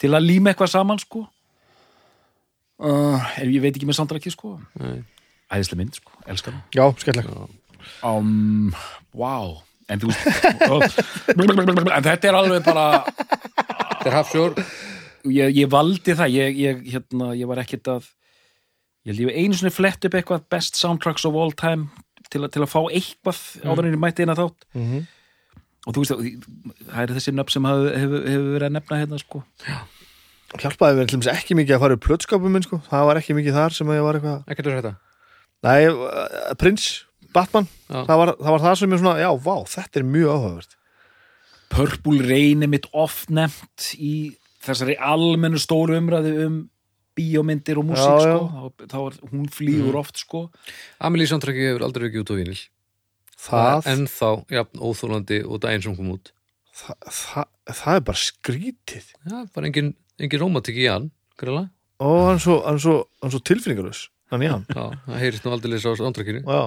[0.00, 1.24] til að líma eitthvað saman sko.
[2.80, 4.54] Uh, ég veit ekki með sandrakki sko.
[4.80, 5.00] Nei.
[5.52, 6.68] æðislega mynd sko, elskar hana.
[6.76, 7.56] Já, skemmtileg.
[8.04, 8.70] Um,
[9.16, 9.58] wow.
[9.90, 10.22] En veist
[11.34, 14.60] en þetta er alveg bara Þetta er hafsjór
[15.28, 18.08] ég, ég valdi það ég, ég, hérna, ég var ekkert að
[19.04, 21.88] ég held ég hef einu sinni flett upp eitthvað best soundtracks of all time
[22.30, 24.66] til, að- til að fá eitthvað áður en ég mætti inn að þátt.
[24.74, 25.06] Mhm.
[25.88, 26.12] og þú veist
[26.90, 29.42] það er þessi nöfn sem hefur hef, hef verið að nefna hérna sko.
[30.60, 33.36] Hjálpaði mér til dæmis ekki mikið að fara upp plötskapum minn sko, það var ekki
[33.38, 34.92] mikið þar sem að ég var eitthvað Ekkert er þetta
[35.62, 37.66] nei, uh, Prince, Batman.
[37.88, 38.04] Já.
[38.08, 40.76] það var, það var það sem ég svona, já, vá, þetta er mjög áhugavert.
[41.70, 44.12] Purple Rain er mitt oft nefnt í
[44.64, 46.58] þessari almennu stóru umræðu um
[47.18, 48.36] bíómyndir og músík Já, já.
[48.36, 48.74] sko.
[48.80, 50.44] Þá, þá er, hún flýgur oft sko.
[51.02, 52.60] Amelie soundtracki hefur aldrei ekki út á vínil.
[53.40, 56.32] Það, En þá, jafn, óþólandi og daginn sem kom út.
[56.76, 57.48] Það, það,
[57.80, 59.06] það er bara skrítið.
[59.26, 61.10] Já, bara engin, engin rómatik í hann
[61.40, 61.66] Grela
[62.00, 62.94] og hann svo, svo,
[63.26, 64.62] svo tilfinningalus hann í hann.
[64.70, 66.60] Já, það heyrist nú aldrei á soundtrackinu já,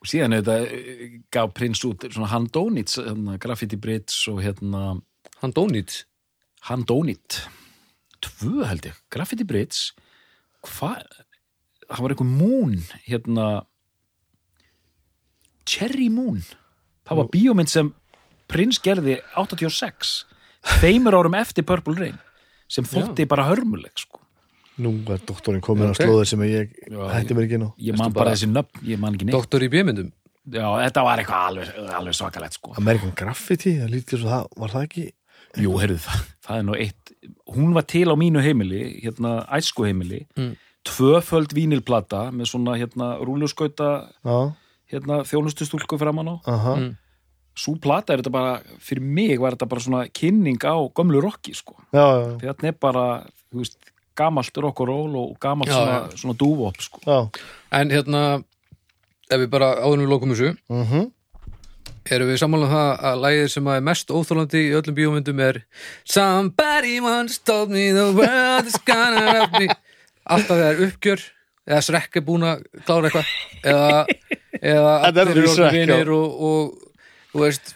[0.00, 4.94] og síðan er þetta eh, gaf prins út svona Handónits, hérna, Graffiti Brits og hérna
[5.42, 5.52] Hann
[6.64, 7.48] dónýtt Handónit
[8.24, 9.92] tvö held ég, Graffiti Brits.
[10.64, 11.02] Hvað
[11.90, 13.48] það var einhver Moon hérna
[15.68, 16.40] Cherry Moon.
[17.04, 17.90] Það var bíómynd sem
[18.48, 20.24] prins gerði 86
[20.80, 22.18] tveimur árum eftir Purple Rain
[22.68, 24.20] sem þótti bara hörmuleg sko.
[24.80, 26.00] nú er doktorinn komin Ok.
[26.00, 27.70] á slóðir sem ég Já, hætti mér ekki inn á.
[27.78, 29.36] ég man bara- þessi nöfn, ég man ekki neitt.
[29.36, 30.10] Doktor í bjömyndum
[30.50, 32.72] já, þetta var eitthvað alveg, alveg svakalegt sko.
[32.76, 35.12] American Graffiti, það lítið svo það, var það ekki
[35.60, 37.12] Jú, heyrðu það, það er nú eitt
[37.54, 40.56] hún var til á mínu heimili hérna æsku heimili Mm.
[40.84, 44.52] tvöföld vínilplata með svona hérna rúluskauta já,
[44.92, 46.34] hérna þjónustustúlku framan á.
[46.46, 46.96] Aha, Mm.
[47.56, 51.54] svo plata er þetta bara, fyrir mig var þetta bara svona kynning á gömlu rocki
[51.54, 51.76] sko.
[51.92, 53.76] Já, já, því þetta er bara, þú veist
[54.16, 57.00] gamalt rock og roll og gamalt Já, svona, svona dúvop sko.
[57.06, 57.30] Já.
[57.72, 58.44] En hérna,
[59.30, 61.10] ef við bara áðunum við lokum þessu mhm
[62.12, 65.38] Erum við sammála um það að lægið sem að er mest óþólandi í öllum bíómyndum
[65.40, 65.60] er
[66.04, 69.70] Somebody once told me the world is gonna love me
[70.24, 71.24] Alltaf þegar uppgjör
[71.64, 73.32] eða Shrek er búin að klára eitthvað
[73.72, 74.04] eða,
[74.60, 75.70] eða Þetta er allir eru já.
[75.78, 77.74] vinir og, og þú veist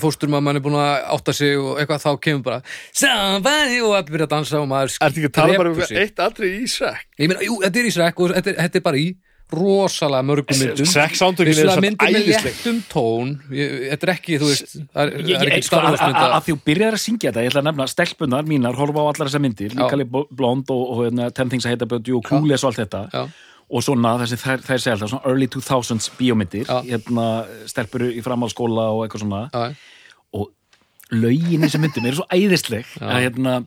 [0.00, 2.60] fósturmamman er búin að átta sig og eitthvað þá kemur bara
[2.96, 6.24] Somebody og allir byrja að dansa og maður Ertu ekki að tala bara um eitt
[6.24, 7.04] aldrei í Shrek?
[7.20, 9.08] Ég meina, jú, þetta er í Shrek og þetta er, þetta er bara í
[9.52, 10.86] rosalega mörgum myndum.
[11.16, 11.40] samt
[11.82, 13.34] myndir með léttum tón.
[13.48, 16.96] Þetta er ekki, þú veist Það er, er ekki sko, að, að, því þú byrjar
[16.98, 20.08] að syngja þetta, ég ætla að nefna stelpunar mínar, horfa á allar þessar myndir, líkali
[20.12, 23.04] blond og, og hérna, Ten Things I Hate About You og Clueless og allt þetta.
[23.14, 23.24] Já,
[23.68, 27.26] og svona þessi þær, þær segja alltaf svona early 2000s bíómyndir, hérna
[27.68, 29.42] stelpur í framhaldsskóla og eitthvað svona.
[29.52, 29.74] Já,
[30.36, 30.52] og
[31.12, 33.58] lögin í þessum myndum eru svo æðisleg að hérna,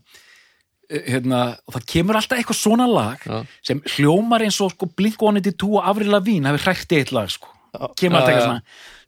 [0.92, 3.42] hérna og það kemur alltaf eitthvað svona lag Já.
[3.72, 7.52] sem hljómar eins og sko Blink-182 og Avril Lavigne hafi hrækt eitt lag sko.
[8.00, 8.64] kemur alltaf eitthvað svona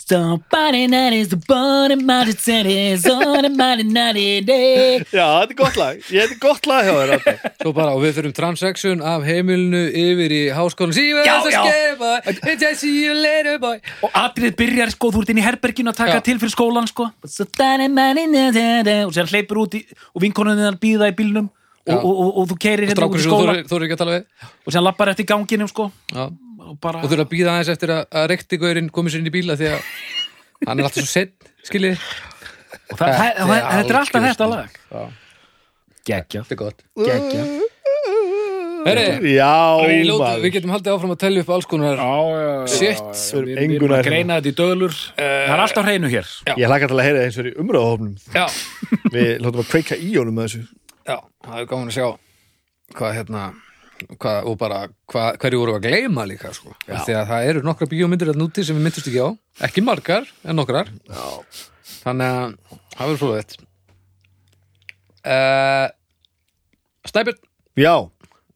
[0.06, 6.02] Somebody that is the body mighty city Somebody mighty day Já, þetta er gott lag,
[6.12, 7.38] ég er gott lag hjá þér.
[7.62, 11.38] Svo bara, og við þurfum transaction af heimilinu yfir í háskólan See you já.
[11.40, 15.94] skefa I see you later boy og atrið byrjar sko, þú ert inn í herberginu
[15.94, 16.24] að taka Já.
[16.28, 21.16] til fyrir skólan sko that og sér hleypur út í, og vinkonunni þar býða í
[21.16, 21.48] bílnum
[21.84, 21.98] og, Já.
[22.00, 23.56] og, og, og þú keirir hérna út í þú skóla.
[23.96, 24.28] að tala við.
[24.64, 25.90] Og sér lappar eftir ganginum sko.
[26.14, 26.30] Já.
[26.64, 29.34] og bara Og þurfa að býða aðeins eftir að, að rektigaurin komið sér inn í
[29.34, 29.90] bíla því að
[30.68, 34.80] hann er alltaf svo sett, skiljið og það, það, það, þetta er alltaf þetta lag.
[34.94, 35.04] Já,
[36.56, 36.84] er gott.
[37.04, 37.54] Geggjað
[38.84, 39.80] Herri, Já,
[40.20, 40.42] maður.
[40.44, 42.02] við getum haldið áfram að telja upp alls konar
[42.68, 43.00] Shit,
[43.46, 46.32] Við erum að greina þetta í döðlur það er alltaf hreinu hér.
[46.52, 48.44] Ég hlaka til að heyra eins og í umröðahofnum Já,
[49.14, 50.66] Við látum að kveika í honum með þessu
[51.08, 52.08] já, það er gaman að sjá
[52.98, 53.44] hvað hérna
[54.20, 54.80] hvað, og bara
[55.12, 56.74] hvað, hverju voru að gleyma líka sko.
[56.88, 59.30] því að það eru nokkra bíómyndir að núti sem við myndust ekki á,
[59.68, 60.92] ekki margar en nokkrar.
[61.10, 61.28] Já.
[62.04, 62.58] þannig að
[62.96, 63.56] það verður svo veit
[65.24, 65.88] uh,
[67.04, 67.40] Snæbjörn.
[67.80, 67.96] Já,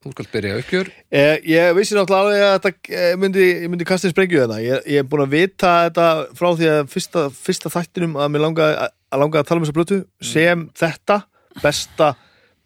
[0.03, 4.13] þú skalt byrja uppgjör eh, ég vissi náttúrulega að þetta eh, myndi, myndi kasta í
[4.13, 6.05] sprengju þetta ég, ég er búin að vita þetta
[6.37, 9.77] frá því að fyrsta, fyrsta þættinum að mér langa að langa að tala um þessa
[9.77, 11.21] blötu sem þetta
[11.63, 12.13] besta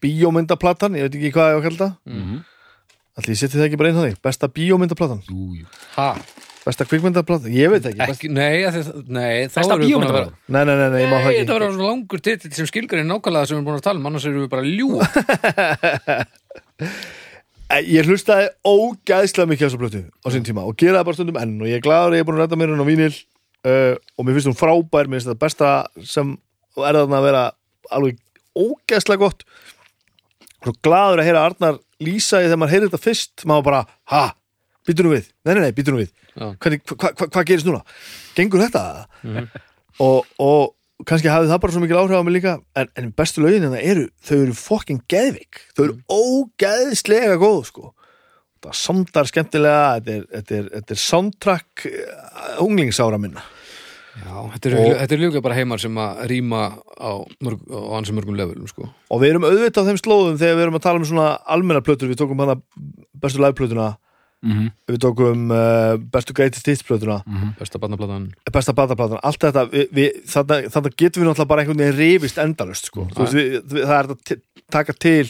[0.04, 1.98] bíómyndaplatan, ég veit ekki hvað ég á að kalla það.
[2.12, 2.40] Mhm.
[3.20, 5.20] Allir ég seti það ekki bara inn á því, besta bíómyndaplatan?
[5.28, 5.68] Jú, jú.
[5.98, 6.10] Ha,
[6.62, 7.98] Besta kvikmyndaplatan, ég veit ekki.
[7.98, 8.20] Best...
[8.20, 10.36] ekki, nei, að þið, nei Besta bíómyndaplatan?
[10.46, 11.40] Nei, nei, nei, nei, ég má það Nei, ekki.
[11.42, 14.06] þetta var svo langur titill sem skilgarinn nákvæmlega sem við erum búin að tala um,
[14.12, 14.66] annars erum við bara
[17.72, 21.18] Eh, Ég hlustaði ógæðslega mikið á þessu plötu á sín tíma og gera það bara
[21.18, 22.92] stundum enn og ég er gladur að ég er búin að redda mér hún á
[22.92, 25.70] vínil uh, og mér finnst hún frábær, mér finnst þetta besta
[26.04, 26.34] sem
[26.78, 27.44] er þarna að vera
[27.96, 28.20] alveg
[28.60, 29.46] ógæðslega gott
[30.62, 33.82] svo gladur að heyra Arnar lýsa í þegar maður heyrir þetta fyrst maður bara,
[34.14, 34.24] ha,
[34.88, 35.32] býtur nú við.
[35.46, 36.12] Nei, nei, nei, býtur nú við.
[36.36, 37.82] Hvernig, hva, hva, hvað gerist núna?
[38.38, 38.84] Gengur þetta?
[40.02, 43.44] Og, og kannski hafði það bara svo mikil áhrif á mig líka en, en bestu
[43.44, 47.92] lögin en það eru þau eru fokkin geðvik, þau eru ógeðslega góð sko.
[48.62, 53.44] Það samdar skemmtilega þetta er, þetta er, þetta er soundtrack uh, unglingsára minna
[54.12, 56.62] Já, þetta er, Og- þetta er líka bara heimar sem að rýma
[57.00, 57.12] á,
[57.44, 58.90] mörg, á ansið mörgum levelum sko.
[59.10, 61.82] og við erum auðvitað á þeim slóðum þegar við erum að tala um svona almenna
[61.82, 62.10] plötur.
[62.12, 62.58] Við tókum hana
[63.22, 63.98] bestu liveplötuna.
[64.42, 64.72] Mhm.
[64.90, 67.20] við tókum uh, bestu greatest hits plötuna.
[67.60, 71.78] Besta barnaplatan besta bataplatan, allt þetta við, við, þarna, þarna getum við náttúrulega bara einhvern
[71.78, 73.06] veginn rifist endalust sko.
[73.14, 74.42] Þú veist, við, við, það er að
[74.74, 75.30] taka til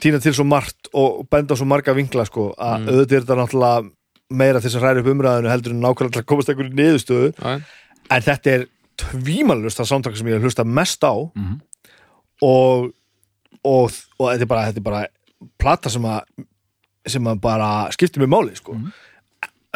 [0.00, 3.90] týna til svo margt og benda svo marga vinkla sko, að auðvitað er þetta náttúrulega
[4.30, 7.32] meira til þess að hræra upp umræðinu heldur en nákvæmlega komast einhverju niðurstöðu.
[7.34, 7.58] Já,
[8.10, 8.66] en þetta er
[9.00, 11.14] tvímanlust það samtak sem ég hef hlusta mest á.
[11.14, 11.60] Mhm.
[12.42, 12.90] og,
[13.64, 15.06] og og þetta er bara, þetta er bara
[15.60, 16.20] plata sem að
[17.08, 18.76] sem að bara skiptir mig máli sko.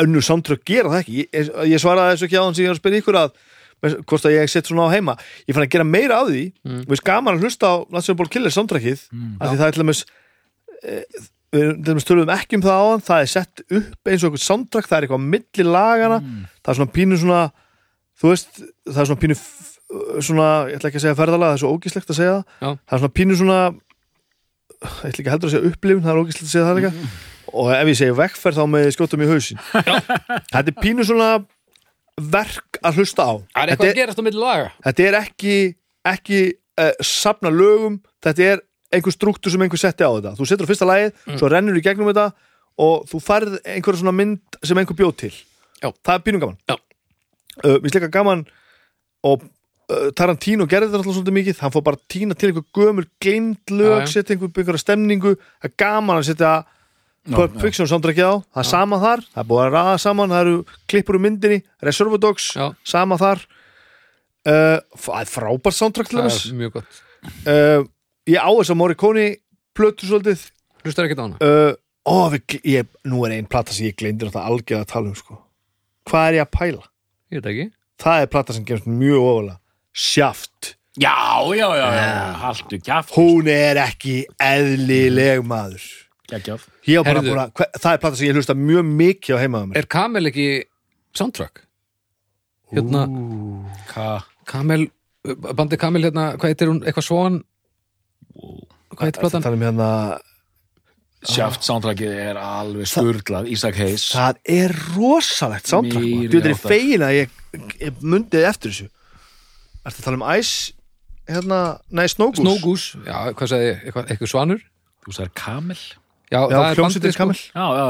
[0.01, 1.27] önnur samtrök gera það ekki.
[1.33, 3.37] Ég, ég svaraði þessu ekki á hann sem ég var að spyrja ykkur að
[4.09, 5.15] hvort að ég sett svona á heima.
[5.47, 6.45] Ég fann að gera meira af því.
[6.65, 6.83] Mm.
[6.89, 9.37] við gaman að hlusta á National Ball Killer samtrakið mm.
[9.39, 10.03] af því það er til dæmis
[10.83, 10.99] e,
[11.55, 14.31] við til dæmis töluðum ekki um það á hann það er sett upp eins og
[14.31, 16.19] eitthvað samtrak það er eitthvað á milli lagana
[16.59, 17.43] það er svona pínu svona
[18.21, 19.39] þú veist, það er svona pínu
[20.25, 22.37] svona, ég ætla ekki að segja ferðalega það er svo ógislegt að segja.
[22.59, 22.71] Það Já.
[22.75, 23.59] það er svona pínu svona
[24.85, 26.93] ég ætla ekki heldur að segja upplifun það er ógislegt að segja það líka.
[27.55, 29.61] Og ef ég segi vekkferð þá með skjóta mig í hausin
[30.51, 31.31] þetta er pínu svona
[32.35, 33.35] verk að hlusta á.
[33.35, 34.69] Það er þetta eitthvað er, að gerast á milli laga.
[34.87, 35.57] Þetta er ekki
[36.05, 36.41] ekki
[36.81, 38.65] uh, safna lögum þetta er
[38.95, 40.35] einhver struktúr sem einhver setti á þetta.
[40.39, 42.29] Þú setur á fyrsta lagið, svo rennur í gegnum þetta
[42.85, 45.35] og þú færð einhverja svona mynd sem einhver bjóð til.
[45.83, 45.91] Já.
[46.01, 46.59] það er pínum gaman.
[46.71, 46.77] Já.
[47.63, 48.45] Uh, mér slika gaman
[49.25, 51.59] og uh, Tarantino gerði þetta alltaf svolítið mikið.
[51.63, 55.35] Hann fór bara að tína til einhver gömur gleind lög, setja einhver, einhverja stemningu.
[55.63, 56.55] Það er gaman að setja
[57.25, 57.55] Pulp.
[57.57, 59.23] Fiction samdrækið á, það er sama þar.
[59.33, 60.57] Það er búið að ræða saman, það eru
[60.93, 61.63] klippur úr myndinni.
[61.81, 62.67] Reservoir Dogs, Já.
[62.85, 63.47] sama þar.
[64.45, 66.99] Uh, það er frábært soundtrack til Það þess mjög gott.
[68.29, 69.25] Ég á þess að Morricone
[69.73, 70.45] plötu svolítið.
[70.85, 71.41] Hlustar ekki á hana?
[72.05, 75.17] Ó, við, ég, nú er ein plata sem ég gleyndir þetta algjörð að tala um
[75.17, 75.39] sko.
[76.05, 76.85] hvað er ég að pæla?
[77.33, 77.67] Ég veit ekki.
[78.05, 79.61] Það er plata sem gerist mjög ofalega.
[79.95, 85.83] Shaft, Já, já, já, já, haltu kjaft hún er ekki eðlileg maður.
[86.31, 89.81] Að, hver, það er plata sem ég hlusta mjög mikið á heimaðum mér.
[89.81, 90.47] Er Kamel ekki
[91.19, 91.65] soundtrack?
[92.75, 93.03] Hérna,
[93.91, 94.07] Ka
[94.47, 94.87] Kamel
[95.25, 96.81] Bandi Kamel hérna, hvað heitir hún?
[96.87, 97.41] Eitthvað svon?
[98.95, 99.47] Hvað heitir það platan?
[99.49, 99.91] tala um hérna
[101.25, 106.71] Sjáft soundtrackið er alveg skurglað Ísak Hayes það er rosalegt soundtrack þú veit, er áttar.
[106.75, 107.37] fegin að ég,
[107.81, 108.89] ég mundið eftir þessu.
[109.85, 110.75] Ertu að tala um Ice
[111.29, 112.45] hérna, nei, Snowgoose?
[112.45, 113.79] Snógús, já, hvað sagði ég?
[113.89, 114.65] Eitthvað, eitthvað svanur?
[115.05, 115.79] Þú sagðir Kamel.
[116.33, 117.23] Já, Já, það er bandið sko.
[117.23, 117.41] Kamel.
[117.41, 117.87] Já, já.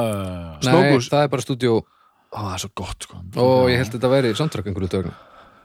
[0.68, 1.74] Nei, það er bara stúdíó.
[2.34, 3.20] Ó, það er svo gott sko.
[3.42, 5.12] Og ég held að þetta væri soundtrack einhverju dögn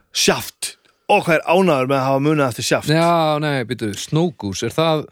[0.10, 0.72] Shaft,
[1.10, 2.90] og hvað er ánæður með að hafa munið eftir Shaft.
[2.94, 3.10] Já,
[3.42, 5.06] nei, býtu, Snógús, er það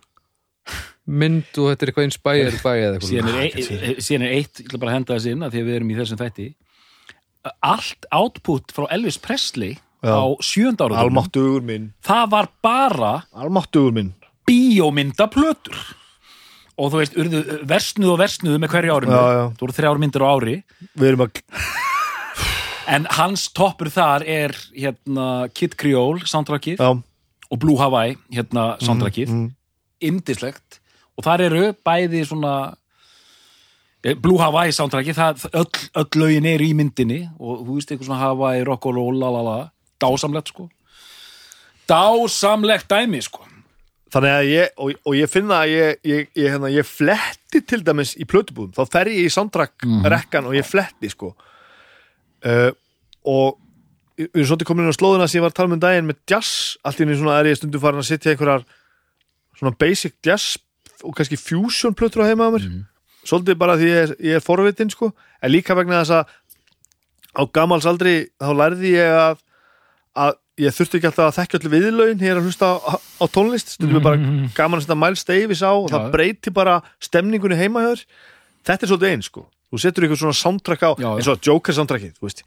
[1.07, 3.59] mynd og þetta er eitthvað inspired by eða eitthvað síðan er, eitt,
[4.11, 6.21] er eitt, ég ætla bara henda þess inn að því að við erum í þessum
[6.21, 6.47] þætti.
[7.63, 10.13] Allt output frá Elvis Presley Já.
[10.19, 11.93] á sjönda ára Almáttugur minn.
[12.03, 13.13] það var bara
[14.47, 15.79] bíómyndaplötur.
[16.77, 19.15] Og þú veist, urðu versnuð og versnuð með hverju árinu.
[19.15, 19.45] Já, já.
[19.57, 20.55] þú voru þrjár myndir á ári.
[20.93, 21.39] Við erum að
[22.87, 26.77] en hans toppur þar er hérna Kid Creole soundtrackið.
[26.77, 26.91] Já,
[27.47, 29.31] og Blue Hawaii hérna soundtrackið.
[29.31, 29.47] mm.
[30.03, 30.76] indislegt
[31.17, 32.53] og þar eru bæði svona
[34.05, 35.67] eh, Blue Hawaii það, öll,
[35.97, 39.57] öll lögin er í myndinni og þú veist eitthvað svona Hawaii, rock og roll lalala,
[40.01, 40.69] dásamlegt sko.
[41.89, 43.45] Dásamlegt dæmi sko.
[44.13, 47.81] Þannig að ég, og, og ég finna að ég, ég, ég, hérna, ég fletti til
[47.83, 51.33] dæmis í plötubúðum, þá fer ég í soundtrack rekkan og ég fletti sko.
[52.45, 52.69] Uh,
[53.27, 53.57] og
[54.17, 56.21] við erum svolítið komin inn á slóðuna sem ég var að tala um daginn með
[56.31, 58.63] jazz, allt í henni svona er ég stundum farin að sitja einhverjar
[59.57, 60.55] svona basic jazz
[61.03, 62.65] og kannski fusion plötur á heima á mér.
[63.27, 65.11] Svolítið bara því ég er, ég er forvitin sko,
[65.43, 66.35] en líka vegna þess að
[67.37, 69.41] á gamals aldri þá lærði ég að,
[70.17, 73.75] að ég þurfti ekki alltaf að þekkja allir viðlaun hér að hlusta á, á tónlist.
[73.75, 74.21] Stundum er bara
[74.57, 76.11] gaman að setja Miles Davis á og það Já.
[76.15, 78.05] breyti bara stemningunni heima hjá þér.
[78.65, 79.43] Þetta er svolítið eins sko.
[79.67, 82.41] Þú setur ykkur svona soundtrack á Já, eins og Joker soundtrackið þú veist.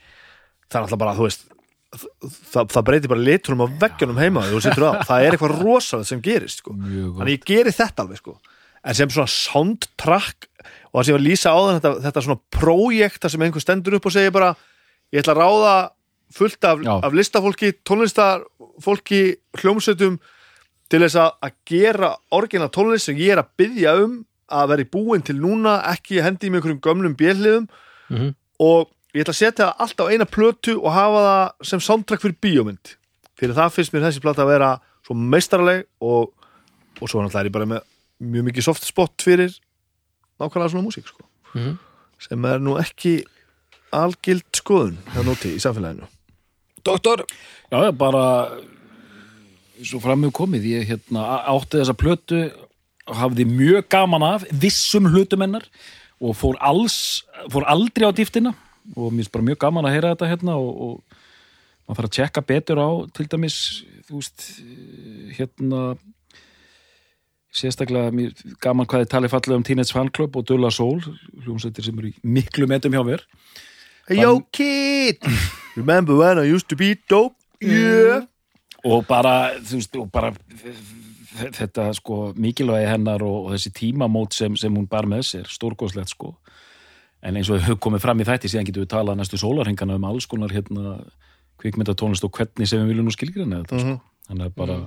[0.66, 1.46] það er alltaf bara, þú veist
[1.94, 4.44] það, það breyti bara liturum á veggjunum heima
[5.08, 6.74] það er eitthvað rosalega sem gerist sko.
[6.78, 8.36] Mjög þannig ég geri þetta alveg sko
[8.80, 10.46] en sem svona soundtrack
[10.90, 13.42] og það sem ég var að lýsa á þann þetta, þetta svona projekt þar sem
[13.44, 14.52] einhver stendur upp og segir bara
[15.12, 15.74] ég ætla að ráða
[16.30, 19.20] fullt af, af listafólki, tónlistarfólki
[19.60, 20.16] hljómsveitum
[20.90, 24.16] til þess að, að gera orginal tónlist sem ég er að byggja um
[24.50, 27.68] að vera í búin til núna, ekki hendi í með einhverjum gömlum bjelliðum
[28.10, 28.32] Mhm.
[28.58, 32.24] og ég ætla að setja það allt á eina plötu og hafa það sem soundtrack
[32.24, 32.92] fyrir bíómynd
[33.40, 34.70] fyrir það finnst mér þessi plata að vera
[35.06, 36.30] svo meistarleg og,
[37.00, 37.84] og svo náttúrulega er ég bara með
[38.20, 39.54] mjög mikið soft spot fyrir
[40.40, 41.24] nákvæmlega svona músík sko.
[41.54, 41.76] Mhm.
[42.20, 43.20] sem er nú ekki
[43.96, 46.06] algild skoðun hjá nóti í samfélaginu
[46.80, 47.26] Doktor,
[47.70, 48.56] Já, já, bara
[49.84, 52.38] svo framöðu komið, ég hérna átti þessa plötu
[53.06, 55.66] og hafði mjög gaman af vissum hlutum hennar
[56.20, 58.54] og fór alls, fór aldrei á dýftina
[58.96, 61.18] og mér finnst bara mjög gaman að heyra þetta hérna og, og
[61.86, 63.58] maður þarf að tjekka betur á til dæmis,
[64.06, 64.46] þú veist
[65.38, 65.82] hérna
[67.50, 71.86] sérstaklega mér gaman hvað þið talið fallega um Teenage Fan Club og Dulla Soul hljómsveitir
[71.86, 73.24] sem eru í miklu metum hjá mér.
[74.06, 75.26] Hey yo kid!
[75.78, 77.36] Remember when I used to be dope?
[77.60, 78.26] Yeah.
[78.86, 80.32] Og bara, veist, og bara
[81.36, 86.14] þetta sko mikilvægi hennar og, og þessi tímamót sem, sem hún bar með sér, stórgóðslegt
[86.14, 86.34] sko
[87.22, 90.06] en eins og þau komið fram í þætti síðan getum við talað næstu sólarhingana um
[90.08, 90.98] alls konar hérna
[91.60, 93.96] kvikmyndatónlist og hvernig sem við viljum nú skilgrina þetta sko.
[94.28, 94.78] þannig að bara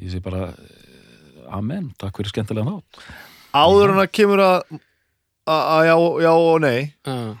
[0.00, 3.02] ég sé bara eh, amen, takk fyrir skemmtilega nátt
[3.50, 4.78] Áður en að kemur að
[5.50, 6.92] að já, já og nei.
[7.08, 7.32] Uh,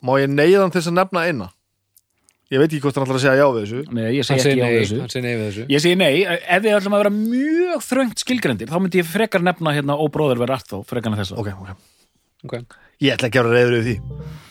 [0.00, 1.48] Má ég neyðan þess að nefna eina
[2.50, 3.80] Ég veit ekki hvort hann ætlar að segja já við þessu.
[3.94, 4.96] Nei, ég segi ekki á nei, þessu.
[4.98, 5.66] hann segir nei við þessu.
[5.70, 9.44] Ég segi nei, ef við ætlum að vera mjög þröngt skilgrendir, þá myndi ég frekar
[9.46, 11.38] nefna hérna óbróður verið allt þá, frekar en þessa.
[11.38, 11.70] Ok, ok.
[12.48, 12.66] Okay.
[13.04, 13.96] Ég ætla ekki að vera reyður yfir því.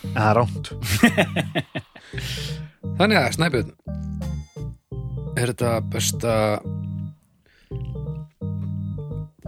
[0.09, 0.65] En það er ránt
[2.99, 3.71] Þannig að Snæbjörn
[5.37, 6.33] Er þetta besta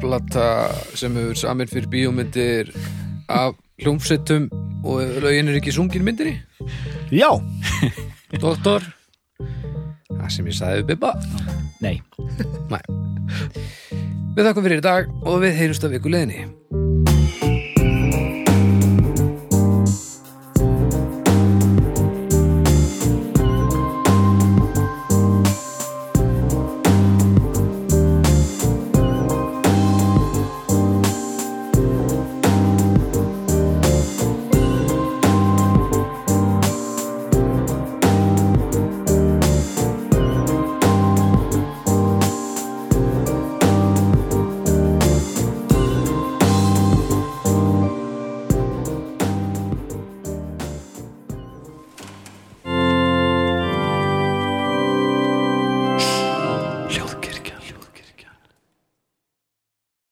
[0.02, 0.46] plata
[0.98, 2.72] sem hefur samin fyrir bíómyndir
[3.32, 4.48] af hljómsveitum
[4.82, 6.36] og lögin er ekki sungin myndir í
[7.14, 7.30] Já
[8.40, 8.86] Doktor?
[10.08, 11.14] Það sem ég sagði við Bibba.
[11.84, 11.98] Nei.
[12.72, 12.84] Nei.
[14.32, 17.11] Við þakkum fyrir í dag og við heyrumst af ykkur leðinni